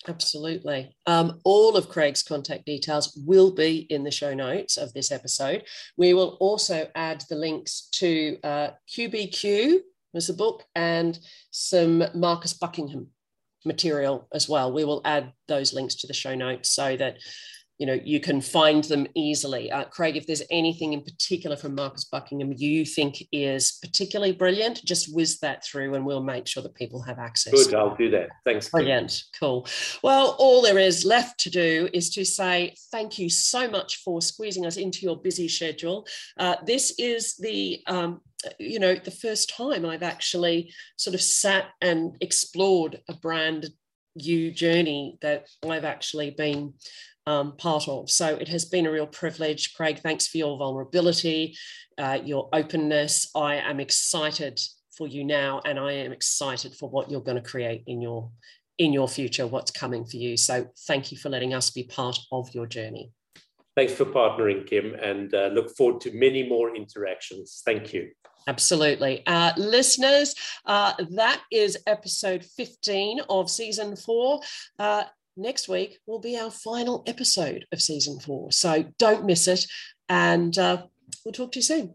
Absolutely. 0.07 0.95
Um, 1.05 1.39
all 1.43 1.77
of 1.77 1.89
Craig's 1.89 2.23
contact 2.23 2.65
details 2.65 3.15
will 3.25 3.51
be 3.51 3.85
in 3.89 4.03
the 4.03 4.09
show 4.09 4.33
notes 4.33 4.77
of 4.77 4.93
this 4.93 5.11
episode. 5.11 5.63
We 5.95 6.15
will 6.15 6.37
also 6.39 6.89
add 6.95 7.23
the 7.29 7.35
links 7.35 7.87
to 7.93 8.37
uh, 8.43 8.69
QBQ 8.89 9.81
was 10.13 10.29
a 10.29 10.33
book, 10.33 10.63
and 10.75 11.17
some 11.51 12.03
Marcus 12.13 12.53
Buckingham 12.53 13.07
material 13.65 14.27
as 14.33 14.49
well. 14.49 14.71
We 14.71 14.85
will 14.85 15.01
add 15.05 15.33
those 15.47 15.73
links 15.73 15.95
to 15.95 16.07
the 16.07 16.13
show 16.13 16.35
notes 16.35 16.69
so 16.69 16.97
that 16.97 17.17
you 17.77 17.87
know 17.87 17.99
you 18.03 18.19
can 18.19 18.41
find 18.41 18.83
them 18.83 19.07
easily. 19.15 19.71
Uh, 19.71 19.85
Craig, 19.85 20.15
if 20.15 20.27
there's 20.27 20.43
anything 20.51 20.93
in 20.93 21.01
particular 21.01 21.55
from 21.55 21.73
Marcus 21.73 22.05
Buckingham 22.05 22.53
you 22.55 22.85
think 22.85 23.23
is 23.31 23.79
particularly 23.81 24.33
brilliant, 24.33 24.85
just 24.85 25.15
whiz 25.15 25.39
that 25.39 25.65
through, 25.65 25.95
and 25.95 26.05
we'll 26.05 26.21
make 26.21 26.47
sure 26.47 26.61
that 26.61 26.75
people 26.75 27.01
have 27.01 27.17
access. 27.17 27.65
Good, 27.65 27.73
I'll 27.73 27.95
do 27.95 28.11
that. 28.11 28.29
Thanks. 28.45 28.69
Brilliant, 28.69 29.23
cool. 29.39 29.67
Well, 30.03 30.35
all 30.37 30.61
there 30.61 30.77
is 30.77 31.05
left 31.05 31.39
to 31.39 31.49
do 31.49 31.89
is 31.91 32.11
to 32.11 32.23
say 32.23 32.75
thank 32.91 33.17
you 33.17 33.29
so 33.29 33.67
much 33.67 34.03
for 34.03 34.21
squeezing 34.21 34.67
us 34.67 34.77
into 34.77 34.99
your 34.99 35.19
busy 35.19 35.47
schedule. 35.47 36.05
Uh, 36.37 36.57
this 36.63 36.93
is 36.99 37.35
the 37.37 37.81
um, 37.87 38.21
you 38.59 38.79
know 38.79 38.95
the 38.95 39.11
first 39.11 39.53
time 39.55 39.85
I've 39.85 40.03
actually 40.03 40.73
sort 40.97 41.13
of 41.13 41.21
sat 41.21 41.65
and 41.81 42.15
explored 42.21 43.01
a 43.09 43.13
brand 43.13 43.69
new 44.15 44.51
journey 44.51 45.17
that 45.21 45.47
I've 45.67 45.85
actually 45.85 46.31
been 46.31 46.73
um, 47.27 47.55
part 47.57 47.87
of. 47.87 48.09
So 48.09 48.35
it 48.35 48.47
has 48.49 48.65
been 48.65 48.85
a 48.85 48.91
real 48.91 49.07
privilege. 49.07 49.73
Craig, 49.73 49.99
thanks 49.99 50.27
for 50.27 50.37
your 50.37 50.57
vulnerability, 50.57 51.55
uh, 51.97 52.19
your 52.23 52.49
openness. 52.53 53.29
I 53.35 53.55
am 53.55 53.79
excited 53.79 54.59
for 54.97 55.07
you 55.07 55.23
now, 55.23 55.61
and 55.65 55.79
I 55.79 55.93
am 55.93 56.11
excited 56.11 56.75
for 56.75 56.89
what 56.89 57.09
you're 57.09 57.21
going 57.21 57.41
to 57.41 57.49
create 57.49 57.83
in 57.87 58.01
your 58.01 58.29
in 58.77 58.93
your 58.93 59.07
future, 59.07 59.45
what's 59.45 59.69
coming 59.69 60.05
for 60.05 60.17
you. 60.17 60.35
So 60.35 60.67
thank 60.87 61.11
you 61.11 61.17
for 61.17 61.29
letting 61.29 61.53
us 61.53 61.69
be 61.69 61.83
part 61.83 62.17
of 62.31 62.49
your 62.55 62.65
journey. 62.65 63.11
Thanks 63.75 63.93
for 63.93 64.05
partnering, 64.05 64.65
Kim, 64.65 64.95
and 64.95 65.33
uh, 65.35 65.49
look 65.53 65.75
forward 65.77 66.01
to 66.01 66.11
many 66.13 66.47
more 66.47 66.75
interactions. 66.75 67.61
Thank 67.63 67.93
you. 67.93 68.09
Absolutely. 68.47 69.23
Uh, 69.25 69.51
listeners, 69.57 70.35
uh, 70.65 70.93
that 71.11 71.41
is 71.51 71.77
episode 71.85 72.43
15 72.43 73.21
of 73.29 73.49
season 73.49 73.95
four. 73.95 74.41
Uh, 74.79 75.03
next 75.37 75.67
week 75.67 75.99
will 76.07 76.19
be 76.19 76.37
our 76.37 76.51
final 76.51 77.03
episode 77.07 77.65
of 77.71 77.81
season 77.81 78.19
four. 78.19 78.51
So 78.51 78.85
don't 78.97 79.25
miss 79.25 79.47
it. 79.47 79.65
And 80.09 80.57
uh, 80.57 80.83
we'll 81.23 81.33
talk 81.33 81.51
to 81.53 81.59
you 81.59 81.63
soon. 81.63 81.93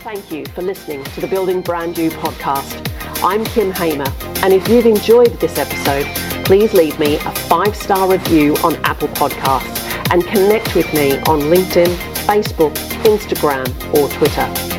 Thank 0.00 0.30
you 0.30 0.46
for 0.46 0.62
listening 0.62 1.02
to 1.02 1.20
the 1.20 1.26
Building 1.26 1.62
Brand 1.62 1.98
You 1.98 2.10
podcast. 2.10 2.82
I'm 3.24 3.44
Kim 3.46 3.72
Hamer, 3.72 4.12
and 4.44 4.52
if 4.52 4.68
you've 4.68 4.86
enjoyed 4.86 5.40
this 5.40 5.58
episode, 5.58 6.04
please 6.44 6.72
leave 6.74 6.98
me 7.00 7.16
a 7.16 7.32
five-star 7.48 8.08
review 8.08 8.54
on 8.58 8.76
Apple 8.84 9.08
Podcasts 9.08 9.82
and 10.12 10.22
connect 10.24 10.76
with 10.76 10.92
me 10.94 11.18
on 11.20 11.40
LinkedIn, 11.40 11.92
Facebook, 12.26 12.74
Instagram, 13.04 13.66
or 13.94 14.08
Twitter. 14.10 14.75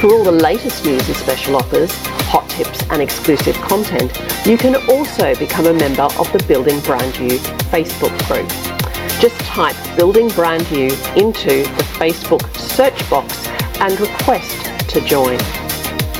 For 0.00 0.10
all 0.14 0.24
the 0.24 0.32
latest 0.32 0.86
news 0.86 1.06
and 1.08 1.14
special 1.14 1.56
offers, 1.56 1.92
hot 2.30 2.48
tips 2.48 2.82
and 2.88 3.02
exclusive 3.02 3.54
content, 3.56 4.18
you 4.46 4.56
can 4.56 4.74
also 4.88 5.34
become 5.34 5.66
a 5.66 5.74
member 5.74 6.04
of 6.04 6.32
the 6.32 6.42
Building 6.48 6.80
Brand 6.80 7.14
You 7.18 7.38
Facebook 7.68 8.16
group. 8.26 8.48
Just 9.20 9.38
type 9.40 9.76
Building 9.98 10.28
Brand 10.28 10.70
You 10.70 10.84
into 11.16 11.64
the 11.64 11.84
Facebook 11.98 12.56
search 12.56 13.10
box 13.10 13.46
and 13.78 14.00
request 14.00 14.64
to 14.88 15.02
join. 15.02 15.38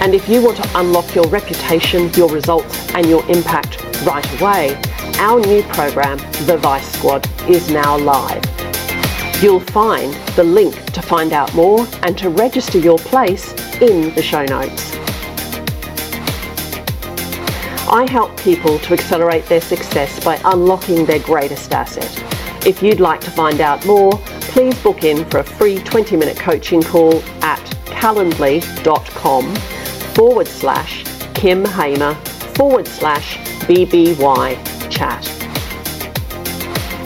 And 0.02 0.15
if 0.15 0.28
you 0.28 0.43
want 0.43 0.59
to 0.59 0.78
unlock 0.78 1.15
your 1.15 1.27
reputation, 1.28 2.12
your 2.12 2.28
results, 2.28 2.93
and 2.93 3.07
your 3.07 3.27
impact 3.31 3.82
right 4.02 4.40
away, 4.43 4.78
our 5.16 5.40
new 5.40 5.62
program, 5.62 6.19
The 6.44 6.59
Vice 6.59 6.93
Squad, 6.98 7.27
is 7.48 7.70
now 7.70 7.97
live. 7.97 8.44
You'll 9.43 9.61
find 9.61 10.12
the 10.36 10.44
link 10.44 10.74
to 10.93 11.01
find 11.01 11.32
out 11.32 11.55
more 11.55 11.86
and 12.02 12.19
to 12.19 12.28
register 12.28 12.78
your 12.78 12.98
place 12.98 13.55
in 13.81 14.15
the 14.15 14.23
show 14.23 14.44
notes. 14.44 14.94
I 17.93 18.07
help 18.09 18.39
people 18.40 18.78
to 18.78 18.93
accelerate 18.93 19.47
their 19.47 19.61
success 19.61 20.23
by 20.24 20.40
unlocking 20.44 21.07
their 21.07 21.19
greatest 21.19 21.73
asset. 21.73 22.09
If 22.65 22.82
you'd 22.82 23.01
like 23.01 23.20
to 23.23 23.31
find 23.31 23.61
out 23.61 23.85
more, 23.85 24.12
please 24.52 24.81
book 24.82 25.02
in 25.02 25.24
for 25.31 25.39
a 25.39 25.44
free 25.44 25.78
20 25.78 26.16
minute 26.16 26.39
coaching 26.39 26.82
call 26.82 27.23
at 27.43 27.59
calendly.com 27.86 29.55
forward 30.15 30.47
slash 30.47 31.05
Kim 31.35 31.65
Hamer 31.65 32.15
forward 32.55 32.86
slash 32.86 33.39
BBY 33.66 34.90
chat. 34.90 35.27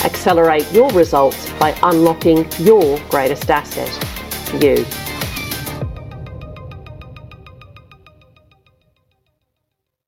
Accelerate 0.05 0.71
your 0.71 0.91
results 0.91 1.51
by 1.55 1.75
unlocking 1.83 2.47
your 2.59 2.99
greatest 3.09 3.49
asset, 3.49 3.91
you. 4.63 4.85